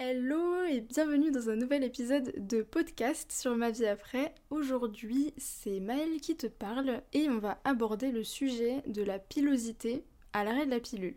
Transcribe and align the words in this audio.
Hello 0.00 0.62
et 0.62 0.80
bienvenue 0.80 1.32
dans 1.32 1.50
un 1.50 1.56
nouvel 1.56 1.82
épisode 1.82 2.32
de 2.36 2.62
podcast 2.62 3.32
sur 3.32 3.56
ma 3.56 3.72
vie 3.72 3.84
après. 3.84 4.32
Aujourd'hui, 4.48 5.34
c'est 5.38 5.80
Maëlle 5.80 6.20
qui 6.20 6.36
te 6.36 6.46
parle 6.46 7.02
et 7.12 7.28
on 7.28 7.38
va 7.38 7.58
aborder 7.64 8.12
le 8.12 8.22
sujet 8.22 8.80
de 8.86 9.02
la 9.02 9.18
pilosité 9.18 10.04
à 10.32 10.44
l'arrêt 10.44 10.66
de 10.66 10.70
la 10.70 10.78
pilule. 10.78 11.16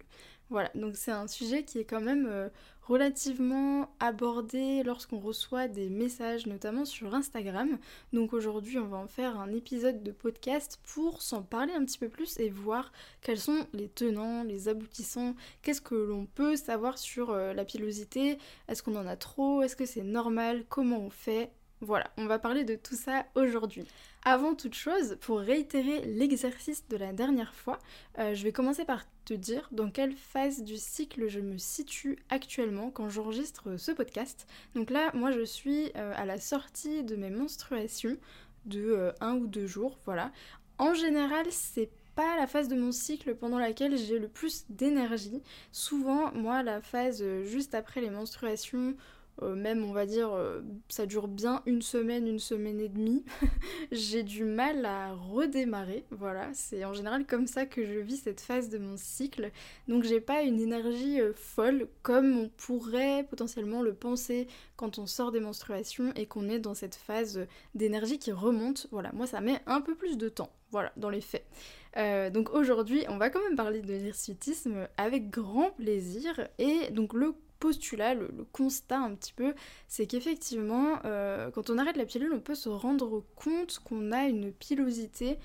Voilà, 0.50 0.72
donc 0.74 0.96
c'est 0.96 1.12
un 1.12 1.28
sujet 1.28 1.64
qui 1.64 1.78
est 1.78 1.86
quand 1.86 2.02
même 2.02 2.26
euh, 2.28 2.50
relativement 2.82 3.90
abordé 4.00 4.84
lorsqu'on 4.84 5.20
reçoit 5.20 5.68
des 5.68 5.90
messages, 5.90 6.48
notamment 6.48 6.86
sur 6.86 7.14
Instagram. 7.14 7.78
Donc 8.14 8.34
aujourd'hui, 8.34 8.78
on 8.80 8.88
va 8.88 8.98
en 8.98 9.08
faire 9.08 9.40
un 9.40 9.52
épisode 9.52 10.04
de 10.04 10.12
podcast 10.12 10.80
pour 10.84 11.22
s'en 11.22 11.44
parler 11.44 11.74
un 11.74 11.86
petit 11.86 12.00
peu 12.00 12.10
plus 12.10 12.40
et 12.40 12.50
voir 12.50 12.92
quels 13.22 13.40
sont 13.40 13.66
les 13.74 13.90
tenants, 13.90 14.44
les 14.44 14.68
aboutissants, 14.68 15.36
qu'est-ce 15.62 15.82
que 15.82 15.96
l'on 15.96 16.26
peut 16.26 16.56
savoir 16.56 16.98
sur 16.98 17.32
euh, 17.32 17.54
la 17.54 17.66
pilosité, 17.66 18.38
est-ce 18.68 18.84
qu'on 18.84 18.96
en 18.96 19.08
a 19.08 19.16
trop, 19.16 19.62
est-ce 19.62 19.76
que 19.76 19.86
c'est 19.86 20.04
normal, 20.04 20.66
comment 20.70 21.00
on 21.00 21.10
fait, 21.10 21.52
voilà, 21.82 22.12
on 22.18 22.28
va 22.28 22.38
parler 22.38 22.64
de 22.64 22.76
tout 22.76 22.96
ça 22.96 23.26
aujourd'hui. 23.36 23.88
Avant 24.24 24.54
toute 24.54 24.76
chose, 24.76 25.18
pour 25.20 25.40
réitérer 25.40 26.02
l'exercice 26.06 26.88
de 26.90 26.96
la 26.96 27.12
dernière 27.12 27.56
fois, 27.56 27.80
euh, 28.20 28.36
je 28.36 28.44
vais 28.44 28.52
commencer 28.52 28.86
par 28.86 29.04
te 29.26 29.34
dire 29.34 29.68
dans 29.72 29.90
quelle 29.90 30.14
phase 30.14 30.64
du 30.64 30.78
cycle 30.78 31.28
je 31.28 31.40
me 31.40 31.58
situe 31.58 32.20
actuellement 32.30 32.92
quand 32.92 33.10
j'enregistre 33.10 33.78
ce 33.78 33.92
podcast. 33.92 34.48
Donc 34.76 34.92
là, 34.92 35.10
moi 35.16 35.32
je 35.32 35.44
suis 35.44 35.92
euh, 35.96 36.14
à 36.16 36.26
la 36.26 36.40
sortie 36.40 37.04
de 37.04 37.16
mes 37.16 37.32
menstruations 37.32 38.16
de 38.66 38.80
euh, 38.80 39.12
un 39.20 39.34
ou 39.38 39.48
deux 39.48 39.66
jours, 39.66 39.98
voilà. 40.06 40.32
En 40.78 40.94
général, 40.94 41.48
c'est 41.50 41.90
pas 42.14 42.38
la 42.38 42.46
phase 42.46 42.68
de 42.68 42.76
mon 42.76 42.92
cycle 42.92 43.34
pendant 43.34 43.58
laquelle 43.58 43.98
j'ai 43.98 44.20
le 44.20 44.28
plus 44.28 44.66
d'énergie. 44.70 45.42
Souvent, 45.72 46.32
moi, 46.34 46.62
la 46.62 46.80
phase 46.82 47.24
juste 47.44 47.74
après 47.74 48.02
les 48.02 48.10
menstruations 48.12 48.96
euh, 49.42 49.56
même 49.56 49.84
on 49.84 49.92
va 49.92 50.06
dire 50.06 50.32
euh, 50.32 50.62
ça 50.88 51.06
dure 51.06 51.28
bien 51.28 51.64
une 51.66 51.82
semaine, 51.82 52.28
une 52.28 52.40
semaine 52.40 52.80
et 52.80 52.90
demie, 52.90 53.26
j'ai 53.92 54.24
du 54.24 54.44
mal 54.44 54.86
à 54.86 55.14
redémarrer. 55.14 56.06
Voilà, 56.12 56.50
c'est 56.54 56.86
en 56.86 56.94
général 56.94 57.26
comme 57.26 57.48
ça 57.48 57.66
que 57.66 57.86
je 57.86 58.00
vis 58.00 58.18
cette 58.18 58.42
phase 58.42 58.70
de 58.70 58.78
mon 58.78 58.98
cycle. 58.98 59.52
Donc 59.88 60.04
j'ai 60.04 60.22
pas 60.22 60.44
une 60.44 60.60
énergie 60.60 61.20
euh, 61.20 61.34
folle 61.34 61.88
comme 62.04 62.38
on 62.38 62.50
pourrait 62.50 63.26
potentiellement 63.30 63.82
le 63.82 63.94
penser 63.94 64.48
quand 64.76 65.00
on 65.00 65.08
sort 65.08 65.32
des 65.32 65.40
menstruations 65.40 66.12
et 66.16 66.28
qu'on 66.28 66.50
est 66.50 66.60
dans 66.60 66.76
cette 66.76 66.96
phase 66.96 67.48
d'énergie 67.74 68.20
qui 68.20 68.32
remonte. 68.32 68.88
Voilà, 68.92 69.12
moi 69.14 69.26
ça 69.26 69.42
met 69.42 69.60
un 69.66 69.82
peu 69.82 69.96
plus 69.96 70.18
de 70.18 70.30
temps. 70.30 70.52
Voilà, 70.72 70.94
dans 70.96 71.10
les 71.10 71.20
faits. 71.20 71.46
donc 72.32 72.54
aujourd'hui, 72.54 73.04
on 73.10 73.18
va 73.18 73.30
quand 73.30 73.42
même 73.42 73.58
parler 73.58 73.82
de 73.82 73.94
l'hirsutisme 73.94 74.88
avec 74.96 75.30
grand 75.30 75.72
plaisir. 75.72 76.48
Et 76.60 76.90
donc 76.92 77.14
le 77.14 77.34
postulat, 77.62 78.16
le, 78.16 78.28
constat 78.52 79.00
un 79.00 79.16
petit 79.16 79.32
peu, 79.32 79.54
c'est 79.88 80.08
qu'effectivement, 80.08 81.00
euh, 81.06 81.50
quand 81.52 81.70
on 81.70 81.78
arrête 81.78 81.96
la 81.96 82.06
pilule, 82.06 82.34
on 82.34 82.42
peut 82.42 82.56
se 82.56 82.68
rendre 82.68 83.24
compte 83.36 83.80
qu'on 83.80 84.12
a 84.12 84.24
une 84.26 84.52
pilosité 84.52 85.38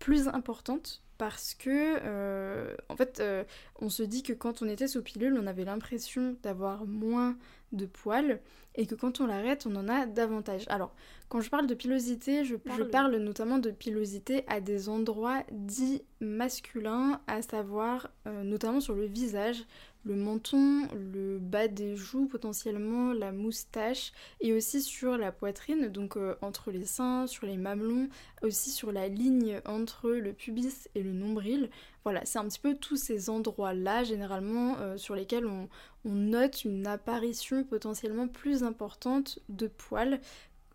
plus 0.00 0.26
importante 0.28 1.02
parce 1.18 1.54
que 1.54 1.98
euh, 2.04 2.74
en 2.88 2.96
fait 2.96 3.18
euh, 3.18 3.42
on 3.80 3.90
se 3.90 4.04
dit 4.04 4.22
que 4.22 4.32
quand 4.32 4.62
on 4.62 4.68
était 4.68 4.86
sous 4.86 5.02
pilule 5.02 5.36
on 5.36 5.48
avait 5.48 5.64
l'impression 5.64 6.36
d'avoir 6.44 6.86
moins 6.86 7.36
de 7.72 7.86
poils 7.86 8.40
et 8.76 8.86
que 8.86 8.94
quand 8.94 9.20
on 9.20 9.26
l'arrête 9.26 9.66
on 9.66 9.74
en 9.74 9.88
a 9.88 10.06
davantage. 10.06 10.62
Alors 10.68 10.94
quand 11.28 11.40
je 11.40 11.50
parle 11.50 11.66
de 11.66 11.74
pilosité 11.74 12.44
je 12.44 12.54
parle, 12.54 12.78
je 12.78 12.82
parle 12.84 13.16
notamment 13.16 13.58
de 13.58 13.72
pilosité 13.72 14.44
à 14.46 14.60
des 14.60 14.88
endroits 14.88 15.42
dits 15.50 16.02
masculins 16.20 17.20
à 17.26 17.42
savoir 17.42 18.08
notamment 18.44 18.80
sur 18.80 18.94
le 18.94 19.06
visage, 19.06 19.64
le 20.04 20.14
menton, 20.14 20.88
le 20.94 21.38
bas 21.38 21.68
des 21.68 21.96
joues 21.96 22.26
potentiellement, 22.26 23.12
la 23.12 23.32
moustache 23.32 24.12
et 24.40 24.52
aussi 24.52 24.80
sur 24.80 25.18
la 25.18 25.32
poitrine, 25.32 25.88
donc 25.88 26.16
euh, 26.16 26.36
entre 26.40 26.70
les 26.70 26.86
seins, 26.86 27.26
sur 27.26 27.46
les 27.46 27.56
mamelons, 27.56 28.08
aussi 28.42 28.70
sur 28.70 28.92
la 28.92 29.08
ligne 29.08 29.60
entre 29.66 30.10
le 30.10 30.32
pubis 30.32 30.88
et 30.94 31.02
le 31.02 31.12
nombril. 31.12 31.68
Voilà, 32.04 32.24
c'est 32.24 32.38
un 32.38 32.48
petit 32.48 32.60
peu 32.60 32.74
tous 32.74 32.96
ces 32.96 33.28
endroits-là 33.28 34.04
généralement 34.04 34.78
euh, 34.78 34.96
sur 34.96 35.14
lesquels 35.14 35.46
on, 35.46 35.68
note 36.04 36.64
une 36.64 36.86
apparition 36.86 37.64
potentiellement 37.64 38.28
plus 38.28 38.62
importante 38.62 39.40
de 39.50 39.66
poils 39.66 40.20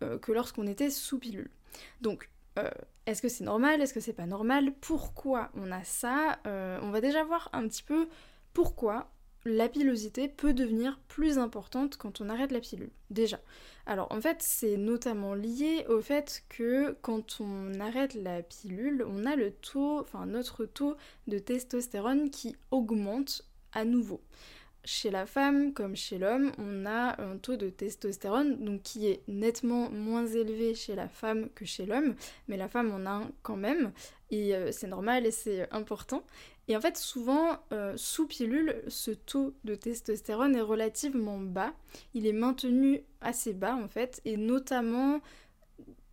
euh, 0.03 0.19
que 0.19 0.31
lorsqu'on 0.31 0.68
était 0.68 0.92
sous 0.92 1.18
pilule. 1.18 1.50
Donc 2.02 2.30
est-ce 3.08 3.24
que 3.24 3.30
c'est 3.30 3.44
normal? 3.44 3.81
Est-ce 3.81 3.96
que 3.96 4.00
c'est 4.00 4.14
pas 4.14 4.28
normal? 4.28 4.74
Pourquoi 4.80 5.50
on 5.56 5.72
a 5.72 5.84
ça? 5.84 6.38
On 6.46 6.92
va 6.92 7.02
déjà 7.02 7.24
voir 7.24 7.50
un 7.52 7.68
petit 7.68 7.81
peu 7.81 8.08
pourquoi 8.53 9.09
la 9.46 9.68
pilosité 9.68 10.30
peut 10.30 10.53
devenir 10.53 11.00
plus 11.08 11.38
importante 11.38 11.97
quand 11.97 12.22
on 12.22 12.30
arrête 12.30 12.52
la 12.52 12.62
pilule. 12.62 12.91
Déjà. 13.09 13.40
Alors 13.86 14.08
en 14.12 14.22
fait, 14.22 14.38
c'est 14.40 14.78
notamment 14.78 15.34
lié 15.34 15.86
au 15.90 16.00
fait 16.00 16.46
que 16.47 16.96
quand 17.02 17.42
on 17.42 17.80
arrête 17.80 18.13
la 18.13 18.42
pilule, 18.42 19.06
on 19.08 19.25
a 19.25 19.36
le 19.36 19.52
taux, 19.52 20.00
enfin 20.00 20.25
notre 20.25 20.66
taux 20.66 20.96
de 21.28 21.40
testostérone 21.40 22.30
qui 22.30 22.56
augmente 22.72 23.46
à 23.74 23.84
nouveau. 23.84 24.22
Chez 24.86 25.12
la 25.12 25.25
femme 25.25 25.74
comme 25.74 25.96
chez 25.96 26.18
l'homme, 26.18 26.52
on 26.58 26.86
a 26.86 27.22
un 27.22 27.38
taux 27.38 27.56
de 27.56 27.69
testostérone 27.69 28.81
qui 28.81 29.08
est 29.08 29.24
nettement 29.30 29.90
moins 29.90 30.28
élevé 30.28 30.75
chez 30.75 30.94
la 30.94 31.08
femme 31.08 31.50
que 31.56 31.63
chez 31.63 31.86
l'homme, 31.86 32.16
mais 32.50 32.58
la 32.58 32.68
femme 32.68 32.92
en 32.92 33.06
a 33.06 33.24
un 33.24 33.31
quand 33.44 33.56
même 33.56 33.94
et 34.30 34.56
euh, 34.56 34.72
c'est 34.72 34.88
normal 34.88 35.25
et 35.25 35.31
c'est 35.31 35.72
important. 35.72 36.24
Et 36.68 36.78
en 36.78 36.81
fait, 36.81 36.97
souvent, 36.97 37.57
euh, 37.72 37.94
sous 37.97 38.25
pilule, 38.25 38.81
ce 38.88 39.12
taux 39.12 39.53
de 39.66 39.75
testostérone 39.75 40.56
est 40.56 40.62
relativement 40.62 41.40
bas. 41.40 41.74
Il 42.13 42.25
est 42.25 42.34
maintenu 42.34 43.03
assez 43.22 43.53
bas 43.53 43.75
en 43.75 43.88
fait, 43.88 44.22
et 44.25 44.38
notamment 44.38 45.19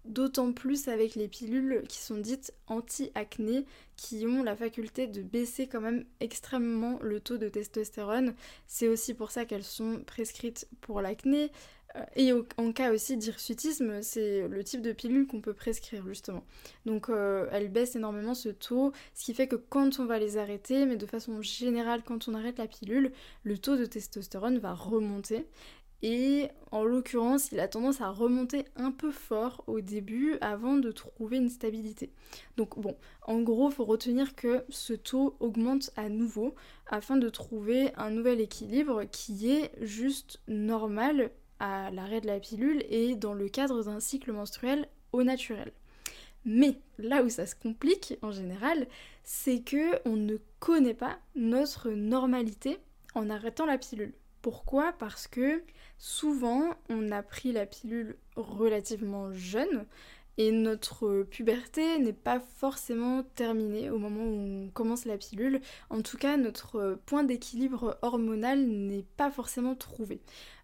d'autant 0.05 0.53
plus 0.53 0.89
avec 0.89 1.15
les 1.15 1.29
pilules 1.29 1.85
qui 1.89 1.99
sont 1.99 2.17
dites 2.17 2.53
anti-acné, 2.67 3.65
qui 3.97 4.27
ont 4.27 4.43
la 4.43 4.57
faculté 4.57 5.07
de 5.07 5.23
baisser 5.23 5.67
quand 5.67 5.81
même 5.81 6.05
extrêmement 6.21 6.99
le 7.03 7.21
taux 7.21 7.37
de 7.37 7.49
testostérone. 7.49 8.35
C'est 8.67 8.89
aussi 8.89 9.15
pour 9.15 9.31
ça 9.31 9.45
qu'elles 9.45 9.65
sont 9.65 10.03
prescrites 10.05 10.69
pour 10.81 11.01
l'acné. 11.01 11.53
Et 12.15 12.33
en 12.57 12.73
cas 12.73 12.93
aussi 12.93 13.17
d'hirsutisme, 13.17 14.01
c'est 14.03 14.47
le 14.47 14.63
type 14.63 14.81
de 14.81 14.93
pilule 14.93 15.27
qu'on 15.27 15.41
peut 15.41 15.55
prescrire 15.55 16.07
justement. 16.07 16.45
Donc 16.87 17.09
euh, 17.09 17.49
elle 17.51 17.69
baisse 17.69 17.97
énormément 17.97 18.35
ce 18.35 18.49
taux, 18.49 18.93
ce 19.15 19.25
qui 19.25 19.35
fait 19.35 19.49
que 19.49 19.57
quand 19.57 19.99
on 19.99 20.07
va 20.07 20.19
les 20.19 20.37
arrêter, 20.37 20.87
mais 20.87 20.97
de 20.97 21.07
façon 21.07 21.43
générale 21.43 22.03
quand 22.05 22.29
on 22.29 22.35
arrête 22.35 22.59
la 22.59 22.69
pilule, 22.69 23.11
le 23.43 23.59
taux 23.59 23.77
de 23.77 23.87
testostérone 23.87 24.59
va 24.59 24.73
remonter. 24.73 25.47
Et 26.03 26.49
en 26.71 26.83
l'occurrence, 26.83 27.53
il 27.53 27.61
a 27.61 27.69
tendance 27.69 28.01
à 28.01 28.09
remonter 28.09 28.65
un 28.77 28.91
peu 28.91 29.11
fort 29.11 29.65
au 29.67 29.83
début 29.83 30.39
avant 30.41 30.77
de 30.77 30.91
trouver 30.93 31.37
une 31.37 31.51
stabilité. 31.51 32.11
Donc 32.57 32.79
bon, 32.79 32.97
en 33.23 33.41
gros, 33.41 33.69
il 33.69 33.75
faut 33.75 33.85
retenir 33.85 34.35
que 34.35 34.65
ce 34.71 34.95
taux 34.95 35.37
augmente 35.41 35.91
à 35.97 36.09
nouveau 36.09 36.55
afin 36.87 37.17
de 37.17 37.29
trouver 37.29 37.93
un 37.97 38.11
nouvel 38.11 38.41
équilibre 38.41 39.05
qui 39.11 39.51
est 39.51 39.73
juste 39.83 40.41
normal 40.49 41.31
à 41.61 41.91
l'arrêt 41.91 42.21
de 42.21 42.27
la 42.27 42.41
pilule 42.41 42.85
et 42.89 43.15
dans 43.15 43.35
le 43.35 43.49
cadre 43.49 43.85
d'un 43.85 44.01
cycle 44.01 44.33
menstruel 44.33 44.89
au 45.13 45.23
naturel. 45.23 45.73
Mais 46.45 46.79
là 46.99 47.23
où 47.23 47.29
ça 47.29 47.47
se 47.47 47.55
complique 47.55 48.15
en 48.23 48.33
général, 48.33 48.87
c'est 49.25 49.61
que 49.61 50.01
on 50.09 50.17
ne 50.17 50.39
connaît 50.59 50.95
pas 50.95 51.19
notre 51.37 51.91
normalité 51.91 52.79
en 53.15 53.29
arrêtant 53.29 53.67
la 53.67 53.79
pilule. 53.79 54.15
Pourquoi? 54.41 54.93
Parce 54.93 55.27
que 55.27 55.63
souvent 55.99 56.71
on 56.89 57.13
a 57.13 57.23
pris 57.23 57.53
la 57.53 57.67
pilule 57.67 58.17
relativement 58.37 59.33
jeune 59.33 59.85
et 60.39 60.53
notre 60.53 61.25
puberté 61.25 61.99
n'est 61.99 62.15
pas 62.15 62.41
forcément 62.41 63.23
terminée 63.35 63.91
au 63.91 63.99
moment 63.99 64.23
où 64.23 64.65
on 64.65 64.71
commence 64.71 65.05
la 65.05 65.19
pilule. 65.19 65.61
En 65.91 66.01
tout 66.01 66.17
cas, 66.17 66.39
notre 66.39 66.99
point 67.05 67.25
d'équilibre 67.25 67.99
hormonal 68.01 68.67
n'est 68.67 69.05
pas 69.19 69.31
forcément 69.31 69.75
trouvé. 69.75 70.23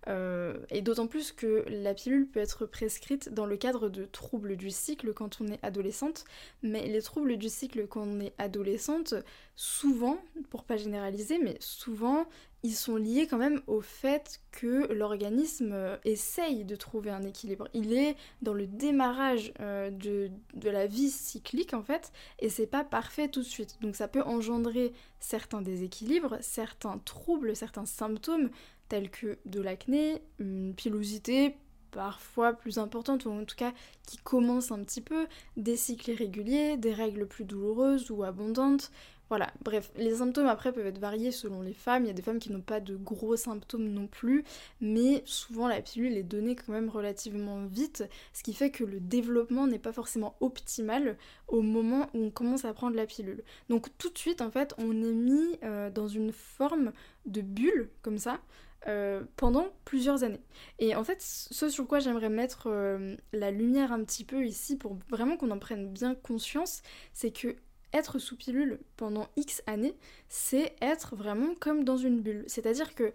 Euh, 0.09 0.55
et 0.71 0.83
d'autant 0.83 1.07
plus 1.07 1.33
que 1.33 1.65
la 1.69 1.95
pilule 1.95 2.29
peut 2.29 2.41
être 2.41 2.67
prescrite 2.67 3.33
dans 3.33 3.47
le 3.47 3.57
cadre 3.57 3.89
de 3.89 4.05
troubles 4.05 4.57
du 4.57 4.71
cycle 4.71 5.13
quand 5.13 5.41
on 5.41 5.49
est 5.49 5.59
adolescente, 5.65 6.25
mais 6.63 6.87
les 6.87 7.03
troubles 7.03 7.37
du 7.37 7.49
cycle 7.49 7.87
quand 7.87 8.03
on 8.03 8.21
est 8.21 8.33
adolescente, 8.39 9.15
souvent, 9.57 10.19
pour 10.51 10.65
pas 10.65 10.77
généraliser, 10.77 11.39
mais 11.39 11.57
souvent, 11.61 12.27
ils 12.63 12.75
sont 12.75 12.97
liés 12.97 13.27
quand 13.29 13.39
même 13.39 13.63
au 13.67 13.81
fait 13.81 14.41
que 14.51 14.93
l'organisme 14.93 15.99
essaye 16.05 16.65
de 16.65 16.75
trouver 16.75 17.11
un 17.11 17.23
équilibre. 17.23 17.69
Il 17.75 17.93
est 17.93 18.17
dans 18.43 18.55
le 18.55 18.67
démarrage 18.67 19.53
euh, 19.61 19.91
de, 19.91 20.31
de, 20.55 20.71
la 20.71 20.87
vie 20.87 21.11
cyclique 21.11 21.75
en 21.75 21.83
fait, 21.83 22.13
et 22.39 22.49
c'est 22.49 22.67
pas 22.67 22.83
parfait 22.83 23.29
tout 23.29 23.41
de 23.41 23.47
suite. 23.47 23.77
Donc 23.83 23.95
ça 23.95 24.09
peut 24.09 24.23
engendrer 24.23 24.93
certains 25.21 25.63
déséquilibres, 25.63 26.39
certains 26.41 26.99
troubles, 26.99 27.55
certains 27.55 27.87
symptômes 27.87 28.51
tels 28.89 29.11
que 29.11 29.39
de 29.45 29.61
l'acné, 29.61 30.23
une 30.39 30.75
pilosité 30.75 31.57
parfois 31.91 32.53
plus 32.53 32.79
importante 32.79 33.25
ou 33.25 33.31
en 33.31 33.45
tout 33.45 33.57
cas 33.57 33.73
qui 34.07 34.19
commence 34.19 34.71
un 34.71 34.83
petit 34.85 35.01
peu, 35.01 35.27
des 35.57 35.77
cycles 35.77 36.11
irréguliers, 36.11 36.77
des 36.77 36.93
règles 36.93 37.27
plus 37.27 37.45
douloureuses 37.45 38.11
ou 38.11 38.23
abondantes, 38.23 38.91
Voilà, 39.29 39.53
bref, 39.65 39.91
les 39.97 40.15
symptômes 40.15 40.47
après 40.47 40.73
peuvent 40.73 40.87
être 40.87 41.01
variés 41.01 41.33
selon 41.33 41.61
les 41.61 41.73
femmes. 41.73 42.05
Il 42.05 42.07
y 42.07 42.11
a 42.11 42.15
des 42.15 42.23
femmes 42.23 42.39
qui 42.39 42.53
n'ont 42.53 42.61
pas 42.61 42.79
de 42.79 42.95
gros 42.97 43.35
symptômes 43.35 43.89
non 43.89 44.07
plus, 44.07 44.45
mais 44.81 45.23
souvent 45.27 45.67
la 45.67 45.83
pilule 45.83 46.17
est 46.17 46.23
donnée 46.23 46.55
quand 46.55 46.73
même 46.73 46.89
relativement 46.89 47.67
vite, 47.67 48.05
ce 48.33 48.45
qui 48.45 48.55
fait 48.55 48.71
que 48.71 48.85
le 48.85 49.01
développement 49.01 49.67
n'est 49.67 49.81
pas 49.81 49.93
forcément 49.93 50.37
optimal 50.41 51.17
au 51.49 51.61
moment 51.61 52.09
où 52.15 52.23
on 52.27 52.31
commence 52.31 52.65
à 52.65 52.73
prendre 52.73 52.95
la 52.95 53.07
pilule. 53.07 53.43
Donc 53.69 53.89
tout 53.99 54.11
de 54.11 54.19
suite, 54.19 54.41
en 54.43 54.51
fait, 54.53 54.75
on 54.79 54.93
est 54.93 55.13
mis 55.13 55.59
euh, 55.65 55.91
dans 55.91 56.07
une 56.07 56.31
forme 56.31 56.93
de 57.27 57.41
bulle, 57.41 57.91
comme 58.03 58.19
ça, 58.19 58.39
euh, 58.89 59.23
pendant 59.37 59.69
plusieurs 59.85 60.23
années. 60.23 60.41
Et 60.79 60.95
en 60.95 61.05
fait, 61.05 61.21
ce 61.21 61.69
sur 61.69 61.87
quoi 61.87 61.99
j'aimerais 61.99 62.29
mettre 62.29 62.69
euh, 62.69 63.17
la 63.33 63.51
lumière 63.51 63.93
un 63.93 64.05
petit 64.05 64.25
peu 64.25 64.47
ici, 64.47 64.77
pour 64.77 64.97
vraiment 65.09 65.37
qu'on 65.37 65.51
en 65.51 65.59
prenne 65.59 65.93
bien 65.93 66.15
conscience, 66.15 66.83
c'est 67.13 67.31
que 67.31 67.57
être 67.93 68.19
sous 68.19 68.37
pilule 68.37 68.81
pendant 68.97 69.29
X 69.37 69.63
années, 69.67 69.97
c'est 70.29 70.77
être 70.81 71.17
vraiment 71.17 71.55
comme 71.59 71.85
dans 71.85 71.97
une 71.97 72.21
bulle. 72.21 72.45
C'est-à-dire 72.47 72.95
que 72.95 73.13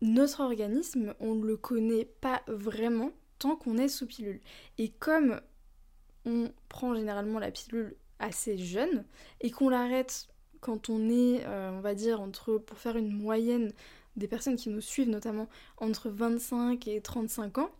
notre 0.00 0.40
organisme, 0.40 1.14
on 1.20 1.34
ne 1.34 1.46
le 1.46 1.56
connaît 1.56 2.04
pas 2.04 2.42
vraiment 2.48 3.12
tant 3.38 3.56
qu'on 3.56 3.78
est 3.78 3.88
sous 3.88 4.06
pilule. 4.06 4.40
Et 4.78 4.88
comme 4.88 5.40
on 6.24 6.50
prend 6.68 6.94
généralement 6.94 7.38
la 7.38 7.50
pilule 7.50 7.96
assez 8.18 8.56
jeune 8.56 9.04
et 9.40 9.50
qu'on 9.50 9.68
l'arrête 9.68 10.28
quand 10.60 10.88
on 10.88 11.10
est, 11.10 11.44
euh, 11.44 11.70
on 11.72 11.80
va 11.80 11.94
dire, 11.94 12.20
entre, 12.20 12.56
pour 12.56 12.78
faire 12.78 12.96
une 12.96 13.12
moyenne 13.12 13.72
des 14.16 14.28
personnes 14.28 14.56
qui 14.56 14.68
nous 14.68 14.80
suivent 14.80 15.08
notamment 15.08 15.48
entre 15.78 16.10
25 16.10 16.86
et 16.88 17.00
35 17.00 17.58
ans, 17.58 17.70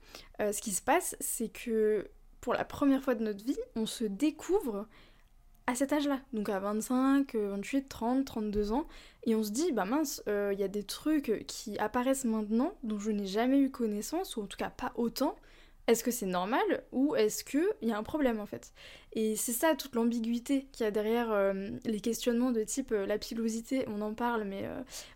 euh, 0.40 0.52
ce 0.52 0.62
qui 0.62 0.72
se 0.72 0.82
passe, 0.82 1.16
c'est 1.20 1.48
que 1.48 2.08
pour 2.40 2.54
la 2.54 2.64
première 2.64 3.02
fois 3.02 3.14
de 3.14 3.22
notre 3.22 3.44
vie, 3.44 3.58
on 3.76 3.86
se 3.86 4.04
découvre 4.04 4.86
à 5.66 5.74
cet 5.76 5.92
âge-là, 5.92 6.20
donc 6.32 6.48
à 6.48 6.58
25, 6.58 7.34
28, 7.34 7.88
30, 7.88 8.24
32 8.24 8.72
ans, 8.72 8.88
et 9.24 9.36
on 9.36 9.44
se 9.44 9.50
dit, 9.50 9.70
bah 9.72 9.84
mince, 9.84 10.22
il 10.26 10.32
euh, 10.32 10.52
y 10.54 10.64
a 10.64 10.68
des 10.68 10.82
trucs 10.82 11.44
qui 11.46 11.78
apparaissent 11.78 12.24
maintenant 12.24 12.74
dont 12.82 12.98
je 12.98 13.12
n'ai 13.12 13.26
jamais 13.26 13.60
eu 13.60 13.70
connaissance, 13.70 14.36
ou 14.36 14.42
en 14.42 14.46
tout 14.46 14.56
cas 14.56 14.70
pas 14.70 14.92
autant, 14.96 15.36
est-ce 15.86 16.04
que 16.04 16.10
c'est 16.10 16.26
normal 16.26 16.84
ou 16.92 17.16
est-ce 17.16 17.42
qu'il 17.44 17.66
y 17.82 17.92
a 17.92 17.98
un 17.98 18.02
problème 18.02 18.40
en 18.40 18.46
fait? 18.46 18.72
Et 19.14 19.36
c'est 19.36 19.52
ça 19.52 19.74
toute 19.74 19.94
l'ambiguïté 19.94 20.66
qu'il 20.72 20.84
y 20.84 20.86
a 20.86 20.90
derrière 20.90 21.32
euh, 21.32 21.70
les 21.84 22.00
questionnements 22.00 22.50
de 22.50 22.62
type 22.62 22.92
euh, 22.92 23.04
la 23.04 23.18
pilosité, 23.18 23.84
on 23.88 24.00
en 24.00 24.14
parle, 24.14 24.44
mais 24.44 24.68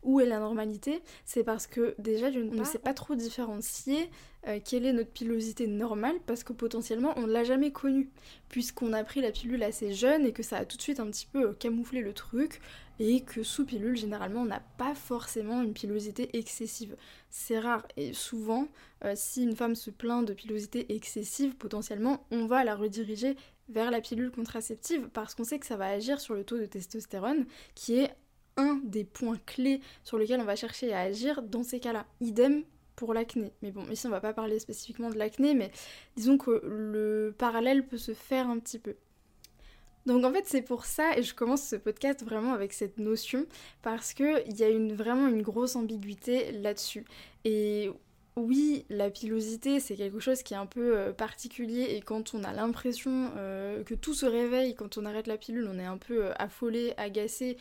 où 0.02 0.20
est 0.20 0.26
la 0.26 0.38
normalité? 0.38 1.02
C'est 1.24 1.44
parce 1.44 1.66
que 1.66 1.94
déjà, 1.98 2.28
on 2.28 2.54
ne 2.54 2.64
sait 2.64 2.78
pas 2.78 2.94
trop 2.94 3.14
différencier 3.14 4.10
euh, 4.48 4.60
quelle 4.64 4.86
est 4.86 4.92
notre 4.92 5.10
pilosité 5.10 5.66
normale 5.66 6.14
parce 6.24 6.44
que 6.44 6.52
potentiellement 6.52 7.12
on 7.16 7.26
ne 7.26 7.32
l'a 7.32 7.42
jamais 7.42 7.72
connue. 7.72 8.10
Puisqu'on 8.48 8.92
a 8.92 9.02
pris 9.02 9.20
la 9.20 9.32
pilule 9.32 9.62
assez 9.62 9.92
jeune 9.92 10.24
et 10.24 10.32
que 10.32 10.44
ça 10.44 10.58
a 10.58 10.64
tout 10.64 10.76
de 10.76 10.82
suite 10.82 11.00
un 11.00 11.06
petit 11.06 11.26
peu 11.26 11.48
euh, 11.48 11.52
camouflé 11.52 12.00
le 12.00 12.12
truc 12.12 12.60
et 12.98 13.20
que 13.20 13.42
sous 13.42 13.64
pilule 13.64 13.96
généralement 13.96 14.42
on 14.42 14.46
n'a 14.46 14.62
pas 14.78 14.94
forcément 14.94 15.62
une 15.62 15.72
pilosité 15.72 16.36
excessive. 16.36 16.96
C'est 17.30 17.58
rare 17.58 17.86
et 17.96 18.12
souvent 18.12 18.68
euh, 19.04 19.12
si 19.14 19.42
une 19.42 19.56
femme 19.56 19.74
se 19.74 19.90
plaint 19.90 20.26
de 20.26 20.34
pilosité 20.34 20.94
excessive 20.94 21.56
potentiellement 21.56 22.26
on 22.30 22.46
va 22.46 22.64
la 22.64 22.74
rediriger 22.74 23.36
vers 23.68 23.90
la 23.90 24.00
pilule 24.00 24.30
contraceptive 24.30 25.08
parce 25.12 25.34
qu'on 25.34 25.44
sait 25.44 25.58
que 25.58 25.66
ça 25.66 25.76
va 25.76 25.86
agir 25.86 26.20
sur 26.20 26.34
le 26.34 26.44
taux 26.44 26.58
de 26.58 26.66
testostérone 26.66 27.46
qui 27.74 27.98
est 27.98 28.14
un 28.56 28.80
des 28.84 29.04
points 29.04 29.38
clés 29.44 29.80
sur 30.02 30.18
lesquels 30.18 30.40
on 30.40 30.44
va 30.44 30.56
chercher 30.56 30.92
à 30.92 31.00
agir 31.00 31.42
dans 31.42 31.62
ces 31.62 31.80
cas-là. 31.80 32.06
Idem 32.20 32.62
pour 32.94 33.12
l'acné. 33.12 33.52
Mais 33.62 33.70
bon, 33.70 33.84
ici 33.90 34.06
on 34.06 34.10
va 34.10 34.20
pas 34.20 34.32
parler 34.32 34.58
spécifiquement 34.58 35.10
de 35.10 35.18
l'acné, 35.18 35.54
mais 35.54 35.70
disons 36.16 36.38
que 36.38 36.62
le 36.64 37.34
parallèle 37.36 37.86
peut 37.86 37.98
se 37.98 38.14
faire 38.14 38.48
un 38.48 38.58
petit 38.58 38.78
peu. 38.78 38.96
Donc 40.06 40.24
en 40.24 40.32
fait 40.32 40.44
c'est 40.46 40.62
pour 40.62 40.84
ça 40.84 41.16
et 41.18 41.22
je 41.22 41.34
commence 41.34 41.62
ce 41.62 41.76
podcast 41.76 42.24
vraiment 42.24 42.52
avec 42.52 42.72
cette 42.72 42.98
notion 42.98 43.46
parce 43.82 44.14
qu'il 44.14 44.56
y 44.56 44.62
a 44.62 44.94
vraiment 44.94 45.26
une 45.26 45.42
grosse 45.42 45.74
ambiguïté 45.76 46.52
là-dessus. 46.52 47.04
Et 47.44 47.90
oui, 48.36 48.84
la 48.90 49.08
pilosité, 49.08 49.80
c'est 49.80 49.96
quelque 49.96 50.20
chose 50.20 50.42
qui 50.42 50.52
est 50.52 50.58
un 50.58 50.66
peu 50.66 50.96
euh, 50.96 51.12
particulier 51.12 51.96
et 51.96 52.02
quand 52.02 52.34
on 52.34 52.44
a 52.44 52.52
l'impression 52.52 53.30
euh, 53.38 53.82
que 53.82 53.94
tout 53.94 54.12
se 54.12 54.26
réveille, 54.26 54.74
quand 54.74 54.98
on 54.98 55.06
arrête 55.06 55.26
la 55.26 55.38
pilule, 55.38 55.66
on 55.72 55.78
est 55.78 55.86
un 55.86 55.96
peu 55.96 56.26
euh, 56.26 56.32
affolé, 56.38 56.92
agacé, 56.98 57.56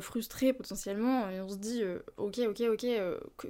frustré 0.00 0.52
potentiellement 0.52 1.28
et 1.28 1.40
on 1.40 1.48
se 1.48 1.56
dit 1.56 1.82
ok, 2.16 2.40
ok, 2.48 2.62
ok, 2.72 2.86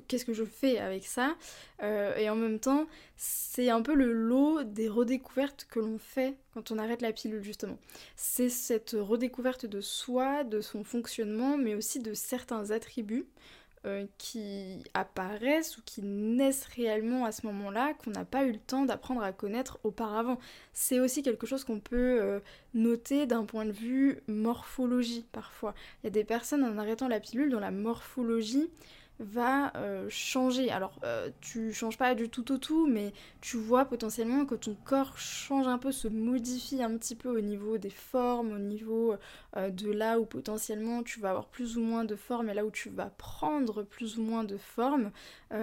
qu'est-ce 0.09 0.25
que 0.25 0.33
je 0.33 0.45
fais 0.45 0.79
avec 0.79 1.05
ça 1.05 1.37
Et 1.83 2.29
en 2.29 2.37
même 2.37 2.59
temps, 2.59 2.87
c'est 3.17 3.71
un 3.71 3.83
peu 3.83 3.95
le 3.95 4.13
lot 4.13 4.63
des 4.65 4.89
redécouvertes 4.89 5.67
que 5.71 5.81
l'on 5.81 5.99
fait 5.99 6.37
quand 6.53 6.71
on 6.71 6.79
arrête 6.79 7.03
la 7.03 7.13
pilule 7.13 7.43
justement. 7.43 7.79
C'est 8.17 8.49
cette 8.49 8.97
redécouverte 8.99 9.67
de 9.67 9.81
soi, 9.81 10.45
de 10.45 10.61
son 10.61 10.85
fonctionnement, 10.85 11.57
mais 11.57 11.75
aussi 11.75 12.01
de 12.01 12.15
certains 12.15 12.71
attributs. 12.71 13.27
Euh, 13.87 14.07
qui 14.17 14.83
apparaissent 14.95 15.77
ou 15.77 15.83
qui 15.85 16.01
naissent 16.01 16.65
réellement 16.75 17.27
à 17.27 17.33
ce 17.33 17.47
moment-là 17.47 17.93
qu'on 17.93 18.13
n'a 18.13 18.25
pas 18.25 18.45
eu 18.45 18.53
le 18.53 18.59
temps 18.59 18.87
d'apprendre 18.87 19.23
à 19.23 19.31
connaître 19.31 19.79
auparavant. 19.85 20.39
C'est 20.73 21.01
aussi 21.01 21.23
quelque 21.23 21.47
chose 21.47 21.65
qu'on 21.65 21.81
peut 21.81 22.19
euh, 22.19 22.41
noter 22.73 23.27
d'un 23.27 23.45
point 23.45 23.67
de 23.67 23.73
vue 23.73 24.23
morphologie 24.27 25.27
parfois. 25.33 25.75
Il 26.03 26.07
y 26.07 26.09
a 26.09 26.11
des 26.11 26.25
personnes 26.25 26.65
en 26.65 26.79
arrêtant 26.79 27.09
la 27.09 27.21
pilule 27.21 27.51
dont 27.51 27.61
la 27.61 27.71
morphologie 27.71 28.71
va 29.21 29.73
euh, 29.77 30.07
changer. 30.09 30.71
Alors, 30.71 30.99
euh, 31.05 31.31
tu 31.41 31.73
changes 31.73 31.97
pas 31.97 32.15
du 32.15 32.29
tout 32.29 32.51
au 32.53 32.59
tout, 32.59 32.87
mais 32.87 33.13
tu 33.41 33.57
vois 33.57 33.85
potentiellement 33.85 34.45
que 34.45 34.55
ton 34.55 34.77
corps 34.85 35.19
change 35.19 35.69
un 35.69 35.79
peu, 35.79 35.93
se 35.93 36.09
modifie 36.09 36.83
un 36.83 36.97
petit 36.97 37.15
peu 37.15 37.29
au 37.29 37.41
niveau 37.41 37.79
des 37.79 37.91
formes, 37.91 38.53
au 38.53 38.59
niveau 38.59 39.15
euh, 39.57 39.71
de 39.71 39.91
là 39.91 40.19
où 40.19 40.25
potentiellement 40.25 41.03
tu 41.03 41.21
vas 41.21 41.31
avoir 41.31 41.47
plus 41.47 41.77
ou 41.77 41.81
moins 41.81 42.05
de 42.05 42.17
forme 42.17 42.49
et 42.51 42.55
là 42.55 42.65
où 42.65 42.71
tu 42.71 42.89
vas 42.91 43.11
prendre 43.11 43.83
plus 43.83 44.19
ou 44.19 44.23
moins 44.23 44.45
de 44.45 44.57
forme, 44.57 45.11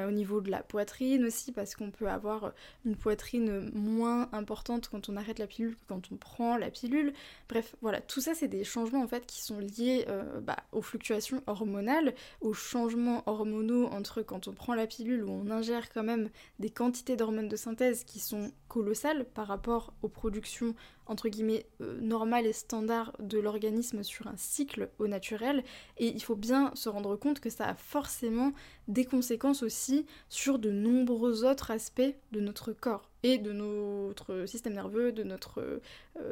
au 0.07 0.11
niveau 0.11 0.41
de 0.41 0.49
la 0.49 0.63
poitrine 0.63 1.25
aussi, 1.25 1.51
parce 1.51 1.75
qu'on 1.75 1.91
peut 1.91 2.07
avoir 2.07 2.53
une 2.85 2.95
poitrine 2.95 3.69
moins 3.73 4.29
importante 4.31 4.87
quand 4.89 5.09
on 5.09 5.17
arrête 5.17 5.39
la 5.39 5.47
pilule 5.47 5.75
que 5.75 5.81
quand 5.87 6.11
on 6.11 6.15
prend 6.15 6.57
la 6.57 6.71
pilule. 6.71 7.13
Bref, 7.49 7.75
voilà, 7.81 7.99
tout 7.99 8.21
ça 8.21 8.33
c'est 8.33 8.47
des 8.47 8.63
changements 8.63 9.03
en 9.03 9.07
fait 9.07 9.25
qui 9.25 9.41
sont 9.41 9.59
liés 9.59 10.05
bah, 10.43 10.57
aux 10.71 10.81
fluctuations 10.81 11.43
hormonales, 11.47 12.13
aux 12.39 12.53
changements 12.53 13.23
hormonaux 13.25 13.41
hormonaux 13.41 13.87
entre 13.87 14.21
quand 14.21 14.47
on 14.47 14.53
prend 14.53 14.75
la 14.75 14.87
pilule 14.87 15.23
où 15.23 15.31
on 15.31 15.49
ingère 15.49 15.91
quand 15.91 16.03
même 16.03 16.29
des 16.59 16.69
quantités 16.69 17.15
d'hormones 17.15 17.49
de 17.49 17.55
synthèse 17.55 18.03
qui 18.03 18.19
sont 18.19 18.51
colossales 18.67 19.25
par 19.25 19.47
rapport 19.47 19.93
aux 20.01 20.07
productions 20.07 20.75
entre 21.05 21.29
guillemets 21.29 21.65
euh, 21.81 21.99
normales 22.01 22.45
et 22.45 22.53
standards 22.53 23.15
de 23.19 23.39
l'organisme 23.39 24.03
sur 24.03 24.27
un 24.27 24.37
cycle 24.37 24.89
au 24.99 25.07
naturel 25.07 25.63
et 25.97 26.07
il 26.07 26.21
faut 26.21 26.35
bien 26.35 26.71
se 26.75 26.89
rendre 26.89 27.15
compte 27.15 27.39
que 27.39 27.49
ça 27.49 27.67
a 27.67 27.75
forcément 27.75 28.51
des 28.87 29.05
conséquences 29.05 29.63
aussi 29.63 30.05
sur 30.29 30.59
de 30.59 30.71
nombreux 30.71 31.45
autres 31.45 31.71
aspects 31.71 32.01
de 32.31 32.39
notre 32.39 32.71
corps 32.71 33.09
et 33.23 33.37
de 33.37 33.51
notre 33.51 34.45
système 34.47 34.73
nerveux, 34.73 35.11
de 35.11 35.23
notre 35.23 35.59
euh, 35.59 35.79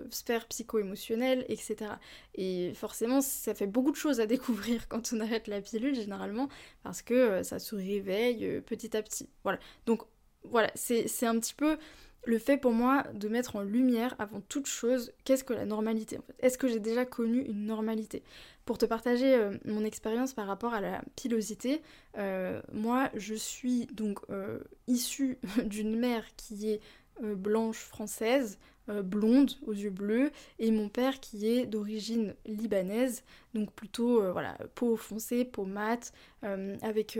sphère 0.10 0.48
psycho-émotionnelle, 0.48 1.46
etc. 1.48 1.91
Et 2.36 2.74
forcément, 2.74 3.22
ça 3.22 3.53
fait 3.53 3.67
beaucoup 3.67 3.91
de 3.91 3.96
choses 3.96 4.20
à 4.20 4.25
découvrir 4.25 4.88
quand 4.88 5.12
on 5.13 5.20
arrête 5.20 5.48
la 5.48 5.62
pilule, 5.62 5.94
généralement, 5.94 6.50
parce 6.84 7.01
que 7.01 7.13
euh, 7.13 7.44
ça 7.44 7.60
se 7.60 7.75
réveille 7.75 8.62
petit 8.62 8.98
à 8.98 9.03
petit. 9.03 9.29
Voilà. 9.44 9.60
Donc, 9.86 10.01
voilà, 10.44 10.72
c'est 10.75 11.25
un 11.25 11.38
petit 11.39 11.53
peu 11.53 11.77
le 12.26 12.38
fait 12.38 12.58
pour 12.58 12.72
moi 12.72 13.04
de 13.14 13.28
mettre 13.28 13.56
en 13.56 13.62
lumière 13.62 14.16
avant 14.20 14.42
toute 14.42 14.68
chose 14.68 15.14
qu'est-ce 15.24 15.44
que 15.44 15.54
la 15.54 15.66
normalité. 15.66 16.20
Est-ce 16.40 16.58
que 16.58 16.68
j'ai 16.68 16.80
déjà 16.80 17.06
connu 17.06 17.42
une 17.42 17.66
normalité? 17.66 18.24
Pour 18.66 18.78
te 18.78 18.86
partager 18.86 19.34
euh, 19.34 19.58
mon 19.66 19.84
expérience 19.84 20.34
par 20.34 20.46
rapport 20.46 20.74
à 20.74 20.82
la 20.82 21.02
pilosité, 21.16 21.82
euh, 22.18 22.62
moi 22.72 23.10
je 23.16 23.34
suis 23.34 23.88
donc 23.88 24.20
euh, 24.30 24.60
issue 24.88 25.40
d'une 25.66 25.98
mère 25.98 26.24
qui 26.36 26.70
est 26.70 26.82
blanche 27.22 27.80
française, 27.80 28.60
blonde 28.88 29.52
aux 29.68 29.74
yeux 29.74 29.90
bleus, 29.90 30.32
et 30.58 30.72
mon 30.72 30.88
père 30.88 31.20
qui 31.20 31.50
est 31.50 31.66
d'origine 31.66 32.34
libanaise, 32.46 33.24
donc 33.54 33.74
plutôt 33.74 34.32
voilà 34.32 34.58
peau 34.74 34.96
foncée, 34.96 35.44
peau 35.44 35.66
mate, 35.66 36.14
avec 36.44 37.20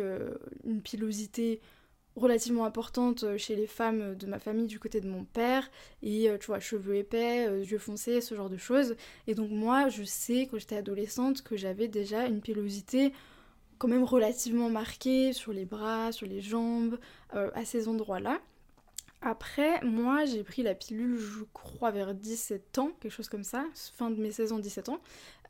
une 0.64 0.82
pilosité 0.82 1.60
relativement 2.20 2.66
importante 2.66 3.24
euh, 3.24 3.38
chez 3.38 3.56
les 3.56 3.68
femmes 3.68 4.16
de 4.16 4.28
ma 4.28 4.40
famille 4.40 4.68
du 4.68 4.80
côté 4.80 5.02
de 5.02 5.08
mon 5.08 5.24
père 5.24 5.70
et 6.04 6.30
euh, 6.30 6.38
tu 6.38 6.48
vois 6.48 6.60
cheveux 6.60 6.96
épais, 6.96 7.48
euh, 7.48 7.64
yeux 7.64 7.80
foncés, 7.80 8.22
ce 8.22 8.36
genre 8.36 8.50
de 8.50 8.58
choses 8.58 8.96
et 9.28 9.34
donc 9.34 9.50
moi 9.50 9.90
je 9.90 10.04
sais 10.04 10.48
quand 10.50 10.60
j'étais 10.60 10.78
adolescente 10.78 11.42
que 11.42 11.58
j'avais 11.58 11.88
déjà 11.88 12.26
une 12.26 12.42
pilosité 12.42 13.14
quand 13.78 13.88
même 13.88 14.04
relativement 14.04 14.70
marquée 14.70 15.34
sur 15.34 15.54
les 15.54 15.66
bras, 15.66 16.12
sur 16.12 16.28
les 16.28 16.42
jambes, 16.42 17.00
à 17.32 17.64
ces 17.64 17.88
endroits-là. 17.88 18.42
Après, 19.22 19.82
moi, 19.84 20.24
j'ai 20.24 20.44
pris 20.44 20.64
la 20.64 20.74
pilule, 20.74 21.18
je 21.18 21.44
crois, 21.52 21.92
vers 21.92 22.14
17 22.14 22.78
ans, 22.78 22.92
quelque 23.02 23.12
chose 23.12 23.28
comme 23.28 23.44
ça, 23.44 23.66
fin 23.98 24.10
de 24.12 24.16
mes 24.16 24.32
16 24.32 24.54
ans, 24.54 24.60
17 24.60 24.88
ans. 24.88 25.00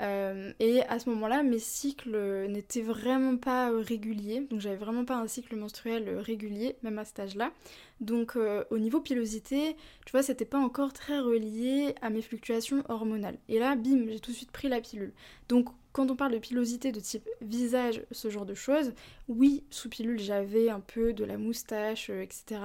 Euh, 0.02 0.54
et 0.60 0.82
à 0.84 0.98
ce 0.98 1.10
moment-là, 1.10 1.44
mes 1.44 1.60
cycles 1.60 2.48
n'étaient 2.48 2.82
vraiment 2.82 3.38
pas 3.38 3.72
euh, 3.72 3.84
réguliers, 3.86 4.42
donc 4.50 4.60
j'avais 4.60 4.78
vraiment 4.78 5.06
pas 5.06 5.18
un 5.18 5.28
cycle 5.28 5.56
menstruel 5.56 6.08
euh, 6.08 6.22
régulier, 6.22 6.78
même 6.82 6.98
à 6.98 7.06
cet 7.06 7.20
âge-là. 7.20 7.52
Donc 8.00 8.38
au 8.70 8.78
niveau 8.80 9.02
pilosité, 9.02 9.76
tu 10.06 10.12
vois, 10.14 10.24
c'était 10.24 10.46
pas 10.46 10.58
encore 10.58 10.94
très 10.94 11.20
relié 11.20 11.96
à 12.02 12.10
mes 12.10 12.22
fluctuations 12.22 12.82
hormonales. 12.88 13.38
Et 13.50 13.60
là, 13.60 13.76
bim, 13.76 14.06
j'ai 14.08 14.22
tout 14.22 14.32
de 14.32 14.36
suite 14.38 14.52
pris 14.52 14.70
la 14.70 14.80
pilule. 14.80 15.12
Donc 15.50 15.68
quand 15.92 16.12
on 16.12 16.16
parle 16.16 16.34
de 16.34 16.38
pilosité 16.38 16.92
de 16.92 17.00
type 17.00 17.28
visage, 17.42 18.04
ce 18.12 18.30
genre 18.30 18.46
de 18.46 18.54
choses, 18.54 18.94
oui, 19.28 19.64
sous 19.70 19.90
pilule, 19.90 20.20
j'avais 20.20 20.70
un 20.70 20.80
peu 20.80 21.14
de 21.14 21.24
la 21.24 21.38
moustache, 21.38 22.10
euh, 22.10 22.22
etc. 22.22 22.62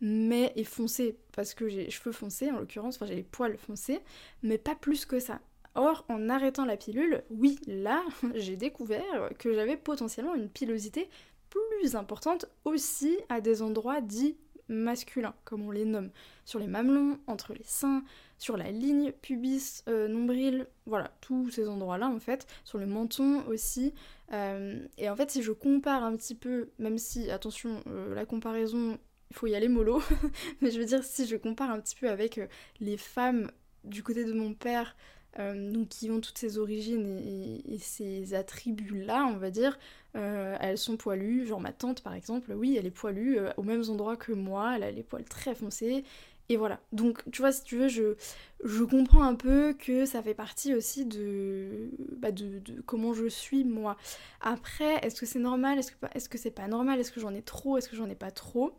Mais, 0.00 0.52
et 0.56 0.64
foncé, 0.64 1.16
parce 1.32 1.54
que 1.54 1.68
j'ai 1.68 1.84
les 1.84 1.90
cheveux 1.90 2.12
foncés 2.12 2.50
en 2.50 2.58
l'occurrence, 2.58 2.96
enfin 2.96 3.06
j'ai 3.06 3.16
les 3.16 3.22
poils 3.22 3.56
foncés, 3.56 4.00
mais 4.42 4.58
pas 4.58 4.74
plus 4.74 5.06
que 5.06 5.20
ça. 5.20 5.40
Or, 5.76 6.04
en 6.08 6.28
arrêtant 6.28 6.64
la 6.64 6.76
pilule, 6.76 7.24
oui, 7.30 7.58
là, 7.66 8.04
j'ai 8.34 8.56
découvert 8.56 9.30
que 9.38 9.52
j'avais 9.54 9.76
potentiellement 9.76 10.34
une 10.34 10.48
pilosité 10.48 11.08
plus 11.50 11.94
importante 11.94 12.46
aussi 12.64 13.16
à 13.28 13.40
des 13.40 13.62
endroits 13.62 14.00
dits 14.00 14.36
masculins, 14.68 15.34
comme 15.44 15.62
on 15.62 15.70
les 15.70 15.84
nomme, 15.84 16.10
sur 16.44 16.58
les 16.58 16.66
mamelons, 16.66 17.18
entre 17.26 17.54
les 17.54 17.64
seins, 17.64 18.04
sur 18.38 18.56
la 18.56 18.70
ligne 18.70 19.12
pubis, 19.12 19.82
euh, 19.88 20.08
nombril, 20.08 20.66
voilà, 20.86 21.10
tous 21.20 21.50
ces 21.50 21.68
endroits-là 21.68 22.08
en 22.08 22.18
fait, 22.18 22.46
sur 22.64 22.78
le 22.78 22.86
menton 22.86 23.44
aussi. 23.46 23.94
Euh, 24.32 24.86
et 24.98 25.08
en 25.08 25.16
fait, 25.16 25.30
si 25.30 25.42
je 25.42 25.52
compare 25.52 26.04
un 26.04 26.16
petit 26.16 26.34
peu, 26.34 26.70
même 26.78 26.98
si, 26.98 27.30
attention, 27.30 27.82
euh, 27.86 28.14
la 28.14 28.26
comparaison, 28.26 28.98
il 29.30 29.36
faut 29.36 29.46
y 29.46 29.54
aller 29.54 29.68
mollo, 29.68 30.02
mais 30.60 30.70
je 30.70 30.78
veux 30.78 30.86
dire, 30.86 31.04
si 31.04 31.26
je 31.26 31.36
compare 31.36 31.70
un 31.70 31.80
petit 31.80 31.96
peu 31.96 32.08
avec 32.08 32.40
les 32.80 32.96
femmes 32.96 33.50
du 33.84 34.02
côté 34.02 34.24
de 34.24 34.32
mon 34.32 34.54
père, 34.54 34.96
donc 35.36 35.88
qui 35.88 36.12
ont 36.12 36.20
toutes 36.20 36.38
ces 36.38 36.58
origines 36.58 37.18
et, 37.66 37.78
ces 37.78 38.34
attributs-là, 38.34 39.26
on 39.26 39.36
va 39.36 39.50
dire, 39.50 39.76
elles 40.14 40.78
sont 40.78 40.96
poilues. 40.96 41.46
Genre 41.46 41.60
ma 41.60 41.72
tante, 41.72 42.02
par 42.02 42.14
exemple, 42.14 42.52
oui, 42.52 42.76
elle 42.78 42.86
est 42.86 42.90
poilue 42.90 43.38
aux 43.56 43.62
mêmes 43.62 43.84
endroits 43.88 44.16
que 44.16 44.32
moi, 44.32 44.74
elle 44.76 44.82
a 44.82 44.90
les 44.90 45.02
poils 45.02 45.24
très 45.24 45.54
foncés, 45.54 46.04
et 46.48 46.56
voilà. 46.56 46.80
Donc, 46.92 47.22
tu 47.30 47.40
vois, 47.40 47.52
si 47.52 47.64
tu 47.64 47.76
veux, 47.76 47.88
je, 47.88 48.84
comprends 48.84 49.22
un 49.22 49.34
peu 49.34 49.74
que 49.78 50.04
ça 50.04 50.22
fait 50.22 50.34
partie 50.34 50.74
aussi 50.74 51.06
de, 51.06 51.90
bah 52.18 52.32
de, 52.32 52.60
comment 52.86 53.14
je 53.14 53.26
suis 53.26 53.64
moi. 53.64 53.96
Après, 54.40 54.96
est-ce 55.04 55.20
que 55.20 55.26
c'est 55.26 55.38
normal 55.38 55.78
Est-ce 55.78 55.92
que, 55.92 56.06
est-ce 56.14 56.28
que 56.28 56.38
c'est 56.38 56.50
pas 56.50 56.68
normal 56.68 57.00
Est-ce 57.00 57.12
que 57.12 57.20
j'en 57.20 57.34
ai 57.34 57.42
trop 57.42 57.78
Est-ce 57.78 57.88
que 57.88 57.96
j'en 57.96 58.10
ai 58.10 58.14
pas 58.14 58.30
trop? 58.30 58.76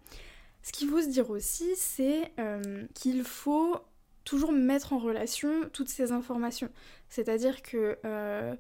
Ce 0.62 0.72
qu'il 0.72 0.90
faut 0.90 1.02
se 1.02 1.10
dire 1.10 1.30
aussi, 1.30 1.66
c'est 1.76 2.32
euh, 2.40 2.86
qu'il 2.94 3.24
faut 3.24 3.78
toujours 4.26 4.52
mettre 4.52 4.94
en 4.94 5.00
relation 5.00 5.50
toutes 5.74 5.90
ces 5.90 6.12
informations. 6.12 6.70
C'est-à-dire 7.10 7.62
que 7.62 7.98
euh, 8.06 8.56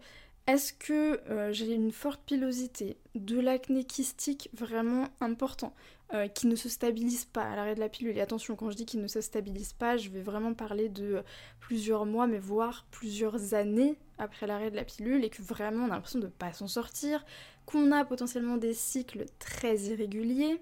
est-ce 0.47 0.73
que 0.73 1.19
euh, 1.31 1.51
j'ai 1.51 1.73
une 1.73 1.91
forte 1.91 2.21
pilosité, 2.23 2.97
de 3.15 3.39
l'acné 3.39 3.83
kystique 3.83 4.49
vraiment 4.53 5.07
important, 5.19 5.73
euh, 6.13 6.27
qui 6.27 6.45
ne 6.45 6.55
se 6.55 6.69
stabilise 6.69 7.25
pas 7.25 7.43
à 7.43 7.55
l'arrêt 7.55 7.73
de 7.73 7.79
la 7.79 7.89
pilule? 7.89 8.15
Et 8.15 8.21
attention, 8.21 8.55
quand 8.55 8.69
je 8.69 8.75
dis 8.75 8.85
qu'il 8.85 9.01
ne 9.01 9.07
se 9.07 9.21
stabilise 9.21 9.73
pas, 9.73 9.97
je 9.97 10.09
vais 10.09 10.21
vraiment 10.21 10.53
parler 10.53 10.87
de 10.87 11.23
plusieurs 11.59 12.05
mois, 12.05 12.27
mais 12.27 12.37
voire 12.37 12.85
plusieurs 12.91 13.55
années 13.55 13.95
après 14.19 14.45
l'arrêt 14.45 14.69
de 14.69 14.75
la 14.75 14.83
pilule, 14.83 15.23
et 15.23 15.31
que 15.31 15.41
vraiment 15.41 15.85
on 15.85 15.89
a 15.89 15.95
l'impression 15.95 16.19
de 16.19 16.25
ne 16.25 16.31
pas 16.31 16.53
s'en 16.53 16.67
sortir, 16.67 17.25
qu'on 17.65 17.91
a 17.91 18.05
potentiellement 18.05 18.57
des 18.57 18.75
cycles 18.75 19.25
très 19.39 19.75
irréguliers, 19.77 20.61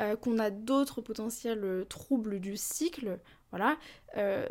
euh, 0.00 0.16
qu'on 0.16 0.40
a 0.40 0.50
d'autres 0.50 1.02
potentiels 1.02 1.84
troubles 1.88 2.40
du 2.40 2.56
cycle. 2.56 3.20
Voilà. 3.52 3.78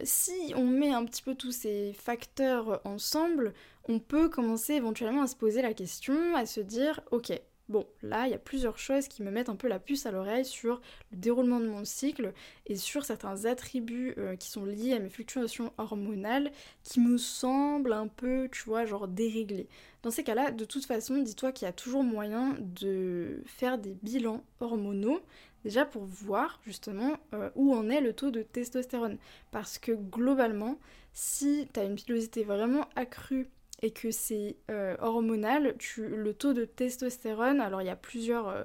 si 0.04 0.54
on 0.58 0.66
met 0.66 0.92
un 0.92 1.06
petit 1.06 1.22
peu 1.22 1.34
tous 1.34 1.54
ces 1.54 1.94
facteurs 1.94 2.82
ensemble, 2.84 3.54
on 3.90 4.00
peut 4.00 4.30
commencer 4.30 4.74
éventuellement 4.74 5.24
à 5.24 5.28
se 5.28 5.36
poser 5.36 5.64
la 5.64 5.74
question, 5.74 6.36
à 6.36 6.46
se 6.46 6.62
dire, 6.62 7.02
ok, 7.10 7.34
bon, 7.70 7.88
là, 8.04 8.28
il 8.28 8.32
y 8.32 8.36
a 8.36 8.40
plusieurs 8.40 8.78
choses 8.78 9.08
qui 9.08 9.24
me 9.24 9.32
mettent 9.32 9.50
un 9.50 9.56
peu 9.56 9.68
la 9.68 9.80
puce 9.80 10.06
à 10.06 10.12
l'oreille 10.12 10.46
sur 10.46 10.80
le 11.12 11.18
déroulement 11.18 11.60
de 11.60 11.66
mon 11.66 11.84
cycle 11.86 12.34
et 12.68 12.76
sur 12.76 13.04
certains 13.04 13.46
attributs 13.46 14.14
euh, 14.20 14.36
qui 14.36 14.52
sont 14.52 14.64
liés 14.64 14.94
à 14.94 15.00
mes 15.00 15.10
fluctuations 15.10 15.74
hormonales 15.80 16.52
qui 16.84 17.00
me 17.00 17.18
semblent 17.18 17.94
un 17.94 18.08
peu, 18.08 18.48
tu 18.52 18.64
vois, 18.64 18.86
genre 18.86 19.08
déréglés. 19.08 19.68
Dans 20.04 20.12
ces 20.12 20.24
cas-là, 20.24 20.52
de 20.52 20.66
toute 20.66 20.86
façon, 20.86 21.18
dis-toi 21.18 21.52
qu'il 21.52 21.66
y 21.66 21.70
a 21.70 21.74
toujours 21.74 22.04
moyen 22.04 22.58
de 22.60 23.42
faire 23.48 23.80
des 23.80 23.98
bilans 24.04 24.44
hormonaux 24.60 25.20
déjà 25.64 25.84
pour 25.84 26.06
voir 26.06 26.62
justement 26.64 27.18
euh, 27.34 27.50
où 27.56 27.74
en 27.74 27.90
est 27.90 28.02
le 28.02 28.14
taux 28.14 28.30
de 28.30 28.44
testostérone. 28.44 29.18
Parce 29.50 29.80
que 29.80 29.94
globalement, 29.94 30.78
si 31.12 31.68
tu 31.74 31.80
une 31.80 31.96
pilosité 31.96 32.44
vraiment 32.44 32.88
accrue 32.96 33.50
et 33.82 33.92
que 33.92 34.12
c'est 34.12 34.58
euh, 34.70 34.96
hormonal, 35.00 35.76
le 35.98 36.34
taux 36.34 36.54
de 36.54 36.66
testostérone, 36.66 37.62
alors 37.62 37.82
il 37.82 37.86
y 37.86 37.92
a 37.92 37.96
plusieurs 37.96 38.50
euh, 38.50 38.64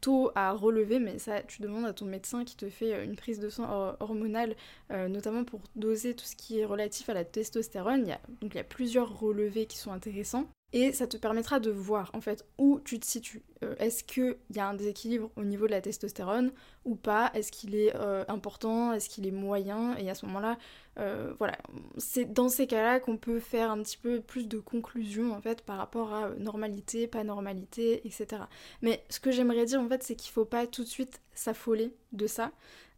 taux 0.00 0.30
à 0.34 0.52
relever, 0.52 0.98
mais 0.98 1.18
ça 1.18 1.42
tu 1.42 1.62
demandes 1.62 1.86
à 1.86 1.92
ton 1.92 2.04
médecin 2.04 2.44
qui 2.44 2.56
te 2.56 2.68
fait 2.68 2.94
euh, 2.94 3.04
une 3.04 3.16
prise 3.16 3.40
de 3.40 3.48
sang 3.48 3.96
hormonale, 4.00 4.54
notamment 4.90 5.44
pour 5.44 5.60
doser 5.76 6.14
tout 6.14 6.24
ce 6.24 6.36
qui 6.36 6.60
est 6.60 6.64
relatif 6.64 7.08
à 7.08 7.14
la 7.14 7.24
testostérone. 7.24 8.02
Il 8.02 8.08
y 8.08 8.12
a, 8.12 8.20
donc 8.40 8.54
il 8.54 8.58
y 8.58 8.60
a 8.60 8.64
plusieurs 8.64 9.18
relevés 9.18 9.66
qui 9.66 9.78
sont 9.78 9.92
intéressants 9.92 10.46
et 10.72 10.92
ça 10.92 11.06
te 11.06 11.16
permettra 11.16 11.60
de 11.60 11.70
voir 11.70 12.10
en 12.14 12.20
fait 12.20 12.44
où 12.58 12.80
tu 12.84 12.98
te 12.98 13.06
situes. 13.06 13.42
Est-ce 13.78 14.04
qu'il 14.04 14.36
y 14.54 14.58
a 14.58 14.68
un 14.68 14.74
déséquilibre 14.74 15.30
au 15.36 15.44
niveau 15.44 15.66
de 15.66 15.70
la 15.70 15.80
testostérone 15.80 16.52
ou 16.84 16.96
pas? 16.96 17.30
Est-ce 17.34 17.52
qu'il 17.52 17.74
est, 17.74 17.94
important? 18.28 18.92
Est-ce 18.92 19.08
qu'il 19.08 19.26
est 19.26 19.32
moyen? 19.32 19.96
Et 19.96 20.10
à 20.10 20.14
ce 20.14 20.26
moment-là, 20.26 20.58
euh, 20.98 21.34
voilà, 21.38 21.56
c'est 21.98 22.32
dans 22.32 22.48
ces 22.48 22.66
cas-là 22.66 23.00
qu'on 23.00 23.16
peut 23.16 23.40
faire 23.40 23.70
un 23.70 23.82
petit 23.82 23.96
peu 23.96 24.20
plus 24.20 24.46
de 24.46 24.58
conclusions 24.58 25.32
en 25.32 25.40
fait 25.40 25.62
par 25.62 25.78
rapport 25.78 26.12
à 26.12 26.30
normalité, 26.38 27.06
pas 27.06 27.24
normalité, 27.24 28.06
etc. 28.06 28.42
Mais 28.82 29.04
ce 29.08 29.20
que 29.20 29.30
j'aimerais 29.30 29.64
dire 29.64 29.80
en 29.80 29.88
fait, 29.88 30.02
c'est 30.02 30.14
qu'il 30.14 30.32
faut 30.32 30.44
pas 30.44 30.66
tout 30.66 30.84
de 30.84 30.88
suite 30.88 31.20
s'affoler 31.34 31.94
de 32.12 32.26
ça 32.26 32.52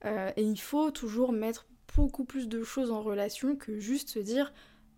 et 0.04 0.42
il 0.42 0.60
faut 0.60 0.92
toujours 0.92 1.32
mettre 1.32 1.66
beaucoup 1.96 2.24
plus 2.24 2.48
de 2.48 2.62
choses 2.62 2.92
en 2.92 3.02
relation 3.02 3.56
que 3.56 3.80
juste 3.80 4.10
se 4.10 4.20
dire 4.20 4.52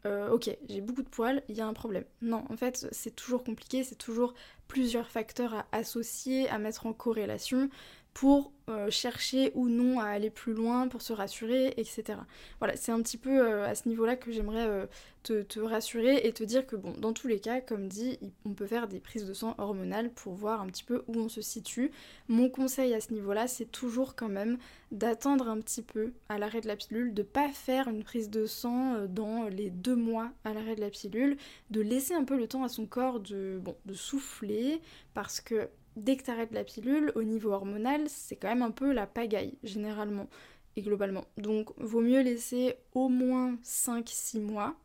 euh, 0.06 0.30
ok, 0.30 0.56
j'ai 0.68 0.80
beaucoup 0.80 1.02
de 1.02 1.08
poils, 1.08 1.42
il 1.48 1.56
y 1.56 1.60
a 1.60 1.66
un 1.66 1.72
problème. 1.72 2.04
Non, 2.22 2.44
en 2.50 2.56
fait, 2.56 2.86
c'est 2.92 3.14
toujours 3.14 3.42
compliqué, 3.42 3.82
c'est 3.82 3.96
toujours 3.96 4.34
plusieurs 4.68 5.10
facteurs 5.10 5.54
à 5.54 5.66
associer, 5.72 6.48
à 6.48 6.58
mettre 6.58 6.86
en 6.86 6.92
corrélation 6.92 7.68
pour 8.18 8.50
euh, 8.68 8.90
chercher 8.90 9.52
ou 9.54 9.68
non 9.68 10.00
à 10.00 10.06
aller 10.06 10.28
plus 10.28 10.52
loin, 10.52 10.88
pour 10.88 11.02
se 11.02 11.12
rassurer, 11.12 11.72
etc. 11.76 12.18
Voilà, 12.58 12.74
c'est 12.74 12.90
un 12.90 13.00
petit 13.00 13.16
peu 13.16 13.46
euh, 13.46 13.64
à 13.64 13.76
ce 13.76 13.88
niveau-là 13.88 14.16
que 14.16 14.32
j'aimerais 14.32 14.66
euh, 14.66 14.86
te, 15.22 15.60
rassurer 15.60 16.26
et 16.26 16.32
te 16.32 16.42
dire 16.42 16.66
que, 16.66 16.74
bon, 16.74 16.94
dans 16.98 17.12
tous 17.12 17.28
les 17.28 17.38
cas, 17.38 17.60
comme 17.60 17.86
dit, 17.86 18.18
on 18.44 18.54
peut 18.54 18.66
faire 18.66 18.88
des 18.88 18.98
prises 18.98 19.24
de 19.24 19.32
sang 19.34 19.54
hormonales 19.58 20.10
pour 20.10 20.34
voir 20.34 20.60
un 20.60 20.66
petit 20.66 20.82
peu 20.82 21.04
où 21.06 21.16
on 21.16 21.28
se 21.28 21.42
situe. 21.42 21.92
Mon 22.26 22.50
conseil 22.50 22.92
à 22.92 23.00
ce 23.00 23.14
niveau-là, 23.14 23.46
c'est 23.46 23.70
toujours 23.70 24.16
quand 24.16 24.28
même 24.28 24.58
d'attendre 24.90 25.48
un 25.48 25.60
petit 25.60 25.82
peu 25.82 26.12
à 26.28 26.38
l'arrêt 26.38 26.60
de 26.60 26.66
la 26.66 26.74
pilule, 26.74 27.14
de 27.14 27.22
pas 27.22 27.50
faire 27.50 27.86
une 27.86 28.02
prise 28.02 28.30
de 28.30 28.46
sang 28.46 29.06
dans 29.08 29.44
les 29.44 29.70
deux 29.70 29.96
mois 29.96 30.32
à 30.42 30.54
l'arrêt 30.54 30.74
de 30.74 30.80
la 30.80 30.90
pilule, 30.90 31.36
de 31.70 31.80
laisser 31.80 32.14
un 32.14 32.24
peu 32.24 32.36
le 32.36 32.48
temps 32.48 32.64
à 32.64 32.68
son 32.68 32.86
corps 32.86 33.20
de 33.20 33.62
souffler, 33.94 34.80
parce 35.14 35.40
que 35.40 35.68
dès 35.98 36.16
que 36.16 36.24
tu 36.24 36.30
arrêtes 36.30 36.52
la 36.52 36.64
pilule, 36.64 37.12
au 37.14 37.22
niveau 37.22 37.52
hormonal, 37.52 38.08
c'est 38.08 38.36
quand 38.36 38.48
même 38.48 38.62
un 38.62 38.70
peu 38.70 38.92
la 38.92 39.06
pagaille, 39.06 39.58
généralement 39.62 40.28
et 40.76 40.82
globalement. 40.82 41.24
Donc, 41.36 41.70
vaut 41.78 42.00
mieux 42.00 42.22
laisser 42.22 42.76
au 42.94 43.08
moins 43.08 43.56
5-6 43.64 44.40
mois. 44.40 44.76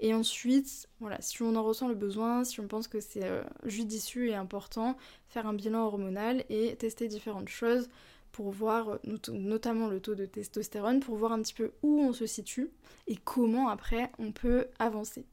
Et 0.00 0.12
ensuite, 0.12 0.88
voilà, 1.00 1.20
si 1.20 1.42
on 1.42 1.54
en 1.54 1.62
ressent 1.62 1.88
le 1.88 1.94
besoin, 1.94 2.44
si 2.44 2.60
on 2.60 2.66
pense 2.66 2.88
que 2.88 3.00
c'est 3.00 3.24
euh, 3.24 3.42
judicieux 3.64 4.26
et 4.26 4.34
important, 4.34 4.96
faire 5.28 5.46
un 5.46 5.54
bilan 5.54 5.86
hormonal 5.86 6.44
et 6.48 6.74
tester 6.76 7.08
différentes 7.08 7.48
choses 7.48 7.88
pour 8.32 8.50
voir 8.50 8.98
notamment 9.28 9.86
le 9.86 10.00
taux 10.00 10.16
de 10.16 10.26
testostérone, 10.26 10.98
pour 10.98 11.14
voir 11.14 11.30
un 11.30 11.40
petit 11.40 11.54
peu 11.54 11.72
où 11.82 12.00
on 12.00 12.12
se 12.12 12.26
situe 12.26 12.70
et 13.06 13.16
comment 13.16 13.68
après 13.68 14.10
on 14.18 14.32
peut 14.32 14.66
avancer. 14.80 15.24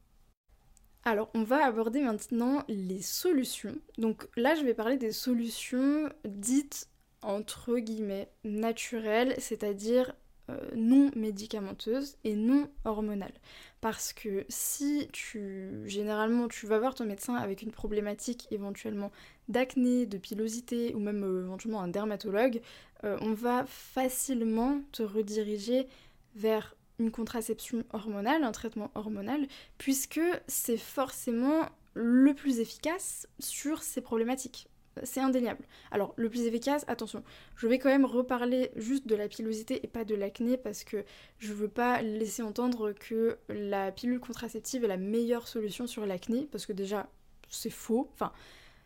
Alors, 1.04 1.30
on 1.34 1.42
va 1.42 1.64
aborder 1.64 2.00
maintenant 2.00 2.64
les 2.68 3.02
solutions. 3.02 3.74
Donc 3.98 4.28
là, 4.36 4.54
je 4.54 4.62
vais 4.62 4.74
parler 4.74 4.96
des 4.96 5.12
solutions 5.12 6.08
dites 6.24 6.88
entre 7.22 7.78
guillemets 7.78 8.28
naturelles, 8.44 9.34
c'est-à-dire 9.38 10.14
euh, 10.50 10.58
non 10.74 11.10
médicamenteuses 11.14 12.16
et 12.24 12.34
non 12.34 12.68
hormonales. 12.84 13.34
Parce 13.80 14.12
que 14.12 14.44
si 14.48 15.08
tu 15.12 15.82
généralement 15.86 16.48
tu 16.48 16.66
vas 16.66 16.78
voir 16.78 16.94
ton 16.94 17.04
médecin 17.04 17.34
avec 17.34 17.62
une 17.62 17.70
problématique 17.70 18.48
éventuellement 18.50 19.12
d'acné, 19.48 20.06
de 20.06 20.18
pilosité 20.18 20.94
ou 20.94 21.00
même 21.00 21.22
euh, 21.24 21.44
éventuellement 21.44 21.80
un 21.80 21.88
dermatologue, 21.88 22.60
euh, 23.04 23.18
on 23.20 23.34
va 23.34 23.64
facilement 23.66 24.80
te 24.92 25.02
rediriger 25.02 25.86
vers 26.34 26.74
une 27.02 27.10
contraception 27.10 27.84
hormonale, 27.92 28.44
un 28.44 28.52
traitement 28.52 28.90
hormonal, 28.94 29.46
puisque 29.78 30.20
c'est 30.46 30.76
forcément 30.76 31.68
le 31.94 32.34
plus 32.34 32.60
efficace 32.60 33.26
sur 33.38 33.82
ces 33.82 34.00
problématiques. 34.00 34.68
C'est 35.04 35.20
indéniable. 35.20 35.64
Alors, 35.90 36.12
le 36.16 36.28
plus 36.28 36.42
efficace, 36.42 36.84
attention, 36.86 37.24
je 37.56 37.66
vais 37.66 37.78
quand 37.78 37.88
même 37.88 38.04
reparler 38.04 38.70
juste 38.76 39.06
de 39.06 39.14
la 39.14 39.26
pilosité 39.26 39.80
et 39.82 39.88
pas 39.88 40.04
de 40.04 40.14
l'acné 40.14 40.58
parce 40.58 40.84
que 40.84 41.04
je 41.38 41.54
veux 41.54 41.68
pas 41.68 42.02
laisser 42.02 42.42
entendre 42.42 42.92
que 42.92 43.38
la 43.48 43.90
pilule 43.90 44.20
contraceptive 44.20 44.84
est 44.84 44.88
la 44.88 44.98
meilleure 44.98 45.48
solution 45.48 45.86
sur 45.86 46.04
l'acné 46.04 46.46
parce 46.50 46.66
que 46.66 46.74
déjà, 46.74 47.08
c'est 47.48 47.70
faux. 47.70 48.10
Enfin, 48.12 48.32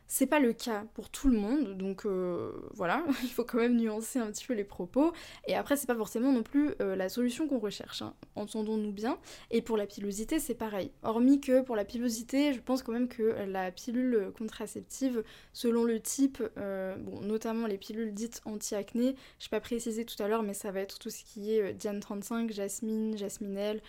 C'est 0.08 0.26
pas 0.26 0.38
le 0.38 0.52
cas 0.52 0.84
pour 0.94 1.10
tout 1.10 1.28
le 1.28 1.36
monde, 1.36 1.76
donc 1.76 2.06
euh, 2.06 2.52
voilà, 2.74 3.04
il 3.24 3.30
faut 3.30 3.44
quand 3.44 3.58
même 3.58 3.76
nuancer 3.76 4.18
un 4.18 4.30
petit 4.30 4.46
peu 4.46 4.54
les 4.54 4.64
propos. 4.64 5.12
Et 5.46 5.54
après, 5.56 5.76
c'est 5.76 5.86
pas 5.86 5.96
forcément 5.96 6.32
non 6.32 6.42
plus 6.42 6.74
euh, 6.80 6.94
la 6.94 7.08
solution 7.08 7.48
qu'on 7.48 7.58
recherche, 7.58 8.02
hein. 8.02 8.14
entendons-nous 8.36 8.92
bien. 8.92 9.18
Et 9.50 9.62
pour 9.62 9.76
la 9.76 9.86
pilosité, 9.86 10.38
c'est 10.38 10.54
pareil. 10.54 10.92
Hormis 11.02 11.40
que 11.40 11.60
pour 11.62 11.74
la 11.74 11.84
pilosité, 11.84 12.52
je 12.52 12.60
pense 12.60 12.82
quand 12.82 12.92
même 12.92 13.08
que 13.08 13.22
la 13.48 13.72
pilule 13.72 14.30
contraceptive, 14.38 15.24
selon 15.52 15.84
le 15.84 16.00
type, 16.00 16.42
euh, 16.56 16.96
bon, 16.96 17.20
notamment 17.22 17.66
les 17.66 17.78
pilules 17.78 18.14
dites 18.14 18.42
anti-acné, 18.44 19.16
je 19.40 19.48
pas 19.48 19.60
précisé 19.60 20.04
tout 20.04 20.20
à 20.22 20.28
l'heure, 20.28 20.42
mais 20.42 20.54
ça 20.54 20.70
va 20.70 20.80
être 20.80 20.98
tout 20.98 21.10
ce 21.10 21.24
qui 21.24 21.52
est 21.52 21.72
Diane 21.72 22.00
35, 22.00 22.52
Jasmine, 22.52 23.16
Jasminelle 23.16 23.80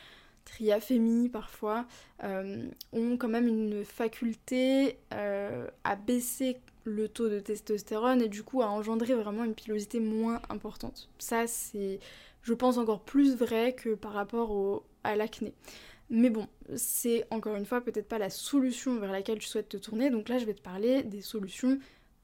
triaphémie 0.48 1.30
parfois, 1.30 1.86
euh, 2.24 2.68
ont 2.94 3.18
quand 3.18 3.28
même 3.28 3.48
une 3.48 3.84
faculté 3.84 4.98
euh, 5.14 5.68
à 5.84 5.96
baisser 5.96 6.58
le 6.86 7.10
taux 7.10 7.30
de 7.30 7.40
testostérone 7.40 8.22
et 8.22 8.30
du 8.30 8.44
coup 8.44 8.62
à 8.62 8.68
engendrer 8.68 9.14
vraiment 9.14 9.44
une 9.44 9.54
pilosité 9.54 10.00
moins 10.00 10.42
importante. 10.50 11.10
Ça 11.20 11.48
c'est, 11.48 12.00
je 12.44 12.54
pense, 12.54 12.78
encore 12.78 13.02
plus 13.02 13.36
vrai 13.36 13.74
que 13.74 13.94
par 13.94 14.14
rapport 14.14 14.84
à 15.04 15.16
l'acné. 15.16 15.54
Mais 16.10 16.30
bon, 16.30 16.48
c'est 16.76 17.26
encore 17.30 17.58
une 17.58 17.66
fois 17.66 17.82
peut-être 17.82 18.08
pas 18.08 18.18
la 18.18 18.30
solution 18.30 18.98
vers 18.98 19.12
laquelle 19.12 19.40
tu 19.40 19.48
souhaites 19.48 19.68
te 19.68 19.78
tourner, 19.78 20.10
donc 20.10 20.30
là 20.30 20.38
je 20.40 20.46
vais 20.46 20.54
te 20.54 20.62
parler 20.62 21.04
des 21.04 21.22
solutions 21.22 21.78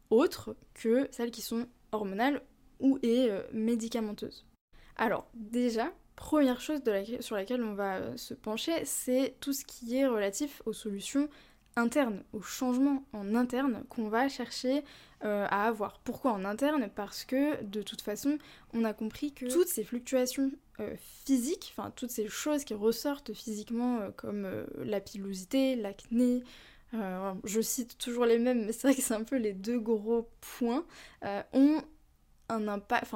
autres 0.10 0.56
que 0.74 1.10
celles 1.12 1.32
qui 1.32 1.42
sont 1.42 1.68
hormonales 1.92 2.42
ou 2.80 2.98
et 3.03 3.30
euh, 3.30 3.42
médicamenteuses. 3.51 4.46
Alors 4.96 5.27
déjà, 5.34 5.92
première 6.24 6.62
chose 6.62 6.80
sur 7.20 7.36
laquelle 7.36 7.62
on 7.62 7.74
va 7.74 7.98
euh, 7.98 8.15
se 8.15 8.34
pencher, 8.34 8.86
c'est 8.86 9.36
tout 9.42 9.51
ce 9.51 9.65
qui 9.65 9.98
est 9.98 10.08
relatif 10.08 10.62
aux 10.65 10.72
solutions 10.72 11.27
internes, 11.75 12.24
aux 12.32 12.42
changements 12.42 13.03
en 13.12 13.36
interne 13.36 13.84
qu'on 13.89 14.08
va 14.08 14.30
chercher 14.30 14.86
euh, 15.25 15.46
à 15.50 15.68
avoir. 15.68 16.00
Pourquoi 16.00 16.32
en 16.32 16.46
interne? 16.46 16.89
Parce 16.96 17.25
que 17.25 17.62
de 17.65 17.82
toute 17.82 18.01
façon, 18.01 18.38
on 18.74 18.86
a 18.86 18.94
compris 18.94 19.34
que 19.34 19.51
toutes 19.51 19.68
ces 19.68 19.84
fluctuations 19.84 20.50
euh, 20.80 20.96
physiques, 21.25 21.74
enfin 21.75 21.92
toutes 21.94 22.12
ces 22.12 22.30
choses 22.30 22.63
qui 22.63 22.74
ressortent 22.74 23.34
physiquement 23.34 24.10
comme 24.15 24.48
la 24.77 25.01
pilosité, 25.01 25.75
l'acné, 25.75 26.42
je 27.44 27.60
cite 27.60 27.98
toujours 27.98 28.25
les 28.25 28.38
mêmes, 28.39 28.65
mais 28.65 28.72
c'est 28.72 28.88
vrai 28.88 28.96
que 28.96 29.01
c'est 29.01 29.15
un 29.15 29.24
peu 29.24 29.36
les 29.36 29.53
deux 29.53 29.80
gros 29.80 30.30
points, 30.39 30.86
ont 31.51 31.82
un 32.50 32.68
impact, 32.68 33.08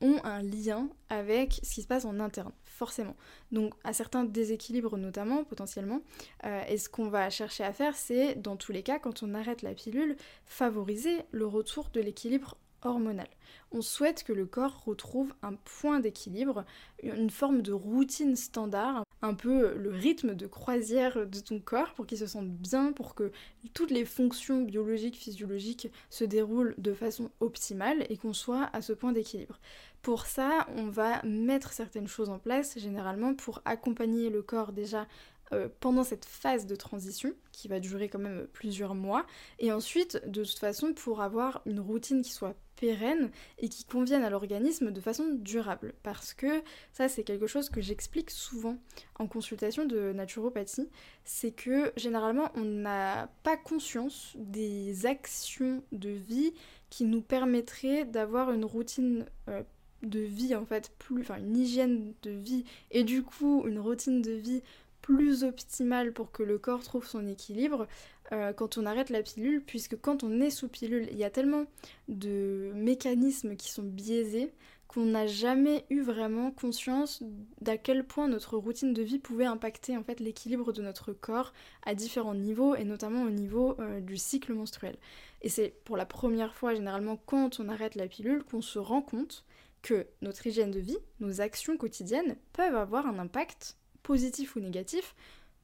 ont 0.00 0.20
un 0.24 0.42
lien 0.42 0.88
avec 1.08 1.60
ce 1.62 1.74
qui 1.74 1.82
se 1.82 1.86
passe 1.86 2.04
en 2.04 2.20
interne, 2.20 2.52
forcément. 2.64 3.16
Donc 3.52 3.74
à 3.84 3.92
certains 3.92 4.24
déséquilibres 4.24 4.96
notamment, 4.96 5.44
potentiellement, 5.44 6.02
euh, 6.44 6.62
et 6.68 6.78
ce 6.78 6.88
qu'on 6.88 7.08
va 7.08 7.30
chercher 7.30 7.64
à 7.64 7.72
faire, 7.72 7.96
c'est, 7.96 8.34
dans 8.36 8.56
tous 8.56 8.72
les 8.72 8.82
cas, 8.82 8.98
quand 8.98 9.22
on 9.22 9.34
arrête 9.34 9.62
la 9.62 9.74
pilule, 9.74 10.16
favoriser 10.46 11.22
le 11.30 11.46
retour 11.46 11.90
de 11.92 12.00
l'équilibre 12.00 12.56
hormonal. 12.82 13.28
On 13.72 13.82
souhaite 13.82 14.24
que 14.24 14.32
le 14.32 14.46
corps 14.46 14.84
retrouve 14.84 15.34
un 15.42 15.54
point 15.54 16.00
d'équilibre, 16.00 16.64
une 17.02 17.30
forme 17.30 17.62
de 17.62 17.72
routine 17.72 18.36
standard, 18.36 19.02
un 19.20 19.34
peu 19.34 19.74
le 19.74 19.90
rythme 19.90 20.34
de 20.34 20.46
croisière 20.46 21.26
de 21.26 21.40
ton 21.40 21.58
corps 21.58 21.92
pour 21.94 22.06
qu'il 22.06 22.18
se 22.18 22.26
sente 22.26 22.48
bien, 22.48 22.92
pour 22.92 23.14
que 23.14 23.32
toutes 23.74 23.90
les 23.90 24.04
fonctions 24.04 24.62
biologiques, 24.62 25.16
physiologiques 25.16 25.90
se 26.08 26.24
déroulent 26.24 26.74
de 26.78 26.94
façon 26.94 27.30
optimale 27.40 28.06
et 28.10 28.16
qu'on 28.16 28.32
soit 28.32 28.70
à 28.72 28.80
ce 28.80 28.92
point 28.92 29.12
d'équilibre. 29.12 29.58
Pour 30.02 30.26
ça, 30.26 30.66
on 30.76 30.88
va 30.88 31.22
mettre 31.24 31.72
certaines 31.72 32.08
choses 32.08 32.28
en 32.28 32.38
place, 32.38 32.78
généralement 32.78 33.34
pour 33.34 33.60
accompagner 33.64 34.30
le 34.30 34.42
corps 34.42 34.72
déjà 34.72 35.06
euh, 35.52 35.68
pendant 35.80 36.04
cette 36.04 36.24
phase 36.24 36.66
de 36.66 36.76
transition, 36.76 37.32
qui 37.52 37.68
va 37.68 37.80
durer 37.80 38.08
quand 38.08 38.18
même 38.18 38.46
plusieurs 38.52 38.94
mois, 38.94 39.26
et 39.58 39.72
ensuite, 39.72 40.20
de 40.26 40.44
toute 40.44 40.58
façon, 40.58 40.92
pour 40.92 41.22
avoir 41.22 41.62
une 41.64 41.80
routine 41.80 42.22
qui 42.22 42.32
soit 42.32 42.54
pérenne 42.76 43.30
et 43.58 43.68
qui 43.68 43.84
convienne 43.84 44.22
à 44.22 44.30
l'organisme 44.30 44.90
de 44.90 45.00
façon 45.00 45.24
durable. 45.32 45.94
Parce 46.02 46.34
que 46.34 46.62
ça, 46.92 47.08
c'est 47.08 47.24
quelque 47.24 47.46
chose 47.46 47.70
que 47.70 47.80
j'explique 47.80 48.30
souvent 48.30 48.76
en 49.18 49.26
consultation 49.26 49.84
de 49.84 50.12
naturopathie, 50.12 50.88
c'est 51.24 51.50
que 51.50 51.92
généralement, 51.96 52.50
on 52.54 52.64
n'a 52.64 53.28
pas 53.42 53.56
conscience 53.56 54.34
des 54.36 55.06
actions 55.06 55.82
de 55.92 56.10
vie 56.10 56.52
qui 56.90 57.04
nous 57.04 57.22
permettraient 57.22 58.04
d'avoir 58.04 58.52
une 58.52 58.64
routine 58.64 59.26
euh, 59.48 59.62
de 60.02 60.20
vie 60.20 60.54
en 60.54 60.64
fait 60.64 60.92
plus 60.98 61.22
enfin 61.22 61.38
une 61.38 61.56
hygiène 61.56 62.14
de 62.22 62.30
vie 62.30 62.64
et 62.90 63.04
du 63.04 63.22
coup 63.22 63.64
une 63.66 63.78
routine 63.78 64.22
de 64.22 64.32
vie 64.32 64.62
plus 65.02 65.44
optimale 65.44 66.12
pour 66.12 66.30
que 66.30 66.42
le 66.42 66.58
corps 66.58 66.82
trouve 66.82 67.06
son 67.06 67.26
équilibre 67.26 67.86
euh, 68.32 68.52
quand 68.52 68.78
on 68.78 68.86
arrête 68.86 69.10
la 69.10 69.22
pilule 69.22 69.62
puisque 69.64 70.00
quand 70.00 70.22
on 70.22 70.40
est 70.40 70.50
sous 70.50 70.68
pilule 70.68 71.08
il 71.10 71.16
y 71.16 71.24
a 71.24 71.30
tellement 71.30 71.64
de 72.08 72.70
mécanismes 72.74 73.56
qui 73.56 73.70
sont 73.70 73.82
biaisés 73.82 74.52
qu'on 74.88 75.04
n'a 75.04 75.26
jamais 75.26 75.84
eu 75.90 76.00
vraiment 76.00 76.50
conscience 76.50 77.22
d'à 77.60 77.76
quel 77.76 78.04
point 78.04 78.26
notre 78.26 78.56
routine 78.56 78.94
de 78.94 79.02
vie 79.02 79.18
pouvait 79.18 79.44
impacter 79.44 79.96
en 79.96 80.02
fait 80.02 80.18
l'équilibre 80.18 80.72
de 80.72 80.82
notre 80.82 81.12
corps 81.12 81.52
à 81.84 81.94
différents 81.94 82.34
niveaux 82.34 82.74
et 82.74 82.84
notamment 82.84 83.22
au 83.22 83.30
niveau 83.30 83.76
euh, 83.80 84.00
du 84.00 84.16
cycle 84.16 84.54
menstruel. 84.54 84.96
Et 85.42 85.50
c'est 85.50 85.74
pour 85.84 85.98
la 85.98 86.06
première 86.06 86.54
fois 86.54 86.74
généralement 86.74 87.18
quand 87.26 87.60
on 87.60 87.68
arrête 87.68 87.96
la 87.96 88.08
pilule 88.08 88.42
qu'on 88.44 88.62
se 88.62 88.78
rend 88.78 89.02
compte 89.02 89.44
que 89.82 90.06
notre 90.22 90.46
hygiène 90.46 90.70
de 90.70 90.80
vie, 90.80 90.98
nos 91.20 91.40
actions 91.40 91.76
quotidiennes 91.76 92.36
peuvent 92.52 92.76
avoir 92.76 93.06
un 93.06 93.18
impact 93.18 93.76
positif 94.02 94.56
ou 94.56 94.60
négatif 94.60 95.14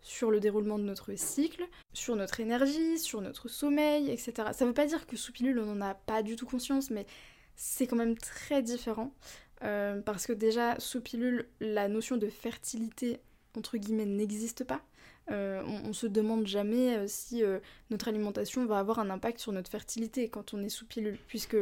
sur 0.01 0.31
le 0.31 0.39
déroulement 0.39 0.79
de 0.79 0.85
notre 0.85 1.15
cycle, 1.15 1.67
sur 1.95 2.15
notre 2.15 2.41
énergie, 2.41 2.99
sur 2.99 3.23
notre 3.23 3.49
sommeil, 3.49 4.11
etc. 4.11 4.33
Ça 4.53 4.65
ne 4.65 4.69
veut 4.69 4.75
pas 4.75 4.87
dire 4.87 5.07
que 5.07 5.17
sous 5.17 5.33
pilule 5.33 5.59
on 5.59 5.75
n'en 5.75 5.81
a 5.81 5.95
pas 5.95 6.23
du 6.23 6.37
tout 6.37 6.47
conscience, 6.47 6.91
mais 6.91 7.07
c'est 7.57 7.87
quand 7.87 7.97
même 7.97 8.17
très 8.17 8.63
différent. 8.63 9.13
Euh, 9.63 10.03
parce 10.03 10.27
que 10.27 10.33
déjà, 10.33 10.79
sous 10.79 11.01
pilule, 11.01 11.49
la 11.61 11.89
notion 11.89 12.19
de 12.19 12.29
fertilité, 12.29 13.19
entre 13.57 13.79
guillemets, 13.79 14.05
n'existe 14.05 14.65
pas. 14.65 14.83
Euh, 15.31 15.63
on, 15.67 15.89
on, 15.89 15.93
se 15.95 16.07
demande 16.07 16.47
jamais 16.47 16.99
euh, 16.99 17.07
si 17.09 17.43
notre 17.89 18.09
alimentation 18.09 18.67
va 18.67 18.79
avoir 18.79 18.99
un 18.99 19.09
impact 19.09 19.39
sur 19.39 19.53
notre 19.53 19.71
fertilité 19.71 20.29
quand 20.29 20.53
on 20.53 20.63
est 20.63 20.69
sous 20.69 20.87
pilule, 20.87 21.19
puisque 21.29 21.57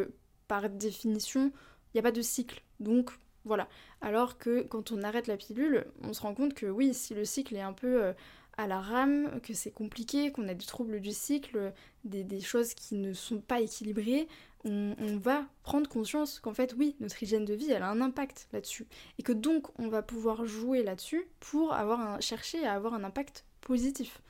par 0.49 0.69
définition, 0.69 1.53
n'y 1.95 2.01
a 2.01 2.03
pas 2.03 2.13
de 2.13 2.23
cycle. 2.23 2.63
Donc 2.81 3.13
voilà. 3.45 3.69
Alors 4.01 4.39
que 4.39 4.63
quand 4.63 4.93
on 4.93 5.03
arrête 5.03 5.27
la 5.27 5.37
pilule, 5.37 5.87
on 6.03 6.13
se 6.13 6.21
rend 6.21 6.35
compte 6.35 6.55
que 6.55 6.67
oui, 6.67 6.95
si 6.95 7.15
le 7.15 7.25
cycle 7.25 7.57
est 7.57 7.61
un 7.61 7.73
peu 7.73 8.03
euh, 8.03 8.13
à 8.57 8.67
la 8.67 8.81
rame, 8.81 9.41
que 9.43 9.55
c'est 9.55 9.71
compliqué, 9.71 10.31
qu'on 10.31 10.49
a 10.49 10.55
des 10.55 10.67
troubles 10.67 11.01
du 11.01 11.13
cycle, 11.13 11.73
des, 12.05 12.41
choses 12.41 12.75
qui 12.75 12.95
ne 12.97 13.13
sont 13.13 13.41
pas 13.41 13.61
équilibrées, 13.61 14.29
on, 14.65 14.95
va 15.17 15.45
prendre 15.65 15.89
conscience 15.89 16.39
qu'en 16.39 16.55
fait 16.55 16.75
oui, 16.79 16.95
notre 17.01 17.21
hygiène 17.21 17.45
de 17.45 17.55
vie, 17.55 17.73
elle 17.73 17.83
a 17.83 17.91
un 17.91 18.01
impact 18.01 18.49
là-dessus. 18.53 18.87
Et 19.19 19.23
que 19.25 19.33
donc 19.33 19.69
on 19.81 19.89
va 19.89 20.03
pouvoir 20.03 20.47
jouer 20.47 20.85
là-dessus 20.85 21.27
pour 21.41 21.75
chercher 22.21 22.65
à 22.65 22.75
avoir 22.75 22.95
un 22.95 23.03
impact 23.03 23.45
positif 23.61 24.21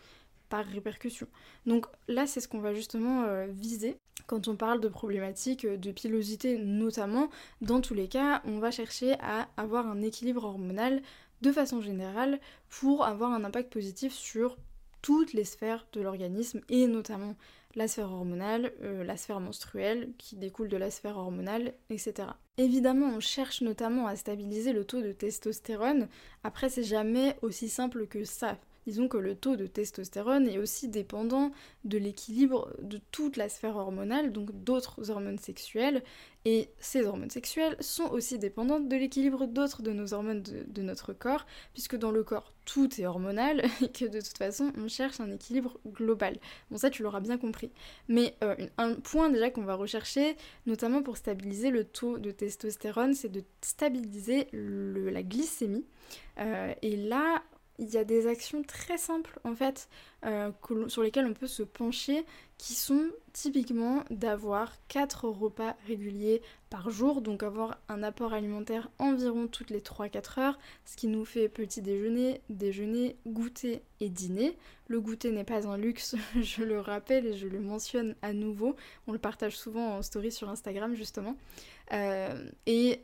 par 0.48 0.64
répercussion. 0.64 1.26
Donc 1.66 1.86
là, 2.08 2.26
c'est 2.26 2.40
ce 2.40 2.48
qu'on 2.48 2.60
va 2.60 2.74
justement 2.74 3.24
euh, 3.24 3.46
viser 3.46 3.98
quand 4.26 4.48
on 4.48 4.56
parle 4.56 4.80
de 4.80 4.88
problématiques 4.88 5.66
de 5.66 5.92
pilosité 5.92 6.58
notamment. 6.58 7.28
Dans 7.60 7.80
tous 7.80 7.94
les 7.94 8.08
cas, 8.08 8.42
on 8.44 8.58
va 8.58 8.70
chercher 8.70 9.14
à 9.20 9.48
avoir 9.56 9.86
un 9.86 10.02
équilibre 10.02 10.44
hormonal 10.44 11.02
de 11.42 11.52
façon 11.52 11.80
générale 11.80 12.40
pour 12.68 13.04
avoir 13.04 13.32
un 13.32 13.44
impact 13.44 13.72
positif 13.72 14.12
sur 14.12 14.56
toutes 15.02 15.32
les 15.32 15.44
sphères 15.44 15.86
de 15.92 16.00
l'organisme 16.00 16.60
et 16.68 16.86
notamment 16.86 17.34
la 17.74 17.88
sphère 17.88 18.12
hormonale, 18.12 18.72
euh, 18.82 19.02
la 19.04 19.16
sphère 19.16 19.40
menstruelle 19.40 20.10
qui 20.18 20.36
découle 20.36 20.68
de 20.68 20.76
la 20.76 20.90
sphère 20.90 21.16
hormonale, 21.16 21.74
etc. 21.90 22.28
Évidemment, 22.58 23.06
on 23.06 23.20
cherche 23.20 23.62
notamment 23.62 24.06
à 24.06 24.16
stabiliser 24.16 24.72
le 24.72 24.84
taux 24.84 25.00
de 25.00 25.12
testostérone. 25.12 26.08
Après, 26.44 26.68
c'est 26.68 26.82
jamais 26.82 27.36
aussi 27.42 27.68
simple 27.68 28.06
que 28.06 28.24
ça. 28.24 28.58
Disons 28.86 29.08
que 29.08 29.16
le 29.16 29.34
taux 29.34 29.56
de 29.56 29.66
testostérone 29.66 30.48
est 30.48 30.58
aussi 30.58 30.88
dépendant 30.88 31.52
de 31.84 31.98
l'équilibre 31.98 32.74
de 32.80 33.00
toute 33.12 33.36
la 33.36 33.48
sphère 33.48 33.76
hormonale, 33.76 34.32
donc 34.32 34.50
d'autres 34.64 35.10
hormones 35.10 35.38
sexuelles, 35.38 36.02
et 36.44 36.70
ces 36.80 37.04
hormones 37.04 37.30
sexuelles 37.30 37.76
sont 37.78 38.10
aussi 38.10 38.38
dépendantes 38.38 38.88
de 38.88 38.96
l'équilibre 38.96 39.46
d'autres 39.46 39.82
de 39.82 39.92
nos 39.92 40.12
hormones 40.12 40.42
de, 40.42 40.82
notre 40.82 41.12
corps, 41.12 41.46
puisque 41.72 41.96
dans 41.96 42.10
le 42.10 42.24
corps 42.24 42.52
tout 42.64 43.00
est 43.00 43.06
hormonal 43.06 43.62
et 43.82 43.88
que 43.88 44.04
de 44.06 44.20
toute 44.20 44.36
façon 44.38 44.72
on 44.76 44.88
cherche 44.88 45.20
un 45.20 45.30
équilibre 45.30 45.78
global. 45.86 46.38
Bon 46.70 46.78
ça 46.78 46.90
tu 46.90 47.04
l'auras 47.04 47.20
bien 47.20 47.38
compris. 47.38 47.70
Mais 48.08 48.34
euh, 48.42 48.56
un 48.78 48.94
point 48.94 49.30
déjà 49.30 49.50
qu'on 49.50 49.62
va 49.62 49.76
rechercher, 49.76 50.36
notamment 50.66 51.02
pour 51.02 51.16
stabiliser 51.16 51.70
le 51.70 51.84
taux 51.84 52.18
de 52.18 52.32
testostérone, 52.32 53.14
c'est 53.14 53.30
de 53.30 53.44
stabiliser 53.60 54.48
la 54.52 55.22
glycémie. 55.22 55.86
Euh, 56.38 56.74
et 56.82 56.96
là, 56.96 57.42
il 57.78 57.88
y 57.90 57.96
a 57.96 58.04
des 58.04 58.26
actions 58.26 58.62
très 58.62 58.98
simples 58.98 59.40
en 59.44 59.54
fait 59.54 59.88
euh, 60.24 60.50
sur 60.88 61.02
lesquelles 61.02 61.26
on 61.26 61.34
peut 61.34 61.46
se 61.46 61.62
pencher 61.62 62.24
qui 62.58 62.74
sont 62.74 63.10
typiquement 63.32 64.04
d'avoir 64.10 64.72
4 64.86 65.28
repas 65.28 65.74
réguliers 65.88 66.42
par 66.70 66.90
jour, 66.90 67.20
donc 67.20 67.42
avoir 67.42 67.78
un 67.88 68.04
apport 68.04 68.34
alimentaire 68.34 68.88
environ 69.00 69.48
toutes 69.48 69.70
les 69.70 69.80
3-4 69.80 70.40
heures, 70.40 70.58
ce 70.84 70.96
qui 70.96 71.08
nous 71.08 71.24
fait 71.24 71.48
petit 71.48 71.82
déjeuner, 71.82 72.40
déjeuner, 72.50 73.16
goûter 73.26 73.82
et 73.98 74.10
dîner. 74.10 74.56
Le 74.86 75.00
goûter 75.00 75.32
n'est 75.32 75.42
pas 75.42 75.66
un 75.66 75.76
luxe, 75.76 76.14
je 76.40 76.62
le 76.62 76.78
rappelle 76.78 77.26
et 77.26 77.36
je 77.36 77.48
le 77.48 77.58
mentionne 77.58 78.14
à 78.22 78.32
nouveau, 78.32 78.76
on 79.08 79.12
le 79.12 79.18
partage 79.18 79.58
souvent 79.58 79.96
en 79.96 80.02
story 80.02 80.30
sur 80.30 80.48
Instagram 80.48 80.94
justement. 80.94 81.36
Euh, 81.92 82.48
et 82.66 83.00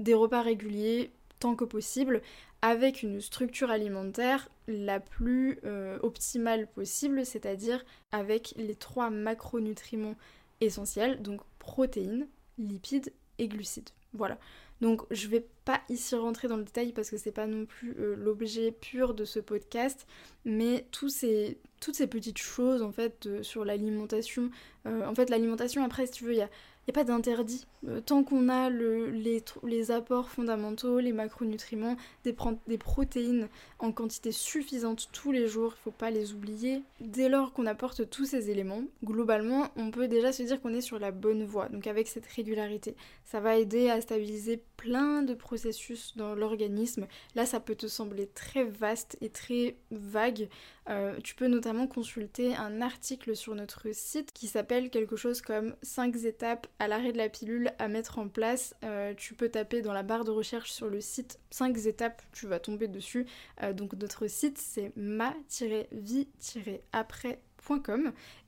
des 0.00 0.14
repas 0.14 0.42
réguliers 0.42 1.10
tant 1.40 1.54
que 1.54 1.64
possible, 1.64 2.20
avec 2.62 3.02
une 3.02 3.20
structure 3.20 3.70
alimentaire 3.70 4.48
la 4.66 5.00
plus 5.00 5.58
euh, 5.64 5.98
optimale 6.02 6.66
possible, 6.66 7.24
c'est-à-dire 7.24 7.84
avec 8.12 8.54
les 8.56 8.74
trois 8.74 9.10
macronutriments 9.10 10.16
essentiels, 10.60 11.22
donc 11.22 11.40
protéines, 11.58 12.26
lipides 12.58 13.12
et 13.38 13.48
glucides. 13.48 13.90
Voilà. 14.12 14.38
Donc 14.80 15.02
je 15.10 15.26
vais 15.26 15.44
pas 15.64 15.80
ici 15.88 16.14
rentrer 16.14 16.46
dans 16.48 16.56
le 16.56 16.64
détail 16.64 16.92
parce 16.92 17.10
que 17.10 17.16
c'est 17.16 17.32
pas 17.32 17.46
non 17.46 17.66
plus 17.66 17.96
euh, 17.98 18.14
l'objet 18.16 18.70
pur 18.70 19.12
de 19.12 19.24
ce 19.24 19.40
podcast, 19.40 20.06
mais 20.44 20.86
tous 20.92 21.08
ces, 21.08 21.58
toutes 21.80 21.96
ces 21.96 22.06
petites 22.06 22.38
choses 22.38 22.82
en 22.82 22.92
fait 22.92 23.42
sur 23.42 23.64
l'alimentation. 23.64 24.50
Euh, 24.86 25.04
en 25.06 25.14
fait 25.14 25.30
l'alimentation 25.30 25.84
après 25.84 26.06
si 26.06 26.12
tu 26.12 26.24
veux 26.24 26.32
il 26.32 26.38
y 26.38 26.42
a 26.42 26.50
n'y 26.88 26.98
a 26.98 27.04
pas 27.04 27.04
d'interdit. 27.04 27.66
Euh, 27.86 28.00
tant 28.00 28.24
qu'on 28.24 28.48
a 28.48 28.70
le, 28.70 29.10
les, 29.10 29.44
les, 29.64 29.90
apports 29.90 30.30
fondamentaux, 30.30 30.98
les 30.98 31.12
macronutriments, 31.12 31.96
des, 32.24 32.34
des, 32.66 32.78
protéines 32.78 33.48
en 33.78 33.92
quantité 33.92 34.32
suffisante 34.32 35.08
tous 35.12 35.30
les 35.30 35.46
jours, 35.46 35.74
il 35.74 35.78
ne 35.78 35.82
faut 35.82 35.90
pas 35.90 36.10
les 36.10 36.32
oublier. 36.32 36.82
Dès 37.00 37.28
lors 37.28 37.52
qu'on 37.52 37.66
apporte 37.66 38.08
tous 38.10 38.24
ces 38.24 38.50
éléments, 38.50 38.82
globalement, 39.04 39.68
on 39.76 39.90
peut 39.90 40.08
déjà 40.08 40.32
se 40.32 40.42
dire 40.42 40.60
qu'on 40.60 40.74
est 40.74 40.80
sur 40.80 40.98
la 40.98 41.12
bonne 41.12 41.44
voie. 41.44 41.68
Donc 41.68 41.86
avec 41.86 42.08
cette 42.08 42.26
régularité, 42.26 42.96
ça 43.24 43.38
va 43.38 43.56
aider 43.56 43.90
à 43.90 44.00
stabiliser 44.00 44.62
plein 44.76 45.22
de 45.22 45.34
processus 45.34 46.16
dans 46.16 46.34
l'organisme. 46.34 47.06
Là, 47.34 47.44
ça 47.44 47.60
peut 47.60 47.74
te 47.74 47.86
sembler 47.86 48.26
très 48.26 48.64
vaste 48.64 49.18
et 49.20 49.28
très 49.28 49.76
vague. 49.90 50.48
Euh, 50.88 51.18
tu 51.22 51.34
peux 51.34 51.48
notamment 51.48 51.86
consulter 51.86 52.56
un 52.56 52.80
article 52.80 53.36
sur 53.36 53.54
notre 53.54 53.88
site 53.92 54.32
qui 54.32 54.46
s'appelle 54.46 54.88
quelque 54.88 55.16
chose 55.16 55.42
comme 55.42 55.74
5 55.82 56.16
étapes 56.24 56.66
à 56.78 56.88
l'arrêt 56.88 57.12
de 57.12 57.18
la 57.18 57.28
pilule 57.28 57.72
à 57.78 57.88
mettre 57.88 58.18
en 58.18 58.28
place. 58.28 58.74
Euh, 58.84 59.12
tu 59.14 59.34
peux 59.34 59.50
taper 59.50 59.82
dans 59.82 59.92
la 59.92 60.02
barre 60.02 60.24
de 60.24 60.30
recherche 60.30 60.72
sur 60.72 60.88
le 60.88 61.02
site 61.02 61.38
5 61.50 61.76
étapes, 61.86 62.22
tu 62.32 62.46
vas 62.46 62.58
tomber 62.58 62.88
dessus. 62.88 63.26
Euh, 63.62 63.74
donc 63.74 63.92
notre 63.94 64.26
site 64.28 64.56
c'est 64.58 64.92
ma-vie-après 64.96 66.28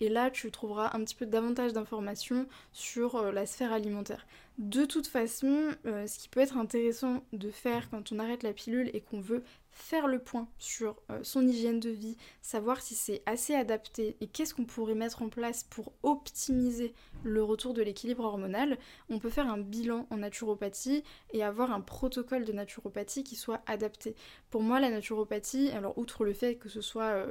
et 0.01 0.09
là 0.09 0.31
tu 0.31 0.51
trouveras 0.51 0.97
un 0.97 1.05
petit 1.05 1.15
peu 1.15 1.27
davantage 1.27 1.75
d'informations 1.75 2.47
sur 2.73 3.33
la 3.33 3.45
sphère 3.45 3.71
alimentaire. 3.71 4.27
De 4.57 4.87
toute 4.87 5.07
façon, 5.09 5.75
ce 5.85 6.19
qui 6.19 6.31
peut 6.31 6.41
être 6.41 6.57
intéressant 6.57 7.23
de 7.35 7.51
faire 7.51 7.91
quand 7.91 8.13
on 8.13 8.19
arrête 8.19 8.43
la 8.43 8.55
pilule 8.55 8.89
et 8.95 9.03
qu'on 9.03 9.21
veut 9.21 9.43
faire 9.81 10.07
le 10.07 10.19
point 10.19 10.49
sur 10.59 10.97
euh, 11.11 11.21
son 11.23 11.47
hygiène 11.47 11.81
de 11.81 11.91
vie, 11.91 12.17
savoir 12.43 12.81
si 12.81 12.95
c'est 12.95 13.23
assez 13.27 13.55
adapté 13.55 14.17
et 14.21 14.27
qu'est-ce 14.27 14.55
qu'on 14.55 14.65
pourrait 14.65 14.95
mettre 14.95 15.23
en 15.23 15.29
place 15.29 15.65
pour 15.65 15.93
optimiser 16.03 16.95
le 17.23 17.43
retour 17.43 17.75
de 17.75 17.83
l'équilibre 17.83 18.25
hormonal, 18.25 18.79
on 19.09 19.19
peut 19.19 19.31
faire 19.31 19.49
un 19.49 19.59
bilan 19.59 20.07
en 20.11 20.19
naturopathie 20.19 21.03
et 21.33 21.43
avoir 21.43 21.73
un 21.73 21.81
protocole 21.81 22.45
de 22.45 22.53
naturopathie 22.53 23.25
qui 23.25 23.37
soit 23.37 23.63
adapté. 23.67 24.15
Pour 24.51 24.63
moi, 24.63 24.81
la 24.81 24.91
naturopathie, 24.91 25.71
alors 25.71 25.97
outre 25.99 26.25
le 26.25 26.33
fait 26.33 26.57
que 26.57 26.69
ce 26.69 26.81
soit 26.81 27.27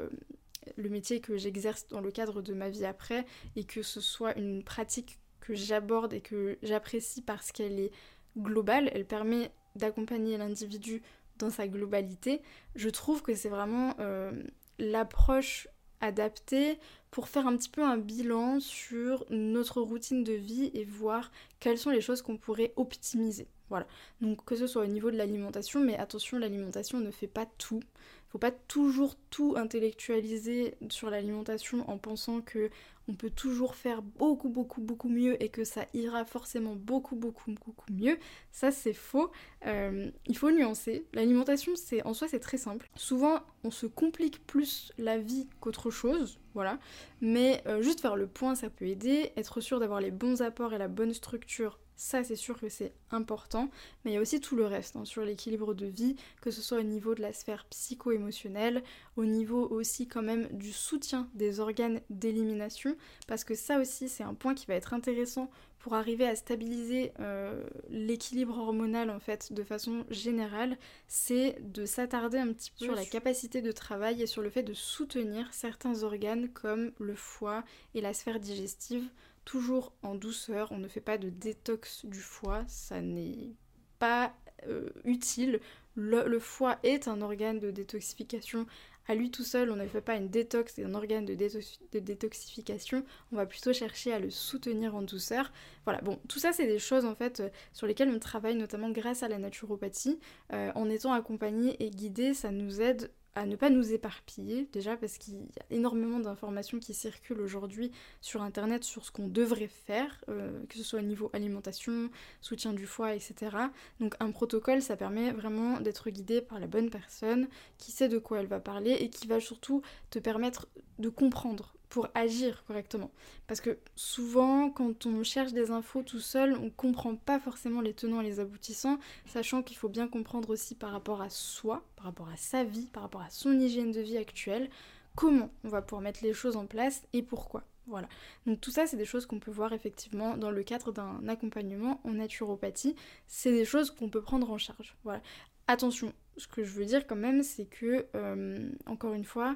le 0.77 0.89
métier 0.89 1.21
que 1.21 1.37
j'exerce 1.37 1.87
dans 1.87 2.01
le 2.01 2.11
cadre 2.11 2.41
de 2.41 2.53
ma 2.53 2.69
vie 2.69 2.85
après 2.85 3.25
et 3.55 3.63
que 3.63 3.81
ce 3.81 4.01
soit 4.01 4.37
une 4.37 4.63
pratique 4.63 5.19
que 5.39 5.53
j'aborde 5.53 6.13
et 6.13 6.21
que 6.21 6.57
j'apprécie 6.61 7.21
parce 7.21 7.51
qu'elle 7.51 7.79
est 7.79 7.91
globale, 8.37 8.89
elle 8.93 9.05
permet 9.05 9.51
d'accompagner 9.75 10.37
l'individu 10.37 11.01
dans 11.39 11.49
sa 11.49 11.67
globalité, 11.67 12.41
je 12.75 12.89
trouve 12.89 13.21
que 13.21 13.33
c'est 13.33 13.49
vraiment 13.49 13.95
euh, 13.99 14.31
l'approche 14.77 15.67
adaptée 16.01 16.79
pour 17.11 17.27
faire 17.27 17.47
un 17.47 17.57
petit 17.57 17.69
peu 17.69 17.83
un 17.83 17.97
bilan 17.97 18.59
sur 18.59 19.25
notre 19.29 19.81
routine 19.81 20.23
de 20.23 20.33
vie 20.33 20.71
et 20.73 20.85
voir 20.85 21.31
quelles 21.59 21.77
sont 21.77 21.89
les 21.89 22.01
choses 22.01 22.21
qu'on 22.21 22.37
pourrait 22.37 22.73
optimiser. 22.75 23.47
Voilà. 23.69 23.87
Donc 24.21 24.45
que 24.45 24.55
ce 24.55 24.67
soit 24.67 24.83
au 24.83 24.87
niveau 24.87 25.11
de 25.11 25.17
l'alimentation, 25.17 25.79
mais 25.79 25.97
attention, 25.97 26.37
l'alimentation 26.37 26.99
ne 26.99 27.11
fait 27.11 27.27
pas 27.27 27.45
tout 27.57 27.81
faut 28.29 28.37
pas 28.37 28.51
toujours 28.51 29.15
tout 29.31 29.55
intellectualiser 29.57 30.75
sur 30.89 31.09
l'alimentation 31.09 31.89
en 31.89 31.97
pensant 31.97 32.41
que 32.41 32.69
on 33.09 33.13
peut 33.13 33.31
toujours 33.31 33.75
faire 33.75 34.01
beaucoup 34.03 34.49
beaucoup 34.49 34.81
beaucoup 34.81 35.09
mieux 35.09 35.41
et 35.43 35.49
que 35.49 35.63
ça 35.63 35.85
ira 35.93 36.25
forcément 36.25 36.75
beaucoup 36.75 37.15
beaucoup 37.15 37.51
beaucoup 37.51 37.91
mieux. 37.91 38.17
Ça 38.51 38.71
c'est 38.71 38.93
faux. 38.93 39.31
Euh, 39.65 40.09
il 40.27 40.37
faut 40.37 40.51
nuancer. 40.51 41.05
L'alimentation 41.13 41.73
c'est 41.75 42.05
en 42.05 42.13
soi 42.13 42.27
c'est 42.27 42.39
très 42.39 42.57
simple. 42.57 42.87
Souvent 42.95 43.39
on 43.63 43.71
se 43.71 43.87
complique 43.87 44.45
plus 44.45 44.93
la 44.97 45.17
vie 45.17 45.47
qu'autre 45.59 45.89
chose, 45.89 46.39
voilà. 46.53 46.77
Mais 47.19 47.63
euh, 47.65 47.81
juste 47.81 47.99
faire 47.99 48.15
le 48.15 48.27
point 48.27 48.53
ça 48.55 48.69
peut 48.69 48.85
aider. 48.85 49.31
Être 49.35 49.59
sûr 49.59 49.79
d'avoir 49.79 50.01
les 50.01 50.11
bons 50.11 50.41
apports 50.41 50.73
et 50.73 50.77
la 50.77 50.87
bonne 50.87 51.13
structure 51.13 51.79
ça, 51.99 52.23
c'est 52.23 52.37
sûr 52.37 52.57
que 52.57 52.69
c'est 52.69 52.93
important, 53.11 53.69
mais 54.03 54.11
il 54.11 54.13
y 54.13 54.17
a 54.17 54.21
aussi 54.21 54.39
tout 54.39 54.55
le 54.55 54.65
reste 54.65 54.95
hein, 54.95 55.03
sur 55.03 55.25
l'équilibre 55.25 55.73
de 55.73 55.85
vie, 55.85 56.15
que 56.39 56.49
ce 56.49 56.61
soit 56.61 56.79
au 56.79 56.83
niveau 56.83 57.13
de 57.13 57.21
la 57.21 57.33
sphère 57.33 57.65
psycho-émotionnelle, 57.65 58.83
au 59.17 59.25
niveau 59.25 59.67
aussi 59.67 60.07
quand 60.07 60.21
même 60.21 60.47
du 60.53 60.71
soutien 60.71 61.27
des 61.33 61.59
organes 61.59 61.99
d'élimination, 62.09 62.95
parce 63.27 63.43
que 63.43 63.53
ça 63.53 63.79
aussi, 63.81 64.07
c'est 64.07 64.23
un 64.23 64.33
point 64.33 64.55
qui 64.55 64.65
va 64.65 64.75
être 64.75 64.93
intéressant 64.93 65.51
pour 65.79 65.93
arriver 65.93 66.25
à 66.25 66.37
stabiliser 66.37 67.11
euh, 67.19 67.63
l'équilibre 67.89 68.57
hormonal 68.57 69.09
en 69.09 69.19
fait 69.19 69.51
de 69.51 69.63
façon 69.63 70.05
générale, 70.09 70.77
c'est 71.07 71.57
de 71.61 71.85
s'attarder 71.85 72.37
un 72.37 72.53
petit 72.53 72.71
peu 72.71 72.85
sur 72.85 72.95
la 72.95 73.05
capacité 73.05 73.61
de 73.61 73.71
travail 73.71 74.21
et 74.21 74.27
sur 74.27 74.41
le 74.41 74.49
fait 74.49 74.63
de 74.63 74.73
soutenir 74.73 75.53
certains 75.53 76.03
organes 76.03 76.49
comme 76.49 76.91
le 76.99 77.15
foie 77.15 77.63
et 77.93 78.01
la 78.01 78.13
sphère 78.13 78.39
digestive 78.39 79.09
toujours 79.49 79.93
en 80.03 80.13
douceur, 80.13 80.71
on 80.71 80.77
ne 80.77 80.87
fait 80.87 81.01
pas 81.01 81.17
de 81.17 81.31
détox 81.31 82.05
du 82.05 82.19
foie, 82.19 82.63
ça 82.67 83.01
n'est 83.01 83.55
pas 83.97 84.31
euh, 84.67 84.91
utile. 85.05 85.59
Le, 85.95 86.37
foie 86.37 86.77
est 86.83 87.07
un 87.07 87.19
organe 87.23 87.57
de 87.57 87.71
détoxification. 87.71 88.67
À 89.07 89.15
lui 89.15 89.31
tout 89.31 89.43
seul, 89.43 89.71
on 89.71 89.75
ne 89.75 89.87
fait 89.87 90.01
pas 90.01 90.17
une 90.17 90.29
détox 90.29 90.77
et 90.77 90.83
un 90.83 90.93
organe 90.93 91.25
de, 91.25 91.33
détoxification. 91.33 93.03
On 93.31 93.37
va 93.37 93.47
plutôt 93.47 93.73
chercher 93.73 94.13
à 94.13 94.19
le 94.19 94.29
soutenir 94.29 94.93
en 94.93 95.01
douceur. 95.01 95.51
Voilà, 95.83 95.99
bon, 96.01 96.19
tout 96.27 96.37
ça, 96.37 96.53
c'est 96.53 96.67
des 96.67 96.77
choses 96.77 97.05
en 97.05 97.15
fait 97.15 97.39
euh, 97.39 97.49
sur 97.73 97.87
lesquelles 97.87 98.11
on 98.13 98.19
travaille 98.19 98.55
notamment 98.55 98.91
grâce 98.91 99.23
à 99.23 99.29
la 99.29 99.39
naturopathie. 99.39 100.19
Euh, 100.53 100.71
en 100.75 100.91
étant 100.91 101.11
accompagné 101.11 101.75
et 101.83 101.89
guidé, 101.89 102.35
ça 102.35 102.51
nous 102.51 102.81
aide 102.81 103.09
à 103.35 103.45
ne 103.45 103.55
pas 103.55 103.69
nous 103.69 103.93
éparpiller, 103.93 104.67
déjà 104.71 104.97
parce 104.97 105.17
qu'il 105.17 105.35
y 105.35 105.59
a 105.59 105.65
énormément 105.69 106.19
d'informations 106.19 106.79
qui 106.79 106.93
circulent 106.93 107.41
aujourd'hui 107.41 107.91
sur 108.21 108.41
Internet 108.41 108.83
sur 108.83 109.05
ce 109.05 109.11
qu'on 109.11 109.27
devrait 109.27 109.67
faire, 109.67 110.23
euh, 110.29 110.63
que 110.67 110.77
ce 110.77 110.83
soit 110.83 110.99
au 110.99 111.03
niveau 111.03 111.29
alimentation, 111.33 112.09
soutien 112.41 112.73
du 112.73 112.85
foie, 112.85 113.13
etc. 113.15 113.55
Donc 113.99 114.15
un 114.19 114.31
protocole, 114.31 114.81
ça 114.81 114.97
permet 114.97 115.31
vraiment 115.31 115.79
d'être 115.79 116.09
guidé 116.09 116.41
par 116.41 116.59
la 116.59 116.67
bonne 116.67 116.89
personne 116.89 117.47
qui 117.77 117.91
sait 117.91 118.09
de 118.09 118.17
quoi 118.17 118.39
elle 118.39 118.47
va 118.47 118.59
parler 118.59 118.91
et 118.91 119.09
qui 119.09 119.27
va 119.27 119.39
surtout 119.39 119.81
te 120.09 120.19
permettre 120.19 120.67
de 120.97 121.09
comprendre 121.09 121.73
pour 121.89 122.07
agir 122.13 122.63
correctement. 122.65 123.11
Parce 123.47 123.61
que 123.61 123.79
souvent, 123.95 124.69
quand 124.69 125.05
on 125.05 125.23
cherche 125.23 125.53
des 125.53 125.71
infos 125.71 126.03
tout 126.03 126.19
seul, 126.19 126.55
on 126.55 126.69
comprend 126.69 127.15
pas 127.15 127.39
forcément 127.39 127.81
les 127.81 127.93
tenants 127.93 128.21
et 128.21 128.25
les 128.25 128.39
aboutissants, 128.39 128.99
sachant 129.25 129.63
qu'il 129.63 129.75
faut 129.75 129.89
bien 129.89 130.07
comprendre 130.07 130.51
aussi 130.51 130.75
par 130.75 130.91
rapport 130.91 131.21
à 131.21 131.29
soi, 131.29 131.83
par 131.95 132.05
rapport 132.05 132.29
à 132.29 132.37
sa 132.37 132.63
vie, 132.63 132.89
par 132.93 133.03
rapport 133.03 133.21
à 133.21 133.29
son 133.29 133.59
hygiène 133.59 133.91
de 133.91 134.01
vie 134.01 134.17
actuelle, 134.17 134.69
comment 135.15 135.49
on 135.63 135.69
va 135.69 135.81
pouvoir 135.81 136.01
mettre 136.01 136.23
les 136.23 136.33
choses 136.33 136.55
en 136.55 136.67
place 136.67 137.01
et 137.13 137.23
pourquoi. 137.23 137.63
Voilà. 137.87 138.07
Donc 138.45 138.61
tout 138.61 138.69
ça, 138.69 138.85
c'est 138.85 138.97
des 138.97 139.05
choses 139.05 139.25
qu'on 139.25 139.39
peut 139.39 139.49
voir 139.49 139.73
effectivement 139.73 140.37
dans 140.37 140.51
le 140.51 140.61
cadre 140.61 140.91
d'un 140.91 141.27
accompagnement 141.27 141.99
en 142.03 142.11
naturopathie. 142.11 142.95
C'est 143.25 143.51
des 143.51 143.65
choses 143.65 143.89
qu'on 143.89 144.09
peut 144.09 144.21
prendre 144.21 144.51
en 144.51 144.59
charge. 144.59 144.95
Voilà. 145.03 145.21
Attention, 145.67 146.13
ce 146.37 146.47
que 146.47 146.63
je 146.63 146.71
veux 146.71 146.85
dire 146.85 147.07
quand 147.07 147.15
même, 147.15 147.41
c'est 147.41 147.65
que, 147.65 148.05
euh, 148.15 148.69
encore 148.85 149.13
une 149.13 149.25
fois, 149.25 149.55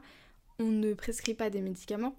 on 0.60 0.66
ne 0.66 0.94
prescrit 0.94 1.34
pas 1.34 1.50
des 1.50 1.62
médicaments, 1.62 2.16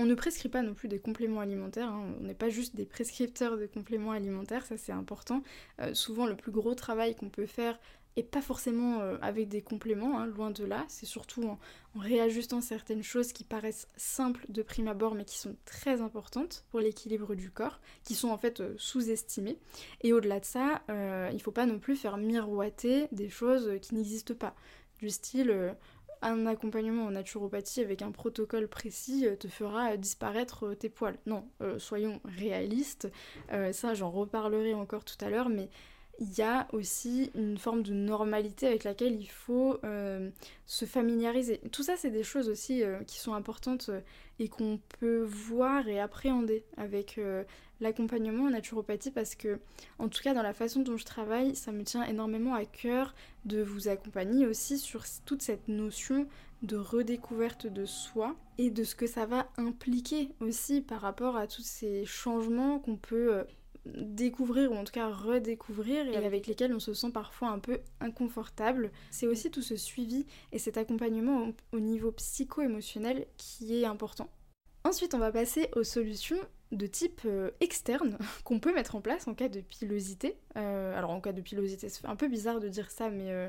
on 0.00 0.06
ne 0.06 0.14
prescrit 0.14 0.48
pas 0.48 0.62
non 0.62 0.72
plus 0.72 0.88
des 0.88 0.98
compléments 0.98 1.40
alimentaires, 1.40 1.90
hein. 1.90 2.14
on 2.18 2.24
n'est 2.24 2.34
pas 2.34 2.48
juste 2.48 2.74
des 2.74 2.86
prescripteurs 2.86 3.58
de 3.58 3.66
compléments 3.66 4.12
alimentaires, 4.12 4.64
ça 4.64 4.78
c'est 4.78 4.92
important. 4.92 5.42
Euh, 5.78 5.92
souvent 5.92 6.24
le 6.24 6.36
plus 6.36 6.50
gros 6.50 6.74
travail 6.74 7.14
qu'on 7.14 7.28
peut 7.28 7.44
faire 7.44 7.78
et 8.16 8.22
pas 8.22 8.40
forcément 8.40 9.00
euh, 9.00 9.18
avec 9.20 9.48
des 9.48 9.60
compléments, 9.60 10.18
hein, 10.18 10.26
loin 10.26 10.50
de 10.50 10.64
là, 10.64 10.86
c'est 10.88 11.04
surtout 11.04 11.44
en, 11.44 11.58
réajustant 11.98 12.62
certaines 12.62 13.02
choses 13.02 13.34
qui 13.34 13.44
paraissent 13.44 13.88
simples 13.96 14.46
de 14.48 14.62
prime 14.62 14.88
abord 14.88 15.14
mais 15.14 15.26
qui 15.26 15.36
sont 15.36 15.54
très 15.66 16.00
importantes 16.00 16.64
pour 16.70 16.80
l'équilibre 16.80 17.34
du 17.34 17.50
corps, 17.50 17.78
qui 18.02 18.14
sont 18.14 18.30
en 18.30 18.38
fait 18.38 18.60
euh, 18.60 18.74
sous-estimées. 18.78 19.58
Et 20.00 20.14
au-delà 20.14 20.40
de 20.40 20.46
ça, 20.46 20.82
il 20.88 21.34
ne 21.34 21.42
faut 21.42 21.52
pas 21.52 21.66
non 21.66 21.78
plus 21.78 21.94
faire 21.94 22.16
miroiter 22.16 23.06
des 23.12 23.28
choses 23.28 23.70
qui 23.82 23.94
n'existent 23.94 24.34
pas, 24.34 24.54
du 24.98 25.10
style 25.10 25.74
un 26.22 26.46
accompagnement 26.46 27.04
en 27.04 27.10
naturopathie 27.12 27.80
avec 27.80 28.02
un 28.02 28.10
protocole 28.10 28.68
précis 28.68 29.26
te 29.38 29.48
fera 29.48 29.96
disparaître 29.96 30.74
tes 30.74 30.88
poils. 30.88 31.18
Non, 31.26 31.48
soyons 31.78 32.20
réalistes. 32.24 33.10
ça, 33.72 33.94
j'en 33.94 34.10
reparlerai 34.10 34.74
encore 34.74 35.04
tout 35.04 35.22
à 35.24 35.30
l'heure, 35.30 35.48
mais 35.48 35.70
il 36.20 36.36
y 36.36 36.42
a 36.42 36.68
aussi 36.72 37.30
une 37.34 37.56
forme 37.56 37.82
de 37.82 37.94
normalité 37.94 38.66
avec 38.66 38.84
laquelle 38.84 39.18
il 39.18 39.30
faut 39.30 39.78
euh, 39.84 40.30
se 40.66 40.84
familiariser. 40.84 41.58
Tout 41.72 41.82
ça, 41.82 41.96
c'est 41.96 42.10
des 42.10 42.22
choses 42.22 42.50
aussi 42.50 42.82
euh, 42.82 43.02
qui 43.04 43.18
sont 43.18 43.32
importantes 43.32 43.88
euh, 43.88 44.00
et 44.38 44.48
qu'on 44.48 44.78
peut 45.00 45.22
voir 45.22 45.88
et 45.88 45.98
appréhender 45.98 46.64
avec 46.76 47.20
l'accompagnement 47.80 48.44
en 48.44 48.50
naturopathie 48.50 49.10
parce 49.10 49.34
que, 49.34 49.60
en 49.98 50.08
tout 50.08 50.22
cas, 50.22 50.32
dans 50.32 50.42
la 50.42 50.54
façon 50.54 50.80
dont 50.80 50.96
je 50.96 51.04
travaille, 51.04 51.54
ça 51.54 51.72
me 51.72 51.84
tient 51.84 52.04
énormément 52.04 52.54
à 52.54 52.64
cœur 52.64 53.14
de 53.44 53.60
vous 53.60 53.88
accompagner 53.88 54.46
aussi 54.46 54.78
sur 54.78 55.04
toute 55.26 55.42
cette 55.42 55.68
notion 55.68 56.26
de 56.62 56.78
redécouverte 56.78 57.66
de 57.66 57.84
soi 57.84 58.34
et 58.56 58.70
de 58.70 58.82
ce 58.82 58.94
que 58.94 59.06
ça 59.06 59.26
va 59.26 59.46
impliquer 59.58 60.30
aussi 60.40 60.80
par 60.80 61.02
rapport 61.02 61.36
à 61.36 61.46
tous 61.46 61.62
ces 61.62 62.06
changements 62.06 62.78
qu'on 62.78 62.96
peut 62.96 63.44
découvrir 63.86 64.72
ou 64.72 64.76
en 64.76 64.84
tout 64.84 64.92
cas 64.92 65.08
redécouvrir 65.08 66.06
et 66.08 66.16
avec 66.16 66.46
lesquels 66.46 66.74
on 66.74 66.80
se 66.80 66.94
sent 66.94 67.10
parfois 67.12 67.48
un 67.48 67.58
peu 67.58 67.80
inconfortable. 68.00 68.90
C'est 69.10 69.26
aussi 69.26 69.50
tout 69.50 69.62
ce 69.62 69.76
suivi 69.76 70.26
et 70.52 70.58
cet 70.58 70.76
accompagnement 70.76 71.52
au 71.72 71.80
niveau 71.80 72.12
psycho-émotionnel 72.12 73.26
qui 73.36 73.80
est 73.80 73.86
important. 73.86 74.28
Ensuite, 74.84 75.14
on 75.14 75.18
va 75.18 75.30
passer 75.30 75.68
aux 75.76 75.84
solutions 75.84 76.38
de 76.72 76.86
type 76.86 77.22
euh, 77.26 77.50
externe 77.60 78.16
qu'on 78.44 78.60
peut 78.60 78.72
mettre 78.72 78.94
en 78.96 79.00
place 79.00 79.28
en 79.28 79.34
cas 79.34 79.48
de 79.48 79.60
pilosité. 79.60 80.36
Euh, 80.56 80.96
alors 80.96 81.10
en 81.10 81.20
cas 81.20 81.32
de 81.32 81.40
pilosité, 81.40 81.88
c'est 81.88 82.06
un 82.06 82.16
peu 82.16 82.28
bizarre 82.28 82.60
de 82.60 82.68
dire 82.68 82.90
ça, 82.90 83.10
mais 83.10 83.30
euh, 83.30 83.48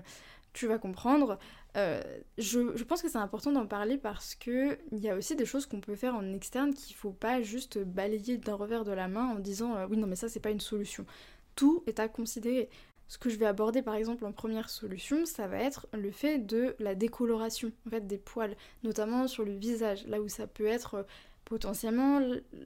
tu 0.53 0.67
vas 0.67 0.77
comprendre. 0.77 1.37
Euh, 1.77 2.01
je, 2.37 2.83
pense 2.83 3.01
que 3.01 3.09
c'est 3.09 3.17
important 3.17 3.51
d'en 3.51 3.65
parler 3.65 3.97
parce 3.97 4.35
que 4.35 4.77
il 4.91 4.99
y 4.99 5.09
a 5.09 5.15
aussi 5.15 5.35
des 5.35 5.45
choses 5.45 5.65
qu'on 5.65 5.79
peut 5.79 5.95
faire 5.95 6.15
en 6.15 6.33
externe 6.33 6.73
qu'il 6.73 6.95
faut 6.95 7.13
pas 7.13 7.41
juste 7.41 7.77
balayer 7.79 8.37
d'un 8.37 8.55
revers 8.55 8.83
de 8.83 8.91
la 8.91 9.07
main 9.07 9.29
en 9.29 9.39
disant 9.39 9.77
euh, 9.77 9.87
oui 9.89 9.95
non 9.95 10.07
mais 10.07 10.17
ça 10.17 10.27
c'est 10.27 10.41
pas 10.41 10.51
une 10.51 10.59
solution. 10.59 11.05
Tout 11.55 11.83
est 11.87 11.99
à 11.99 12.09
considérer. 12.09 12.69
Ce 13.07 13.17
que 13.17 13.29
je 13.29 13.37
vais 13.37 13.45
aborder 13.45 13.81
par 13.81 13.95
exemple 13.95 14.25
en 14.25 14.31
première 14.31 14.69
solution, 14.69 15.25
ça 15.25 15.47
va 15.47 15.57
être 15.57 15.87
le 15.93 16.11
fait 16.11 16.39
de 16.39 16.75
la 16.79 16.95
décoloration 16.95 17.71
en 17.91 17.99
des 17.99 18.17
poils, 18.17 18.55
notamment 18.83 19.27
sur 19.27 19.43
le 19.43 19.51
visage, 19.51 20.07
là 20.07 20.21
où 20.21 20.29
ça 20.29 20.47
peut 20.47 20.65
être 20.65 21.05
potentiellement 21.45 22.21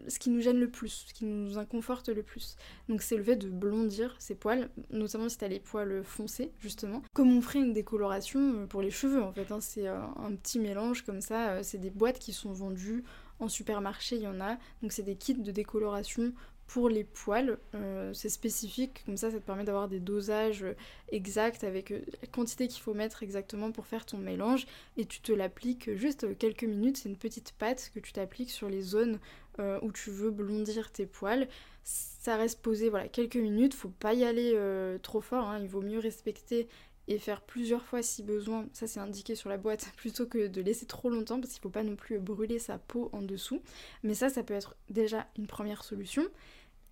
ce 0.07 0.19
qui 0.19 0.29
nous 0.29 0.41
gêne 0.41 0.59
le 0.59 0.69
plus, 0.69 1.05
ce 1.07 1.13
qui 1.13 1.25
nous 1.25 1.57
inconforte 1.57 2.09
le 2.09 2.23
plus. 2.23 2.55
Donc 2.89 3.01
c'est 3.01 3.17
le 3.17 3.23
fait 3.23 3.35
de 3.35 3.49
blondir 3.49 4.15
ses 4.19 4.35
poils, 4.35 4.69
notamment 4.91 5.29
si 5.29 5.37
t'as 5.37 5.47
les 5.47 5.59
poils 5.59 6.03
foncés 6.03 6.51
justement. 6.59 7.01
Comme 7.13 7.35
on 7.35 7.41
ferait 7.41 7.59
une 7.59 7.73
décoloration 7.73 8.39
euh, 8.39 8.65
pour 8.67 8.81
les 8.81 8.91
cheveux 8.91 9.23
en 9.23 9.31
fait, 9.31 9.51
hein. 9.51 9.59
c'est 9.59 9.87
euh, 9.87 9.99
un 10.17 10.35
petit 10.35 10.59
mélange 10.59 11.03
comme 11.03 11.21
ça, 11.21 11.51
euh, 11.51 11.59
c'est 11.63 11.77
des 11.77 11.89
boîtes 11.89 12.19
qui 12.19 12.33
sont 12.33 12.53
vendues 12.53 13.03
en 13.39 13.47
supermarché, 13.47 14.17
il 14.17 14.21
y 14.21 14.27
en 14.27 14.39
a. 14.39 14.57
Donc 14.81 14.91
c'est 14.91 15.03
des 15.03 15.15
kits 15.15 15.33
de 15.33 15.51
décoloration 15.51 16.33
pour 16.67 16.89
les 16.89 17.03
poils, 17.03 17.57
euh, 17.75 18.11
c'est 18.13 18.29
spécifique, 18.29 19.03
comme 19.05 19.17
ça 19.17 19.29
ça 19.29 19.37
te 19.37 19.45
permet 19.45 19.63
d'avoir 19.63 19.87
des 19.87 19.99
dosages 19.99 20.65
exacts 21.09 21.63
avec 21.63 21.91
euh, 21.91 22.01
la 22.21 22.27
quantité 22.27 22.67
qu'il 22.67 22.81
faut 22.81 22.93
mettre 22.93 23.21
exactement 23.21 23.71
pour 23.71 23.85
faire 23.85 24.05
ton 24.05 24.17
mélange 24.17 24.65
et 24.97 25.05
tu 25.05 25.19
te 25.19 25.31
l'appliques 25.31 25.95
juste 25.95 26.37
quelques 26.37 26.63
minutes, 26.63 26.97
c'est 26.97 27.09
une 27.09 27.17
petite 27.17 27.53
pâte 27.53 27.91
que 27.93 27.99
tu 27.99 28.13
t'appliques 28.13 28.49
sur 28.49 28.67
les 28.67 28.81
zones 28.81 29.19
euh, 29.59 29.79
où 29.83 29.91
tu 29.91 30.09
veux 30.09 30.31
blondir 30.31 30.91
tes 30.91 31.05
poils. 31.05 31.47
Ça 31.83 32.35
reste 32.35 32.61
posé 32.61 32.89
voilà, 32.89 33.07
quelques 33.07 33.35
minutes, 33.35 33.75
faut 33.75 33.89
pas 33.89 34.15
y 34.15 34.23
aller 34.23 34.57
trop 35.03 35.21
fort, 35.21 35.47
hein. 35.47 35.59
il 35.61 35.67
vaut 35.67 35.83
mieux 35.83 35.99
respecter 35.99 36.67
et 37.07 37.19
faire 37.19 37.41
plusieurs 37.41 37.85
fois 37.85 38.01
si 38.01 38.23
besoin, 38.23 38.65
ça 38.73 38.87
c'est 38.87 38.99
indiqué 38.99 39.35
sur 39.35 39.49
la 39.49 39.57
boîte, 39.57 39.91
plutôt 39.97 40.25
que 40.25 40.47
de 40.47 40.61
laisser 40.61 40.85
trop 40.85 41.09
longtemps 41.09 41.39
parce 41.39 41.53
qu'il 41.53 41.61
faut 41.61 41.69
pas 41.69 41.83
non 41.83 41.95
plus 41.95 42.19
brûler 42.19 42.59
sa 42.59 42.77
peau 42.77 43.09
en 43.13 43.21
dessous. 43.21 43.61
Mais 44.03 44.13
ça, 44.13 44.29
ça 44.29 44.43
peut 44.43 44.53
être 44.53 44.75
déjà 44.89 45.27
une 45.37 45.47
première 45.47 45.83
solution. 45.83 46.23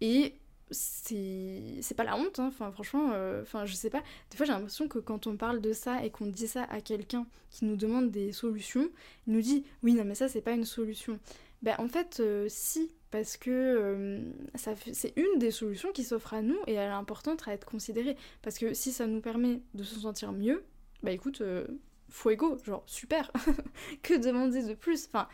Et 0.02 0.36
c'est 0.72 1.96
pas 1.96 2.04
la 2.04 2.16
honte, 2.16 2.40
hein. 2.40 2.48
enfin 2.48 2.72
franchement, 2.72 3.12
euh, 3.14 3.42
enfin 3.42 3.66
je 3.66 3.76
sais 3.76 3.90
pas, 3.90 4.02
des 4.32 4.38
fois 4.38 4.46
j'ai 4.46 4.54
l'impression 4.54 4.88
que 4.88 5.00
quand 5.00 5.28
on 5.28 5.38
parle 5.38 5.62
de 5.62 5.72
ça 5.72 6.04
et 6.04 6.10
qu'on 6.10 6.26
dit 6.26 6.48
ça 6.48 6.64
à 6.64 6.82
quelqu'un 6.82 7.28
qui 7.52 7.66
nous 7.66 7.76
demande 7.76 8.12
des 8.12 8.32
solutions, 8.32 8.90
il 9.28 9.34
nous 9.34 9.42
dit 9.42 9.66
oui 9.84 9.94
non 9.94 10.04
mais 10.04 10.16
ça 10.16 10.28
c'est 10.28 10.42
pas 10.42 10.54
une 10.54 10.66
solution. 10.66 11.20
Ben 11.64 11.76
en 11.80 11.88
fait 11.88 12.20
euh, 12.20 12.46
si, 12.50 12.94
parce 13.10 13.38
que 13.38 13.50
euh, 13.50 14.20
c'est 14.56 15.14
une 15.16 15.40
des 15.40 15.50
solutions 15.50 15.92
qui 15.92 16.04
s'offre 16.04 16.34
à 16.34 16.42
nous 16.42 16.60
et 16.68 16.74
elle 16.74 16.90
est 16.90 16.94
importante 16.94 17.48
à 17.48 17.54
être 17.54 17.66
considérée. 17.66 18.18
Parce 18.42 18.58
que 18.58 18.74
si 18.74 18.92
ça 18.92 19.08
nous 19.08 19.22
permet 19.22 19.62
de 19.74 19.84
se 19.84 20.00
sentir 20.00 20.34
mieux, 20.34 20.64
bah 21.02 21.12
écoute, 21.12 21.42
euh, 21.42 21.66
fuego, 22.10 22.58
genre 22.66 22.84
super 22.86 23.32
Que 24.04 24.14
demander 24.14 24.64
de 24.64 24.74
plus? 24.74 25.08
Enfin, 25.08 25.28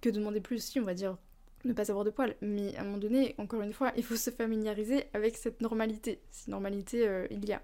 que 0.00 0.08
demander 0.08 0.40
plus, 0.40 0.62
si 0.62 0.80
on 0.80 0.84
va 0.84 0.94
dire 0.94 1.18
ne 1.64 1.72
pas 1.72 1.90
avoir 1.90 2.04
de 2.04 2.10
poils. 2.10 2.36
Mais 2.40 2.76
à 2.76 2.82
un 2.82 2.84
moment 2.84 2.98
donné, 2.98 3.34
encore 3.38 3.62
une 3.62 3.72
fois, 3.72 3.92
il 3.96 4.04
faut 4.04 4.16
se 4.16 4.30
familiariser 4.30 5.04
avec 5.12 5.36
cette 5.36 5.60
normalité. 5.60 6.20
Si 6.30 6.50
normalité 6.50 7.06
euh, 7.06 7.26
il 7.30 7.44
y 7.44 7.52
a. 7.52 7.62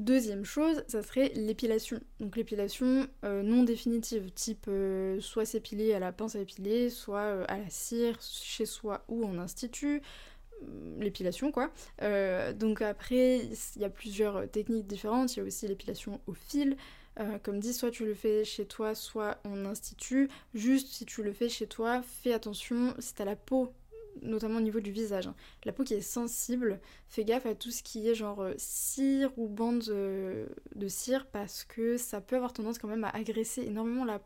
Deuxième 0.00 0.46
chose, 0.46 0.82
ça 0.88 1.02
serait 1.02 1.30
l'épilation. 1.34 2.00
Donc 2.20 2.34
l'épilation 2.34 3.06
euh, 3.22 3.42
non 3.42 3.64
définitive, 3.64 4.30
type 4.32 4.64
euh, 4.66 5.20
soit 5.20 5.44
s'épiler 5.44 5.92
à 5.92 5.98
la 5.98 6.10
pince 6.10 6.36
à 6.36 6.40
épiler, 6.40 6.88
soit 6.88 7.18
euh, 7.18 7.44
à 7.48 7.58
la 7.58 7.68
cire, 7.68 8.16
chez 8.22 8.64
soi 8.64 9.04
ou 9.08 9.26
en 9.26 9.38
institut. 9.38 10.00
L'épilation 10.98 11.52
quoi. 11.52 11.70
donc 12.54 12.80
après, 12.82 13.40
il 13.76 13.82
y 13.82 13.84
a 13.84 13.90
plusieurs 13.90 14.50
techniques 14.50 14.86
différentes. 14.86 15.36
Il 15.36 15.40
y 15.40 15.42
a 15.42 15.44
aussi 15.44 15.68
l'épilation 15.68 16.20
au 16.26 16.32
fil. 16.32 16.76
comme 17.42 17.60
dit, 17.60 17.74
soit 17.74 17.90
tu 17.90 18.06
le 18.06 18.14
fais 18.14 18.44
chez 18.44 18.66
toi, 18.66 18.94
soit 18.94 19.38
en 19.44 19.66
institut. 19.66 20.28
Juste 20.54 20.88
si 20.88 21.04
tu 21.04 21.22
le 21.22 21.32
fais 21.32 21.48
chez 21.50 21.66
toi, 21.66 22.02
fais 22.02 22.32
attention 22.32 22.94
si 22.98 23.14
t'as 23.14 23.24
la 23.24 23.36
peau 23.36 23.72
notamment 24.22 24.58
au 24.58 24.62
niveau 24.62 24.80
du 24.80 24.90
visage. 24.90 25.26
Hein. 25.26 25.34
La 25.64 25.72
peau 25.72 25.84
qui 25.84 25.94
est 25.94 26.00
sensible, 26.00 26.80
fais 27.08 27.24
gaffe 27.24 27.46
à 27.46 27.54
tout 27.54 27.70
ce 27.70 27.82
qui 27.82 28.08
est 28.08 28.14
genre 28.14 28.42
euh, 28.42 28.54
cire 28.56 29.30
ou 29.36 29.48
bande 29.48 29.80
de, 29.80 30.88
cire 30.88 31.26
parce 31.26 31.64
que 31.64 31.96
ça 31.96 32.20
peut 32.20 32.36
avoir 32.36 32.52
tendance 32.52 32.78
quand 32.78 32.88
même 32.88 33.04
à 33.04 33.10
agresser 33.10 33.62
énormément 33.62 34.04
la 34.04 34.20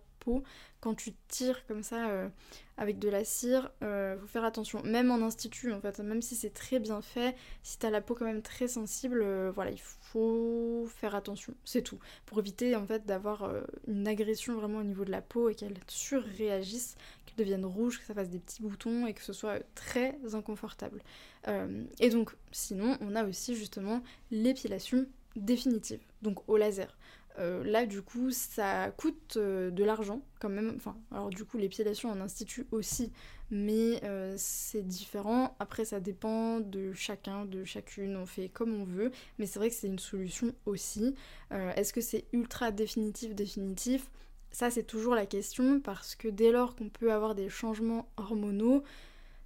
quand 0.81 0.95
tu 0.95 1.13
tires 1.29 1.67
comme 1.67 1.83
ça 1.83 2.09
euh, 2.11 2.29
avec 2.77 2.99
de 2.99 3.09
la 3.09 3.25
cire. 3.25 3.71
Euh, 3.83 4.19
faut 4.19 4.27
faire 4.27 4.45
attention, 4.45 4.83
même 4.83 5.11
en 5.11 5.23
institut 5.23 5.73
en 5.73 5.81
fait, 5.81 5.99
même 6.01 6.23
si 6.23 6.37
c'est 6.37 6.51
très 6.51 6.79
bien 6.79 7.01
fait, 7.01 7.35
si 7.63 7.79
t'as 7.79 7.91
la 7.91 8.01
peau 8.01 8.15
quand 8.15 8.27
même 8.27 8.43
très 8.43 8.69
sensible, 8.69 9.25
voilà, 9.51 9.71
il 9.71 9.81
faut 9.81 10.87
faire 10.97 11.15
attention, 11.15 11.55
c'est 11.65 11.83
tout, 11.83 11.99
pour 12.27 12.39
éviter 12.39 12.77
en 12.77 12.87
fait 12.87 13.07
d'avoir 13.07 13.51
une 13.87 14.07
agression 14.07 14.55
vraiment 14.55 14.79
au 14.79 14.85
niveau 14.85 15.05
de 15.05 15.11
la 15.11 15.23
peau 15.23 15.49
et 15.49 15.55
qu'elle 15.55 15.77
surréagisse, 15.89 16.97
deviennent 17.37 17.65
rouges, 17.65 17.99
que 17.99 18.05
ça 18.05 18.15
fasse 18.15 18.31
des 18.31 18.39
petits 18.39 18.63
boutons 18.63 19.07
et 19.07 19.15
que 19.15 19.23
ce 19.23 19.33
soit 19.33 19.61
très 19.75 20.17
inconfortable. 20.35 21.03
Euh, 21.49 21.85
et 22.01 22.11
donc, 22.11 22.37
sinon, 22.53 22.97
on 23.01 23.15
a 23.15 23.25
aussi 23.25 23.55
justement 23.55 24.03
l'épilation 24.31 25.07
définitive, 25.37 26.01
donc 26.23 26.49
au 26.49 26.57
laser. 26.57 26.97
Euh, 27.39 27.65
là, 27.65 27.85
du 27.87 28.01
coup, 28.03 28.31
ça 28.31 28.93
coûte 28.97 29.37
euh, 29.37 29.71
de 29.71 29.83
l'argent 29.83 30.23
quand 30.41 30.49
même. 30.49 30.73
Enfin, 30.77 30.97
alors 31.11 31.31
du 31.31 31.45
coup, 31.45 31.59
l'épilation 31.59 32.11
en 32.11 32.21
institut 32.21 32.67
aussi, 32.71 33.13
mais 33.51 34.01
c'est 34.37 34.87
différent. 34.87 35.57
Après, 35.59 35.85
ça 35.85 36.01
dépend 36.01 36.61
de 36.61 36.93
chacun, 36.93 37.45
de 37.45 37.65
chacune. 37.65 38.17
On 38.17 38.27
fait 38.27 38.49
comme 38.49 38.75
on 38.81 38.85
veut, 38.85 39.11
mais 39.39 39.47
c'est 39.47 39.59
vrai 39.59 39.69
que 39.69 39.75
c'est 39.75 39.87
une 39.87 39.99
solution 39.99 40.55
aussi. 40.67 41.15
Est-ce 41.51 41.93
que 41.93 42.01
c'est 42.01 42.25
ultra 42.33 42.71
définitif, 42.73 43.35
définitif? 43.35 44.11
Ça, 44.51 44.71
c'est 44.71 44.85
toujours 44.85 45.17
la 45.17 45.27
question 45.27 45.81
parce 45.81 46.15
que 46.15 46.29
dès 46.29 46.53
lors 46.53 46.77
qu'on 46.77 46.89
peut 46.89 47.13
avoir 47.13 47.35
des 47.35 47.49
changements 47.49 48.09
hormonaux, 48.17 48.85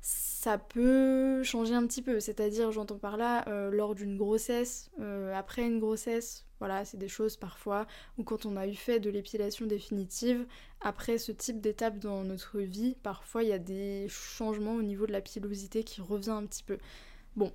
ça 0.01 0.59
peut 0.59 1.43
changer 1.43 1.75
un 1.75 1.87
petit 1.87 2.03
peu. 2.03 2.21
C'est-à-dire, 2.21 2.73
j'entends 2.73 2.99
par 2.99 3.17
là, 3.17 3.47
euh, 3.49 3.71
lors 3.71 3.95
d'une 3.95 4.17
grossesse, 4.17 4.91
euh, 5.01 5.35
après 5.35 5.63
une 5.63 5.81
grossesse, 5.81 6.47
voilà, 6.61 6.85
c'est 6.85 6.97
des 6.97 7.09
choses 7.09 7.37
parfois, 7.37 7.87
ou 8.17 8.25
quand 8.25 8.47
on 8.47 8.57
a 8.57 8.67
eu 8.67 8.75
fait 8.75 9.01
de 9.01 9.11
l'épilation 9.11 9.67
définitive, 9.67 10.47
après 10.81 11.19
ce 11.19 11.33
type 11.33 11.61
d'étape 11.61 11.99
dans 11.99 12.25
notre 12.25 12.61
vie, 12.61 12.97
parfois 13.03 13.43
il 13.43 13.49
y 13.49 13.53
a 13.53 13.59
des 13.59 14.07
changements 14.09 14.75
au 14.75 14.83
niveau 14.83 15.07
de 15.07 15.13
la 15.13 15.21
pilosité 15.21 15.85
qui 15.85 16.01
revient 16.01 16.31
un 16.31 16.47
petit 16.47 16.65
peu. 16.65 16.79
Bon, 17.37 17.53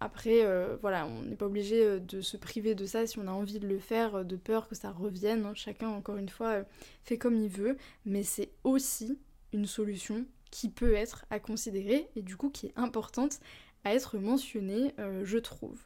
après, 0.00 0.44
euh, 0.44 0.76
voilà, 0.80 1.06
on 1.06 1.22
n'est 1.22 1.36
pas 1.36 1.46
obligé 1.46 2.00
de 2.00 2.20
se 2.20 2.36
priver 2.36 2.74
de 2.74 2.86
ça 2.86 3.06
si 3.06 3.18
on 3.18 3.28
a 3.28 3.32
envie 3.32 3.60
de 3.60 3.68
le 3.68 3.78
faire, 3.78 4.24
de 4.24 4.36
peur 4.36 4.68
que 4.68 4.74
ça 4.74 4.90
revienne. 4.90 5.46
Hein. 5.46 5.54
Chacun, 5.54 5.88
encore 5.88 6.16
une 6.16 6.28
fois, 6.28 6.64
fait 7.04 7.18
comme 7.18 7.36
il 7.36 7.48
veut. 7.48 7.76
Mais 8.04 8.24
c'est 8.24 8.50
aussi 8.64 9.18
une 9.52 9.66
solution 9.66 10.24
qui 10.52 10.68
peut 10.68 10.94
être 10.94 11.24
à 11.30 11.40
considérer 11.40 12.08
et 12.14 12.22
du 12.22 12.36
coup 12.36 12.50
qui 12.50 12.66
est 12.66 12.72
importante 12.76 13.40
à 13.82 13.92
être 13.92 14.18
mentionnée, 14.18 14.94
je 15.24 15.38
trouve. 15.38 15.80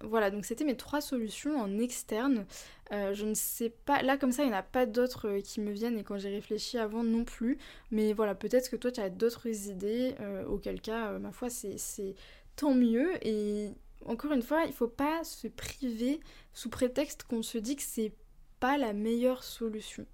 Voilà, 0.00 0.30
donc 0.30 0.46
c'était 0.46 0.64
mes 0.64 0.76
trois 0.76 1.02
solutions 1.02 1.60
en 1.60 1.78
externe. 1.78 2.46
je 2.90 3.24
ne 3.26 3.34
sais 3.34 3.68
pas, 3.68 4.00
là 4.02 4.16
comme 4.16 4.32
ça, 4.32 4.42
il 4.42 4.48
n'y 4.48 4.54
en 4.54 4.58
a 4.58 4.62
pas 4.62 4.86
d'autres 4.86 5.38
qui 5.40 5.60
me 5.60 5.70
viennent 5.70 5.98
et 5.98 6.04
quand 6.04 6.16
j'ai 6.16 6.30
réfléchi 6.30 6.78
avant 6.78 7.04
non 7.04 7.24
plus. 7.24 7.58
Mais 7.90 8.14
voilà, 8.14 8.34
peut-être 8.34 8.70
que 8.70 8.76
toi 8.76 8.90
tu 8.90 9.00
as 9.00 9.10
d'autres 9.10 9.46
idées, 9.68 10.14
auquel 10.48 10.80
cas, 10.80 11.18
ma 11.18 11.30
foi, 11.30 11.50
c'est 11.50 12.14
tant 12.56 12.74
mieux. 12.74 13.12
Et 13.26 13.70
encore 14.06 14.32
une 14.32 14.42
fois, 14.42 14.64
il 14.64 14.72
faut 14.72 14.88
pas 14.88 15.24
se 15.24 15.48
priver 15.48 16.20
sous 16.54 16.70
prétexte 16.70 17.24
qu'on 17.24 17.42
se 17.42 17.58
dit 17.58 17.76
que 17.76 17.82
c'est 17.82 18.12
pas 18.60 18.78
la 18.78 18.92
meilleure 18.94 19.44
solution. 19.44 20.06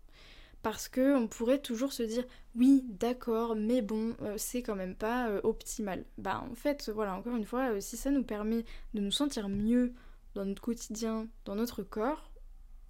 Parce 0.62 0.88
que 0.88 1.14
on 1.14 1.28
pourrait 1.28 1.60
toujours 1.60 1.92
se 1.92 2.02
dire 2.02 2.24
oui, 2.56 2.84
d'accord, 2.88 3.54
mais 3.54 3.82
bon, 3.82 4.16
euh, 4.22 4.34
c'est 4.36 4.62
quand 4.62 4.74
même 4.74 4.96
pas 4.96 5.28
euh, 5.28 5.40
optimal. 5.44 6.04
Bah 6.18 6.44
en 6.50 6.54
fait, 6.54 6.90
voilà, 6.92 7.14
encore 7.14 7.36
une 7.36 7.44
fois, 7.44 7.72
euh, 7.74 7.80
si 7.80 7.96
ça 7.96 8.10
nous 8.10 8.24
permet 8.24 8.64
de 8.94 9.00
nous 9.00 9.12
sentir 9.12 9.48
mieux 9.48 9.94
dans 10.34 10.44
notre 10.44 10.62
quotidien, 10.62 11.28
dans 11.44 11.54
notre 11.54 11.82
corps, 11.82 12.32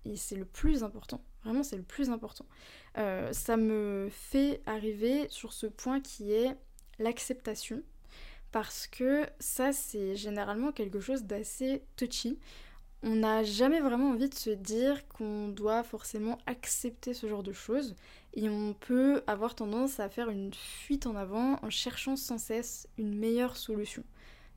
et 0.06 0.16
c'est 0.16 0.36
le 0.36 0.46
plus 0.46 0.82
important. 0.82 1.22
Vraiment, 1.44 1.62
c'est 1.62 1.76
le 1.76 1.82
plus 1.82 2.10
important. 2.10 2.46
ça 2.94 3.56
me 3.56 4.08
fait 4.10 4.60
arriver 4.66 5.26
sur 5.28 5.52
ce 5.52 5.66
point 5.66 6.00
qui 6.00 6.32
est 6.32 6.56
l'acceptation. 6.98 7.82
Parce 8.50 8.86
que 8.86 9.26
ça, 9.38 9.72
c'est 9.72 10.16
généralement 10.16 10.72
quelque 10.72 11.00
chose 11.00 11.24
d'assez 11.24 11.84
touchy 11.96 12.38
on 13.02 13.16
n'a 13.16 13.44
jamais 13.44 13.80
vraiment 13.80 14.10
envie 14.10 14.28
de 14.28 14.34
se 14.34 14.50
dire 14.50 15.06
qu'on 15.08 15.48
doit 15.48 15.84
forcément 15.84 16.38
accepter 16.46 17.14
ce 17.14 17.28
genre 17.28 17.44
de 17.44 17.52
choses 17.52 17.94
et 18.34 18.48
on 18.48 18.74
peut 18.74 19.22
avoir 19.26 19.54
tendance 19.54 20.00
à 20.00 20.08
faire 20.08 20.30
une 20.30 20.52
fuite 20.52 21.06
en 21.06 21.14
avant 21.14 21.58
en 21.62 21.70
cherchant 21.70 22.16
sans 22.16 22.38
cesse 22.38 22.88
une 22.98 23.16
meilleure 23.16 23.56
solution. 23.56 24.02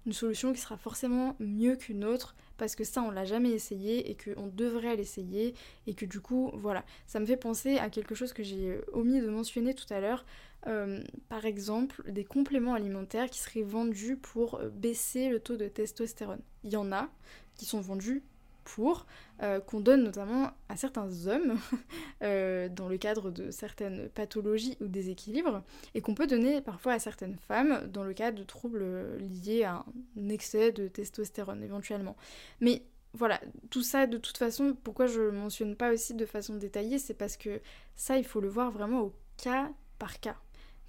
Une 0.08 0.13
solution 0.13 0.51
qui 0.54 0.60
sera 0.60 0.77
forcément 0.77 1.36
mieux 1.39 1.75
qu'une 1.75 2.04
autre 2.04 2.36
parce 2.58 2.75
que 2.75 2.84
ça 2.84 3.04
on 3.04 3.12
l'a 3.12 3.25
jamais 3.25 3.51
essayé 3.51 4.10
et 4.10 4.17
qu'on 4.17 4.47
devrait 4.47 4.95
l'essayer 4.95 5.54
et 5.86 5.93
que 5.93 6.06
du 6.06 6.19
coup 6.19 6.51
voilà 6.56 6.84
ça 7.06 7.19
me 7.19 7.25
fait 7.27 7.38
penser 7.38 7.77
à 7.77 7.91
quelque 7.91 8.15
chose 8.15 8.34
que 8.34 8.41
j'ai 8.41 8.82
omis 8.93 9.21
de 9.21 9.30
mentionner 9.30 9.75
tout 9.75 9.91
à 9.93 9.99
l'heure 9.99 10.25
euh, 10.65 11.04
par 11.30 11.45
exemple 11.45 12.12
des 12.12 12.23
compléments 12.23 12.73
alimentaires 12.73 13.30
qui 13.30 13.39
seraient 13.39 13.62
vendus 13.62 14.15
pour 14.15 14.60
baisser 14.73 15.30
le 15.30 15.39
taux 15.39 15.58
de 15.58 15.67
testostérone. 15.67 16.41
Il 16.63 16.71
y 16.71 16.77
en 16.77 16.91
a 16.91 17.10
qui 17.56 17.65
sont 17.65 17.82
vendus 17.82 18.23
pour, 18.63 19.06
euh, 19.41 19.60
qu'on 19.60 19.80
donne 19.80 20.04
notamment 20.04 20.52
à 20.69 20.76
certains 20.76 21.28
hommes 21.28 21.58
euh, 22.24 22.69
dans 22.69 22.88
le 22.88 22.97
cadre 22.97 23.32
de 23.32 23.52
certaines 23.52 24.10
pathologies 24.10 24.78
ou 24.82 24.88
déséquilibres, 24.88 25.63
et 25.95 26.02
qu'on 26.02 26.15
peut 26.15 26.28
donner 26.28 26.62
parfois 26.62 26.93
à 26.93 27.00
certaines 27.00 27.38
femmes 27.38 27.88
dans 27.91 28.04
le 28.04 28.13
cadre 28.13 28.38
de 28.38 28.43
troubles 28.43 29.17
liés 29.17 29.63
à 29.63 29.86
un 30.17 30.30
excès 30.30 30.71
de 30.71 30.88
testostérone 30.88 31.63
éventuellement. 31.63 32.15
Mais 32.60 32.84
voilà, 33.13 33.41
tout 33.69 33.84
ça 33.84 34.08
de 34.08 34.17
toute 34.17 34.38
façon, 34.38 34.76
pourquoi 34.84 35.08
je 35.08 35.21
ne 35.21 35.32
mentionne 35.32 35.76
pas 35.76 35.91
aussi 35.91 36.13
de 36.13 36.26
façon 36.26 36.56
détaillée, 36.56 37.00
c'est 37.00 37.13
parce 37.13 37.38
que 37.38 37.62
ça, 37.95 38.17
il 38.17 38.24
faut 38.24 38.39
le 38.39 38.47
voir 38.47 38.71
vraiment 38.71 39.02
au 39.02 39.13
cas 39.38 39.71
par 40.00 40.19
cas. 40.19 40.38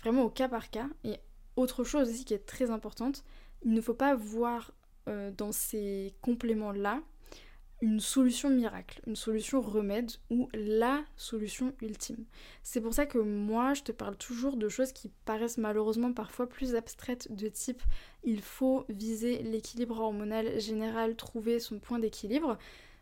Vraiment 0.01 0.23
au 0.25 0.31
cas 0.31 0.49
par 0.49 0.71
cas. 0.71 0.89
Et 1.05 1.17
autre 1.57 1.85
chose 1.85 2.11
aussi 2.11 2.25
qui 2.25 2.35
est 2.35 2.47
très 2.47 2.71
importante, 2.71 3.25
il 3.65 3.73
ne 3.73 3.81
faut 3.81 3.95
pas 3.95 4.15
voir 4.15 4.73
euh, 5.09 5.31
dans 5.33 5.53
ces 5.53 6.15
compléments-là 6.23 7.01
solution 8.01 8.51
miracle, 8.51 9.01
une 9.07 9.17
solution 9.17 9.61
remède 9.61 10.13
ou 10.31 10.49
la 10.55 11.03
solution 11.17 11.73
ultime. 11.83 12.25
C'est 12.63 12.81
pour 12.81 12.95
ça 12.95 13.07
que 13.07 13.19
moi, 13.19 13.75
je 13.75 13.83
te 13.83 13.93
parle 13.93 14.17
toujours 14.17 14.57
de 14.57 14.69
choses 14.69 14.93
qui 14.93 15.11
paraissent 15.25 15.59
malheureusement 15.59 16.13
parfois 16.13 16.49
plus 16.49 16.75
abstraites 16.75 17.33
de 17.35 17.49
type 17.49 17.83
il 18.25 18.41
faut 18.41 18.85
viser 18.89 19.43
l'équilibre 19.43 20.01
hormonal 20.01 20.61
général, 20.61 21.17
trouver 21.17 21.59
son 21.59 21.79
point 21.79 21.99
d'équilibre. 21.99 22.57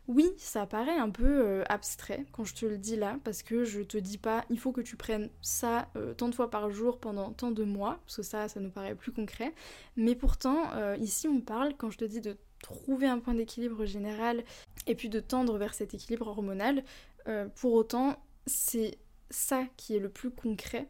Oui, 0.07 0.31
ça 0.37 0.65
paraît 0.65 0.97
un 0.97 1.11
peu 1.11 1.25
euh, 1.25 1.63
abstrait 1.69 2.25
quand 2.31 2.43
je 2.43 2.55
te 2.55 2.65
le 2.65 2.77
dis 2.77 2.95
là, 2.95 3.19
parce 3.23 3.43
que 3.43 3.63
je 3.63 3.81
te 3.81 3.97
dis 3.97 4.17
pas 4.17 4.43
il 4.49 4.59
faut 4.59 4.71
que 4.71 4.81
tu 4.81 4.95
prennes 4.95 5.29
ça 5.41 5.89
euh, 5.95 6.13
tant 6.13 6.27
de 6.27 6.35
fois 6.35 6.49
par 6.49 6.71
jour 6.71 6.99
pendant 6.99 7.31
tant 7.31 7.51
de 7.51 7.63
mois, 7.63 7.99
parce 8.05 8.17
que 8.17 8.23
ça, 8.23 8.47
ça 8.47 8.59
nous 8.59 8.71
paraît 8.71 8.95
plus 8.95 9.11
concret. 9.11 9.53
Mais 9.95 10.15
pourtant, 10.15 10.73
euh, 10.73 10.97
ici 10.99 11.27
on 11.27 11.39
parle, 11.39 11.75
quand 11.77 11.91
je 11.91 11.99
te 11.99 12.05
dis 12.05 12.19
de 12.19 12.35
trouver 12.61 13.07
un 13.07 13.19
point 13.19 13.33
d'équilibre 13.33 13.85
général 13.85 14.43
et 14.87 14.95
puis 14.95 15.09
de 15.09 15.19
tendre 15.19 15.57
vers 15.57 15.73
cet 15.73 15.93
équilibre 15.93 16.27
hormonal. 16.27 16.83
Euh, 17.27 17.47
pour 17.55 17.73
autant, 17.73 18.21
c'est 18.45 18.97
ça 19.29 19.65
qui 19.77 19.95
est 19.95 19.99
le 19.99 20.09
plus 20.09 20.31
concret 20.31 20.87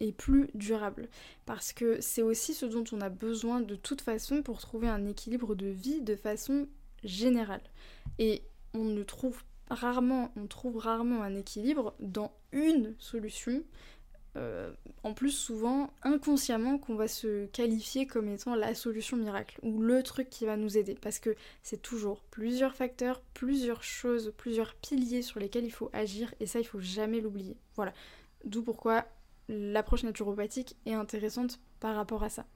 et 0.00 0.12
plus 0.12 0.50
durable. 0.54 1.08
Parce 1.46 1.72
que 1.72 2.00
c'est 2.00 2.22
aussi 2.22 2.54
ce 2.54 2.66
dont 2.66 2.84
on 2.92 3.00
a 3.00 3.08
besoin 3.08 3.60
de 3.60 3.76
toute 3.76 4.00
façon 4.00 4.42
pour 4.42 4.60
trouver 4.60 4.88
un 4.88 5.06
équilibre 5.06 5.54
de 5.54 5.66
vie 5.66 6.00
de 6.00 6.16
façon 6.16 6.68
générale. 7.04 7.62
Et 8.18 8.42
on 8.74 8.84
ne 8.84 9.02
trouve 9.02 9.42
rarement, 9.70 10.32
on 10.36 10.46
trouve 10.46 10.76
rarement 10.76 11.22
un 11.22 11.34
équilibre 11.34 11.94
dans 12.00 12.32
une 12.52 12.94
solution 12.98 13.62
euh, 14.36 14.72
en 15.02 15.12
plus 15.12 15.30
souvent 15.30 15.90
inconsciemment 16.02 16.78
qu'on 16.78 16.94
va 16.94 17.06
se 17.06 17.44
qualifier 17.46 18.06
comme 18.06 18.28
étant 18.28 18.54
la 18.54 18.74
solution 18.74 19.18
miracle 19.18 19.58
ou 19.62 19.82
le 19.82 20.02
truc 20.02 20.30
qui 20.30 20.46
va 20.46 20.56
nous 20.56 20.78
aider 20.78 20.96
parce 20.98 21.18
que 21.18 21.36
c'est 21.62 21.82
toujours 21.82 22.22
plusieurs 22.30 22.74
facteurs, 22.74 23.20
plusieurs 23.34 23.82
choses, 23.82 24.32
plusieurs 24.38 24.74
piliers 24.74 25.20
sur 25.20 25.38
lesquels 25.38 25.66
il 25.66 25.70
faut 25.70 25.90
agir 25.92 26.34
et 26.40 26.46
ça 26.46 26.60
il 26.60 26.64
faut 26.64 26.80
jamais 26.80 27.20
l'oublier. 27.20 27.58
Voilà. 27.76 27.92
D'où 28.44 28.62
pourquoi 28.62 29.04
l'approche 29.48 30.04
naturopathique 30.04 30.76
est 30.86 30.94
intéressante 30.94 31.60
par 31.78 31.94
rapport 31.94 32.22
à 32.22 32.30
ça. 32.30 32.46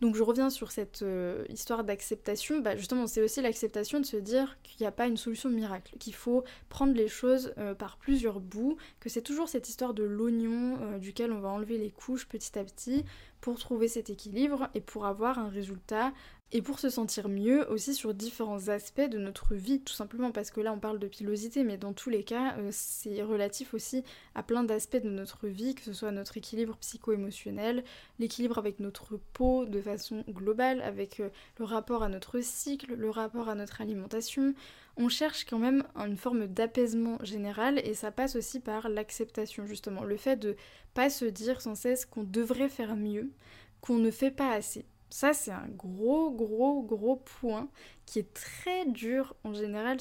Donc 0.00 0.14
je 0.14 0.22
reviens 0.22 0.50
sur 0.50 0.72
cette 0.72 1.02
euh, 1.02 1.44
histoire 1.48 1.84
d'acceptation. 1.84 2.60
Bah, 2.60 2.76
justement, 2.76 3.06
c'est 3.06 3.22
aussi 3.22 3.40
l'acceptation 3.40 3.98
de 3.98 4.04
se 4.04 4.16
dire 4.16 4.58
qu'il 4.62 4.82
n'y 4.82 4.86
a 4.86 4.92
pas 4.92 5.06
une 5.06 5.16
solution 5.16 5.48
miracle, 5.48 5.96
qu'il 5.98 6.14
faut 6.14 6.44
prendre 6.68 6.94
les 6.94 7.08
choses 7.08 7.54
euh, 7.58 7.74
par 7.74 7.96
plusieurs 7.96 8.40
bouts, 8.40 8.76
que 9.00 9.08
c'est 9.08 9.22
toujours 9.22 9.48
cette 9.48 9.68
histoire 9.68 9.94
de 9.94 10.04
l'oignon 10.04 10.78
euh, 10.82 10.98
duquel 10.98 11.32
on 11.32 11.40
va 11.40 11.48
enlever 11.48 11.78
les 11.78 11.90
couches 11.90 12.28
petit 12.28 12.58
à 12.58 12.64
petit 12.64 13.04
pour 13.40 13.58
trouver 13.58 13.88
cet 13.88 14.10
équilibre 14.10 14.68
et 14.74 14.80
pour 14.80 15.06
avoir 15.06 15.38
un 15.38 15.48
résultat 15.48 16.12
et 16.52 16.62
pour 16.62 16.78
se 16.78 16.90
sentir 16.90 17.28
mieux 17.28 17.68
aussi 17.70 17.92
sur 17.92 18.14
différents 18.14 18.68
aspects 18.68 19.00
de 19.00 19.18
notre 19.18 19.54
vie, 19.54 19.80
tout 19.80 19.92
simplement 19.92 20.30
parce 20.30 20.52
que 20.52 20.60
là 20.60 20.72
on 20.72 20.78
parle 20.78 21.00
de 21.00 21.08
pilosité, 21.08 21.64
mais 21.64 21.76
dans 21.76 21.92
tous 21.92 22.08
les 22.08 22.22
cas 22.22 22.56
euh, 22.58 22.68
c'est 22.70 23.20
relatif 23.22 23.74
aussi 23.74 24.04
à 24.36 24.44
plein 24.44 24.62
d'aspects 24.62 25.02
de 25.02 25.10
notre 25.10 25.48
vie, 25.48 25.74
que 25.74 25.82
ce 25.82 25.92
soit 25.92 26.12
notre 26.12 26.36
équilibre 26.36 26.76
psycho-émotionnel, 26.76 27.82
l'équilibre 28.20 28.58
avec 28.58 28.78
notre 28.78 29.16
peau 29.32 29.64
de 29.64 29.80
façon 29.80 30.24
globale, 30.28 30.82
avec 30.82 31.18
euh, 31.18 31.30
le 31.58 31.64
rapport 31.64 32.04
à 32.04 32.08
notre 32.08 32.40
cycle, 32.40 32.94
le 32.94 33.10
rapport 33.10 33.48
à 33.48 33.56
notre 33.56 33.80
alimentation. 33.80 34.54
On 34.96 35.08
cherche 35.08 35.46
quand 35.46 35.58
même 35.58 35.82
une 35.96 36.16
forme 36.16 36.46
d'apaisement 36.46 37.18
général 37.24 37.80
et 37.80 37.94
ça 37.94 38.12
passe 38.12 38.36
aussi 38.36 38.60
par 38.60 38.88
l'acceptation 38.88 39.66
justement, 39.66 40.04
le 40.04 40.16
fait 40.16 40.36
de 40.36 40.56
pas 40.94 41.10
se 41.10 41.24
dire 41.24 41.60
sans 41.60 41.74
cesse 41.74 42.06
qu'on 42.06 42.22
devrait 42.22 42.68
faire 42.68 42.94
mieux, 42.94 43.32
qu'on 43.80 43.98
ne 43.98 44.12
fait 44.12 44.30
pas 44.30 44.52
assez 44.52 44.86
ça, 45.10 45.32
c'est 45.32 45.52
un 45.52 45.68
gros, 45.68 46.30
gros, 46.30 46.82
gros 46.82 47.16
point 47.16 47.68
qui 48.06 48.18
est 48.18 48.34
très 48.34 48.86
dur 48.86 49.34
en 49.44 49.54
général 49.54 49.98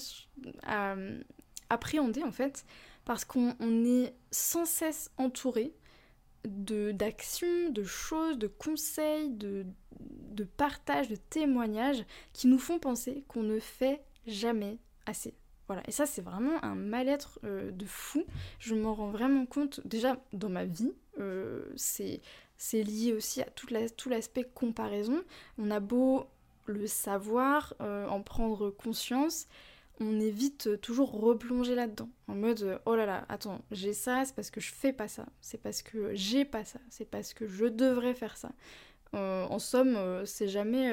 à 0.64 0.94
euh, 0.94 1.22
appréhender 1.70 2.24
en 2.24 2.32
fait, 2.32 2.66
parce 3.06 3.26
qu'on 3.26 3.54
est 3.86 4.14
sans 4.32 4.66
cesse 4.66 5.12
entouré 5.18 5.74
d'actions, 6.46 7.70
de, 7.70 7.84
choses, 7.84 8.38
de 8.38 8.48
conseils, 8.48 9.30
de, 9.30 9.66
de 10.00 10.44
partages, 10.44 11.08
de 11.08 11.16
témoignages 11.16 12.06
qui 12.34 12.48
nous 12.48 12.60
font 12.60 12.80
penser 12.80 13.24
qu'on 13.28 13.44
ne 13.44 13.60
fait 13.60 14.04
jamais 14.28 14.78
assez. 15.06 15.34
Voilà, 15.68 15.82
et 15.88 15.92
ça 15.92 16.06
c'est 16.06 16.22
vraiment 16.22 16.64
un 16.64 16.76
mal-être 16.76 17.40
euh, 17.44 17.72
de 17.72 17.86
fou. 17.86 18.24
Je 18.60 18.76
m'en 18.76 18.94
rends 18.94 19.10
vraiment 19.10 19.48
compte 19.48 19.82
déjà 19.86 20.18
dans 20.32 20.50
ma 20.50 20.66
vie. 20.66 20.94
Euh, 21.20 21.64
c'est 21.76 22.22
c'est 22.58 22.84
lié 22.84 23.14
aussi 23.14 23.42
à 23.42 23.46
tout 23.46 23.68
l'aspect 24.10 24.44
comparaison. 24.44 25.24
On 25.58 25.72
a 25.72 25.80
beau 25.80 26.28
le 26.66 26.88
savoir, 26.88 27.74
euh, 27.82 28.08
en 28.08 28.22
prendre 28.22 28.70
conscience, 28.70 29.48
on 30.00 30.20
est 30.20 30.32
vite 30.32 30.82
toujours 30.82 31.12
replongé 31.20 31.76
là-dedans. 31.76 32.10
En 32.28 32.36
mode 32.36 32.62
euh, 32.64 32.80
oh 32.86 32.96
là 32.96 33.06
là, 33.06 33.26
attends, 33.30 33.62
j'ai 33.72 33.94
ça, 33.94 34.26
c'est 34.26 34.36
parce 34.36 34.52
que 34.52 34.60
je 34.60 34.74
fais 34.74 34.94
pas 34.94 35.08
ça, 35.08 35.26
c'est 35.42 35.62
parce 35.62 35.82
que 35.82 36.14
j'ai 36.14 36.44
pas 36.44 36.66
ça, 36.66 36.80
c'est 36.90 37.10
parce 37.10 37.34
que 37.34 37.48
je 37.48 37.66
devrais 37.66 38.14
faire 38.14 38.38
ça. 38.38 38.52
Euh, 39.14 39.46
en 39.46 39.60
somme, 39.60 39.98
c'est 40.26 40.48
jamais 40.48 40.92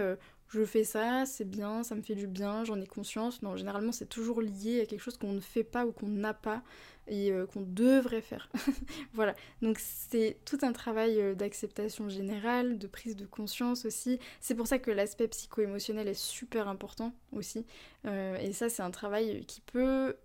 je 0.52 0.64
fais 0.64 0.84
ça, 0.84 1.24
c'est 1.24 1.48
bien, 1.48 1.82
ça 1.82 1.94
me 1.94 2.02
fait 2.02 2.14
du 2.14 2.26
bien, 2.26 2.64
j'en 2.64 2.78
ai 2.80 2.86
conscience. 2.86 3.42
Non, 3.42 3.56
généralement 3.56 3.92
c'est 3.92 4.08
toujours 4.08 4.42
lié 4.42 4.82
à 4.82 4.86
quelque 4.86 5.00
chose 5.00 5.16
qu'on 5.16 5.32
ne 5.32 5.40
fait 5.40 5.64
pas 5.64 5.86
ou 5.86 5.92
qu'on 5.92 6.08
n'a 6.08 6.34
pas 6.34 6.62
et 7.08 7.32
euh, 7.32 7.46
qu'on 7.46 7.62
devrait 7.62 8.20
faire. 8.20 8.50
voilà, 9.14 9.34
donc 9.62 9.78
c'est 9.78 10.36
tout 10.44 10.58
un 10.62 10.72
travail 10.72 11.20
euh, 11.20 11.34
d'acceptation 11.34 12.08
générale, 12.08 12.78
de 12.78 12.86
prise 12.86 13.16
de 13.16 13.24
conscience 13.24 13.86
aussi. 13.86 14.18
C'est 14.40 14.54
pour 14.54 14.66
ça 14.66 14.78
que 14.78 14.90
l'aspect 14.90 15.26
psycho-émotionnel 15.28 16.06
est 16.06 16.14
super 16.14 16.68
important 16.68 17.14
aussi. 17.32 17.64
Euh, 18.06 18.36
et 18.36 18.52
ça 18.52 18.68
c'est 18.68 18.82
un 18.82 18.90
travail 18.90 19.44
qui 19.46 19.62
peut 19.62 20.16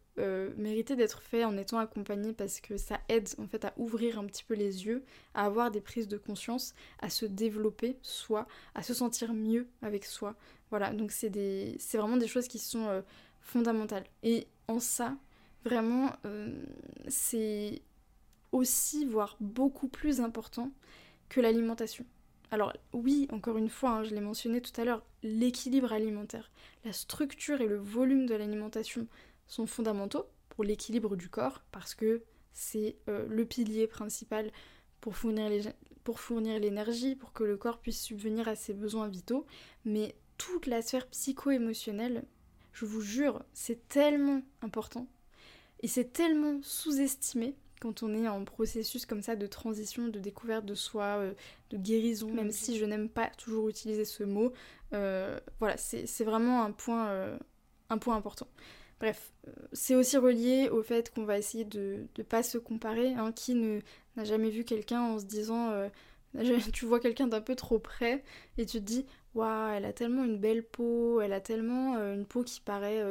mériter 0.58 0.96
d'être 0.96 1.22
fait 1.22 1.46
en 1.46 1.58
étant 1.58 1.78
accompagné 1.78 2.34
parce 2.34 2.60
que 2.60 2.78
ça 2.78 3.00
aide 3.10 3.30
en 3.38 3.48
fait 3.48 3.66
à 3.66 3.74
ouvrir 3.78 4.20
un 4.20 4.26
petit 4.26 4.44
peu 4.44 4.54
les 4.54 4.86
yeux, 4.86 5.04
à 5.34 5.46
avoir 5.46 5.72
des 5.72 5.82
prises 5.82 6.08
de 6.08 6.18
conscience, 6.18 6.74
à 7.00 7.10
se 7.10 7.26
développer 7.26 7.98
soi, 8.02 8.48
à 8.76 8.84
se 8.84 8.94
sentir 8.94 9.34
mieux 9.34 9.68
avec 9.82 10.06
soi. 10.06 10.36
Voilà, 10.70 10.92
donc 10.92 11.12
c'est 11.12 11.30
vraiment 11.94 12.18
des 12.18 12.28
choses 12.28 12.48
qui 12.48 12.60
sont 12.60 13.04
fondamentales. 13.42 14.06
Et 14.24 14.48
en 14.68 14.80
ça, 14.80 15.18
Vraiment, 15.68 16.14
euh, 16.26 16.50
c'est 17.10 17.82
aussi, 18.54 19.06
voire 19.06 19.36
beaucoup 19.42 19.90
plus 19.90 20.22
important 20.22 20.72
que 21.28 21.42
l'alimentation. 21.42 22.06
Alors 22.52 22.72
oui, 22.94 23.28
encore 23.34 23.58
une 23.58 23.68
fois, 23.68 23.90
hein, 23.90 24.04
je 24.06 24.16
l'ai 24.16 24.22
mentionné 24.22 24.62
tout 24.62 24.80
à 24.80 24.86
l'heure, 24.86 25.04
l'équilibre 25.24 25.92
alimentaire, 25.92 26.50
la 26.86 26.94
structure 26.94 27.60
et 27.60 27.68
le 27.68 27.76
volume 27.76 28.28
de 28.28 28.36
l'alimentation 28.36 29.08
sont 29.48 29.68
fondamentaux, 29.68 30.26
pour 30.50 30.64
l'équilibre 30.64 31.16
du 31.16 31.30
corps, 31.30 31.64
parce 31.72 31.94
que 31.94 32.24
c'est 32.52 32.98
euh, 33.08 33.28
le 33.30 33.46
pilier 33.46 33.86
principal 33.86 34.52
pour 35.00 35.16
fournir 35.16 35.72
pour 36.04 36.20
fournir 36.20 36.60
l'énergie, 36.60 37.16
pour 37.16 37.34
que 37.34 37.44
le 37.44 37.58
corps 37.58 37.80
puisse 37.80 38.02
subvenir 38.02 38.48
à 38.48 38.56
ses 38.56 38.74
besoins 38.74 39.08
vitaux, 39.10 39.46
mais 39.84 40.16
toute 40.38 40.66
la 40.66 40.82
sphère 40.82 41.06
psycho-émotionnelle, 41.08 42.24
je 42.72 42.86
vous 42.86 43.02
jure, 43.02 43.44
c'est 43.54 43.88
tellement 43.90 44.42
important 44.62 45.06
et 45.82 45.88
c'est 45.88 46.14
tellement 46.14 46.60
sous-estimé 46.64 47.56
quand 47.82 48.04
on 48.04 48.16
est 48.16 48.28
en 48.28 48.44
processus 48.46 49.06
comme 49.06 49.22
ça 49.22 49.36
de 49.36 49.46
transition, 49.46 50.08
de 50.08 50.20
découverte 50.20 50.66
de 50.66 50.76
soi, 50.76 51.18
euh, 51.18 51.34
de 51.70 51.78
guérison, 51.78 52.32
même 52.34 52.52
si 52.52 52.78
je 52.78 52.86
n'aime 52.86 53.10
pas 53.10 53.30
toujours 53.38 53.70
utiliser 53.70 54.06
ce 54.06 54.24
mot. 54.24 54.54
Euh, 54.94 55.40
voilà, 55.60 55.78
c'est 55.78 56.24
vraiment 56.24 56.64
un 56.64 56.72
point, 56.72 57.38
un 57.90 57.98
point 57.98 58.16
important. 58.16 58.48
Bref, 59.00 59.32
c'est 59.74 59.96
aussi 59.96 60.18
relié 60.18 60.70
au 60.70 60.82
fait 60.82 61.14
qu'on 61.14 61.24
va 61.24 61.38
essayer 61.38 61.66
de 61.66 62.08
ne 62.18 62.24
pas 62.24 62.44
se 62.44 62.58
comparer. 62.58 63.14
Hein, 63.14 63.32
qui 63.32 63.56
n'a 63.56 64.24
jamais 64.24 64.50
vu 64.50 64.64
quelqu'un 64.64 65.02
en 65.02 65.20
se 65.20 65.26
disant 65.26 65.72
tu 66.74 66.86
vois 66.86 67.00
quelqu'un 67.00 67.28
d'un 67.28 67.42
peu 67.42 67.56
trop 67.56 67.80
près 67.80 68.24
et 68.58 68.66
tu 68.66 68.80
te 68.80 68.84
dis 68.84 69.06
waouh 69.36 69.74
elle 69.74 69.86
a 69.86 69.94
tellement 69.94 70.24
une 70.24 70.38
belle 70.38 70.64
peau 70.64 71.22
elle 71.22 71.34
a 71.34 71.40
tellement 71.40 71.96
une 71.96 72.26
peau 72.26 72.44
qui 72.44 72.60
paraît 72.60 73.02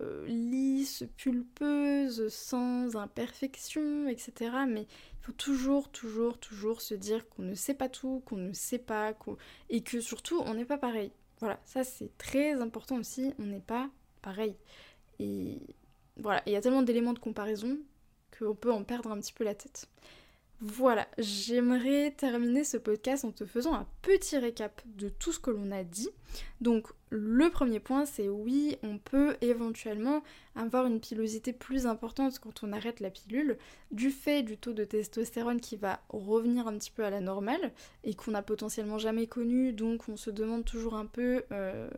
euh, 0.00 0.26
lisse, 0.26 1.04
pulpeuse, 1.16 2.28
sans 2.28 2.96
imperfection, 2.96 4.08
etc. 4.08 4.52
Mais 4.66 4.82
il 4.82 5.24
faut 5.24 5.32
toujours, 5.32 5.90
toujours, 5.90 6.38
toujours 6.38 6.80
se 6.80 6.94
dire 6.94 7.28
qu'on 7.28 7.42
ne 7.42 7.54
sait 7.54 7.74
pas 7.74 7.88
tout, 7.88 8.22
qu'on 8.24 8.36
ne 8.36 8.52
sait 8.52 8.78
pas, 8.78 9.12
et 9.68 9.82
que 9.82 10.00
surtout 10.00 10.40
on 10.46 10.54
n'est 10.54 10.64
pas 10.64 10.78
pareil. 10.78 11.12
Voilà, 11.40 11.60
ça 11.64 11.84
c'est 11.84 12.16
très 12.16 12.52
important 12.60 12.96
aussi, 12.96 13.34
on 13.38 13.44
n'est 13.44 13.60
pas 13.60 13.90
pareil. 14.22 14.56
Et 15.20 15.60
voilà, 16.16 16.42
il 16.46 16.52
y 16.52 16.56
a 16.56 16.60
tellement 16.60 16.82
d'éléments 16.82 17.12
de 17.12 17.18
comparaison 17.18 17.78
qu'on 18.36 18.54
peut 18.54 18.72
en 18.72 18.82
perdre 18.82 19.12
un 19.12 19.20
petit 19.20 19.34
peu 19.34 19.44
la 19.44 19.54
tête. 19.54 19.86
Voilà, 20.62 21.08
j'aimerais 21.16 22.10
terminer 22.10 22.64
ce 22.64 22.76
podcast 22.76 23.24
en 23.24 23.32
te 23.32 23.46
faisant 23.46 23.72
un 23.72 23.86
petit 24.02 24.36
récap 24.36 24.82
de 24.84 25.08
tout 25.08 25.32
ce 25.32 25.38
que 25.38 25.50
l'on 25.50 25.70
a 25.70 25.84
dit. 25.84 26.10
Donc 26.60 26.88
le 27.08 27.48
premier 27.48 27.80
point 27.80 28.04
c'est 28.04 28.28
oui, 28.28 28.76
on 28.82 28.98
peut 28.98 29.38
éventuellement 29.40 30.22
avoir 30.54 30.84
une 30.84 31.00
pilosité 31.00 31.54
plus 31.54 31.86
importante 31.86 32.38
quand 32.40 32.62
on 32.62 32.74
arrête 32.74 33.00
la 33.00 33.08
pilule, 33.08 33.56
du 33.90 34.10
fait 34.10 34.42
du 34.42 34.58
taux 34.58 34.74
de 34.74 34.84
testostérone 34.84 35.62
qui 35.62 35.76
va 35.76 36.02
revenir 36.10 36.68
un 36.68 36.76
petit 36.76 36.90
peu 36.90 37.04
à 37.04 37.10
la 37.10 37.20
normale 37.20 37.72
et 38.04 38.12
qu'on 38.14 38.32
n'a 38.32 38.42
potentiellement 38.42 38.98
jamais 38.98 39.26
connu, 39.26 39.72
donc 39.72 40.10
on 40.10 40.18
se 40.18 40.28
demande 40.28 40.66
toujours 40.66 40.94
un 40.94 41.06
peu 41.06 41.42
euh, 41.52 41.88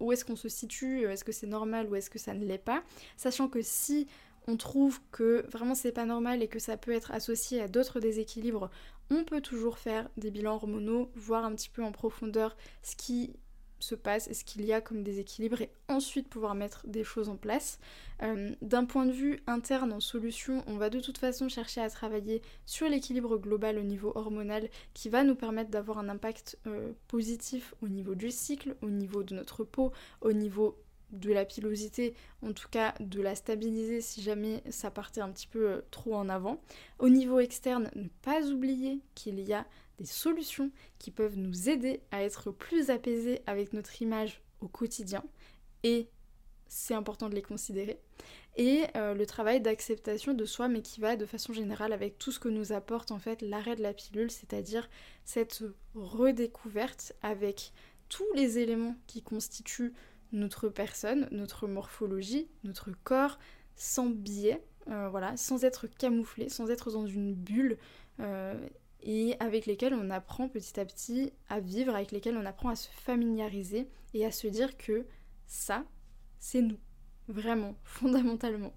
où 0.00 0.12
est-ce 0.12 0.26
qu'on 0.26 0.36
se 0.36 0.50
situe, 0.50 1.04
est-ce 1.04 1.24
que 1.24 1.32
c'est 1.32 1.46
normal 1.46 1.88
ou 1.88 1.94
est-ce 1.94 2.10
que 2.10 2.18
ça 2.18 2.34
ne 2.34 2.44
l'est 2.44 2.58
pas, 2.58 2.82
sachant 3.16 3.48
que 3.48 3.62
si 3.62 4.06
on 4.46 4.56
trouve 4.56 5.00
que 5.10 5.44
vraiment 5.48 5.74
c'est 5.74 5.92
pas 5.92 6.04
normal 6.04 6.42
et 6.42 6.48
que 6.48 6.58
ça 6.58 6.76
peut 6.76 6.92
être 6.92 7.12
associé 7.12 7.60
à 7.60 7.68
d'autres 7.68 8.00
déséquilibres, 8.00 8.70
on 9.10 9.24
peut 9.24 9.40
toujours 9.40 9.78
faire 9.78 10.08
des 10.16 10.30
bilans 10.30 10.54
hormonaux, 10.54 11.10
voir 11.14 11.44
un 11.44 11.54
petit 11.54 11.68
peu 11.68 11.82
en 11.82 11.92
profondeur 11.92 12.56
ce 12.82 12.96
qui 12.96 13.34
se 13.82 13.94
passe 13.94 14.28
et 14.28 14.34
ce 14.34 14.44
qu'il 14.44 14.64
y 14.64 14.72
a 14.72 14.80
comme 14.80 15.02
déséquilibre 15.02 15.60
et 15.60 15.70
ensuite 15.88 16.28
pouvoir 16.28 16.54
mettre 16.54 16.86
des 16.86 17.04
choses 17.04 17.28
en 17.28 17.36
place. 17.36 17.78
Euh, 18.22 18.54
d'un 18.62 18.84
point 18.84 19.06
de 19.06 19.12
vue 19.12 19.40
interne 19.46 19.92
en 19.92 20.00
solution, 20.00 20.62
on 20.66 20.76
va 20.76 20.88
de 20.88 21.00
toute 21.00 21.18
façon 21.18 21.48
chercher 21.48 21.80
à 21.80 21.90
travailler 21.90 22.42
sur 22.64 22.88
l'équilibre 22.88 23.36
global 23.38 23.78
au 23.78 23.82
niveau 23.82 24.12
hormonal 24.14 24.68
qui 24.94 25.08
va 25.08 25.24
nous 25.24 25.34
permettre 25.34 25.70
d'avoir 25.70 25.98
un 25.98 26.08
impact 26.08 26.58
euh, 26.66 26.92
positif 27.08 27.74
au 27.82 27.88
niveau 27.88 28.14
du 28.14 28.30
cycle, 28.30 28.76
au 28.82 28.88
niveau 28.88 29.22
de 29.24 29.34
notre 29.34 29.64
peau, 29.64 29.92
au 30.20 30.32
niveau 30.32 30.78
de 31.12 31.32
la 31.32 31.44
pilosité, 31.44 32.14
en 32.42 32.52
tout 32.52 32.68
cas 32.68 32.94
de 33.00 33.20
la 33.20 33.34
stabiliser 33.34 34.00
si 34.00 34.22
jamais 34.22 34.62
ça 34.70 34.90
partait 34.90 35.20
un 35.20 35.30
petit 35.30 35.46
peu 35.46 35.70
euh, 35.70 35.80
trop 35.90 36.14
en 36.14 36.28
avant. 36.28 36.60
Au 36.98 37.08
niveau 37.08 37.38
externe, 37.38 37.90
ne 37.94 38.08
pas 38.22 38.42
oublier 38.46 39.00
qu'il 39.14 39.40
y 39.40 39.52
a 39.52 39.66
des 39.98 40.06
solutions 40.06 40.70
qui 40.98 41.10
peuvent 41.10 41.36
nous 41.36 41.68
aider 41.68 42.00
à 42.10 42.22
être 42.22 42.50
plus 42.50 42.90
apaisés 42.90 43.42
avec 43.46 43.72
notre 43.72 44.00
image 44.02 44.42
au 44.60 44.68
quotidien 44.68 45.22
et 45.82 46.08
c'est 46.68 46.94
important 46.94 47.28
de 47.28 47.34
les 47.34 47.42
considérer. 47.42 48.00
Et 48.56 48.84
euh, 48.96 49.14
le 49.14 49.26
travail 49.26 49.60
d'acceptation 49.60 50.32
de 50.32 50.44
soi, 50.44 50.68
mais 50.68 50.82
qui 50.82 51.00
va 51.00 51.16
de 51.16 51.26
façon 51.26 51.52
générale 51.52 51.92
avec 51.92 52.18
tout 52.18 52.32
ce 52.32 52.38
que 52.38 52.48
nous 52.48 52.72
apporte 52.72 53.10
en 53.10 53.18
fait 53.18 53.42
l'arrêt 53.42 53.76
de 53.76 53.82
la 53.82 53.92
pilule, 53.92 54.30
c'est-à-dire 54.30 54.88
cette 55.24 55.64
redécouverte 55.94 57.14
avec 57.22 57.72
tous 58.08 58.30
les 58.34 58.58
éléments 58.58 58.96
qui 59.06 59.22
constituent 59.22 59.92
notre 60.32 60.68
personne, 60.68 61.28
notre 61.30 61.68
morphologie, 61.68 62.48
notre 62.64 62.90
corps, 63.04 63.38
sans 63.76 64.06
biais, 64.06 64.64
euh, 64.88 65.08
voilà, 65.08 65.36
sans 65.36 65.64
être 65.64 65.86
camouflé, 65.86 66.48
sans 66.48 66.70
être 66.70 66.90
dans 66.90 67.06
une 67.06 67.34
bulle, 67.34 67.78
euh, 68.20 68.54
et 69.02 69.36
avec 69.40 69.66
lesquels 69.66 69.94
on 69.94 70.10
apprend 70.10 70.48
petit 70.48 70.78
à 70.78 70.84
petit 70.84 71.32
à 71.48 71.60
vivre, 71.60 71.94
avec 71.94 72.12
lesquels 72.12 72.36
on 72.36 72.46
apprend 72.46 72.68
à 72.68 72.76
se 72.76 72.88
familiariser 72.88 73.88
et 74.14 74.24
à 74.24 74.30
se 74.30 74.46
dire 74.46 74.76
que 74.76 75.06
ça, 75.46 75.84
c'est 76.38 76.62
nous, 76.62 76.78
vraiment, 77.28 77.76
fondamentalement. 77.84 78.72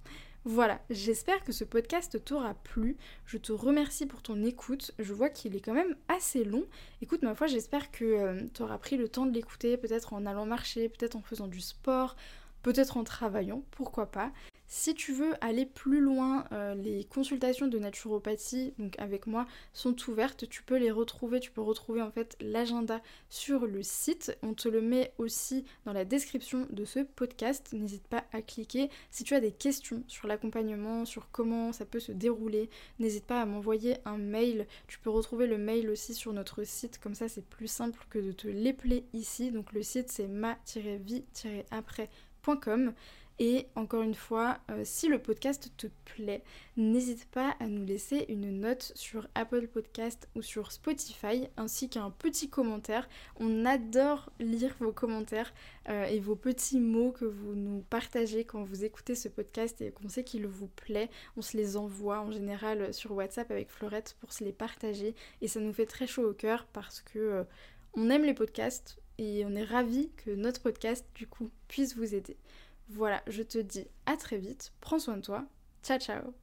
Voilà, 0.48 0.80
j'espère 0.92 1.44
que 1.44 1.52
ce 1.52 1.64
podcast 1.64 2.24
t'aura 2.24 2.54
plu. 2.54 2.98
Je 3.26 3.40
te 3.40 3.52
remercie 3.52 4.06
pour 4.06 4.22
ton 4.22 4.44
écoute. 4.44 4.92
Je 5.00 5.12
vois 5.12 5.30
qu'il 5.30 5.56
est 5.56 5.60
quand 5.60 5.74
même 5.74 5.96
assez 6.08 6.44
long. 6.44 6.64
Écoute, 7.02 7.24
ma 7.24 7.34
foi, 7.34 7.48
j'espère 7.48 7.90
que 7.90 8.06
euh, 8.06 8.42
tu 8.54 8.62
auras 8.62 8.78
pris 8.78 8.96
le 8.96 9.10
temps 9.10 9.26
de 9.26 9.34
l'écouter, 9.34 9.76
peut-être 9.76 10.14
en 10.14 10.24
allant 10.28 10.46
marcher, 10.46 10.88
peut-être 10.88 11.16
en 11.16 11.22
faisant 11.24 11.48
du 11.48 11.62
sport, 11.62 12.16
peut-être 12.62 12.98
en 12.98 13.04
travaillant, 13.04 13.64
pourquoi 13.72 14.06
pas. 14.06 14.32
Si 14.68 14.96
tu 14.96 15.14
veux 15.14 15.36
aller 15.42 15.66
plus 15.66 16.00
loin, 16.00 16.46
euh, 16.52 16.74
les 16.74 17.04
consultations 17.04 17.68
de 17.68 17.78
naturopathie, 17.78 18.74
avec 18.98 19.28
moi, 19.28 19.46
sont 19.74 19.96
ouvertes. 20.10 20.50
Tu 20.50 20.64
peux 20.64 20.78
les 20.78 20.90
retrouver, 20.90 21.40
tu 21.40 21.52
peux 21.52 21.62
retrouver 21.62 22.02
en 22.02 22.10
fait 22.10 22.36
l'agenda 22.40 23.00
sur 23.30 23.68
le 23.68 23.84
site. 23.84 24.36
On 24.42 24.56
te 24.56 24.68
le 24.68 24.82
met 24.82 25.14
aussi 25.20 25.66
dans 25.86 25.94
la 25.94 26.04
description 26.04 26.66
de 26.72 26.84
ce 26.84 27.02
podcast. 27.02 27.74
N'hésite 27.74 28.08
pas 28.08 28.24
à 28.34 28.42
cliquer. 28.42 28.90
Si 29.12 29.24
tu 29.24 29.36
as 29.36 29.40
des 29.40 29.52
questions 29.52 30.04
sur 30.08 30.28
l'accompagnement, 30.28 31.06
sur 31.06 31.30
comment 31.32 31.72
ça 31.72 31.86
peut 31.86 32.00
se 32.00 32.12
dérouler, 32.12 32.72
n'hésite 33.00 33.26
pas 33.26 33.42
à 33.42 33.46
m'envoyer 33.46 33.98
un 34.06 34.18
mail. 34.18 34.66
Tu 34.88 34.98
peux 34.98 35.12
retrouver 35.12 35.46
le 35.46 35.60
mail 35.60 35.92
aussi 35.92 36.16
sur 36.16 36.34
notre 36.34 36.64
site, 36.64 36.98
comme 37.00 37.14
ça 37.14 37.28
c'est 37.28 37.46
plus 37.46 37.68
simple 37.68 38.04
que 38.10 38.18
de 38.20 38.32
te 38.32 38.48
l'épeler 38.48 39.06
ici. 39.14 39.52
Donc 39.52 39.74
le 39.74 39.84
site 39.84 40.10
c'est 40.10 40.28
ma-vie-après.com. 40.28 42.94
Et 43.38 43.68
encore 43.76 44.04
une 44.04 44.16
fois, 44.16 44.60
euh, 44.72 44.82
si 44.86 45.10
le 45.10 45.20
podcast 45.20 45.70
te 45.76 45.88
plaît, 46.06 46.42
n'hésite 46.78 47.26
pas 47.26 47.56
à 47.60 47.68
nous 47.68 47.86
laisser 47.86 48.26
une 48.30 48.62
note 48.62 48.94
sur 48.96 49.28
Apple 49.36 49.68
Podcast 49.68 50.30
ou 50.36 50.42
sur 50.42 50.72
Spotify, 50.72 51.50
ainsi 51.58 51.90
qu'un 51.90 52.12
petit 52.12 52.50
commentaire. 52.50 53.10
On 53.38 53.66
adore 53.66 54.32
lire 54.40 54.74
vos 54.80 54.94
commentaires 54.94 55.54
euh, 55.90 56.06
et 56.06 56.22
vos 56.22 56.38
petits 56.38 56.80
mots 56.80 57.12
que 57.12 57.26
vous 57.26 57.56
nous 57.56 57.82
partagez 57.90 58.46
quand 58.46 58.64
vous 58.64 58.86
écoutez 58.86 59.16
ce 59.16 59.28
podcast 59.28 59.82
et 59.82 59.92
qu'on 59.92 60.08
sait 60.08 60.24
qu'il 60.24 60.48
vous 60.48 60.68
plaît. 60.68 61.10
On 61.36 61.42
se 61.42 61.58
les 61.58 61.76
envoie 61.76 62.22
en 62.22 62.32
général 62.32 62.94
sur 62.94 63.12
WhatsApp 63.12 63.52
avec 63.52 63.70
Fleurette 63.70 64.16
pour 64.22 64.32
se 64.32 64.46
les 64.46 64.54
partager 64.54 65.14
et 65.42 65.50
ça 65.50 65.60
nous 65.60 65.74
fait 65.74 65.86
très 65.86 66.08
chaud 66.08 66.30
au 66.30 66.34
cœur 66.34 66.68
parce 66.72 67.02
que 67.02 67.20
euh, 67.20 67.44
on 67.96 68.10
aime 68.10 68.24
les 68.24 68.34
podcasts 68.34 68.98
et 69.18 69.46
on 69.46 69.56
est 69.56 69.64
ravis 69.64 70.10
que 70.18 70.32
notre 70.32 70.62
podcast 70.62 71.06
du 71.16 71.28
coup 71.28 71.50
puisse 71.68 71.96
vous 71.96 72.16
aider. 72.16 72.38
Voilà, 72.90 73.22
je 73.28 73.42
te 73.44 73.58
dis 73.58 73.88
à 74.06 74.16
très 74.18 74.38
vite, 74.38 74.72
prends 74.80 75.00
soin 75.00 75.18
de 75.18 75.22
toi, 75.22 75.46
ciao 75.84 76.00
ciao 76.00 76.34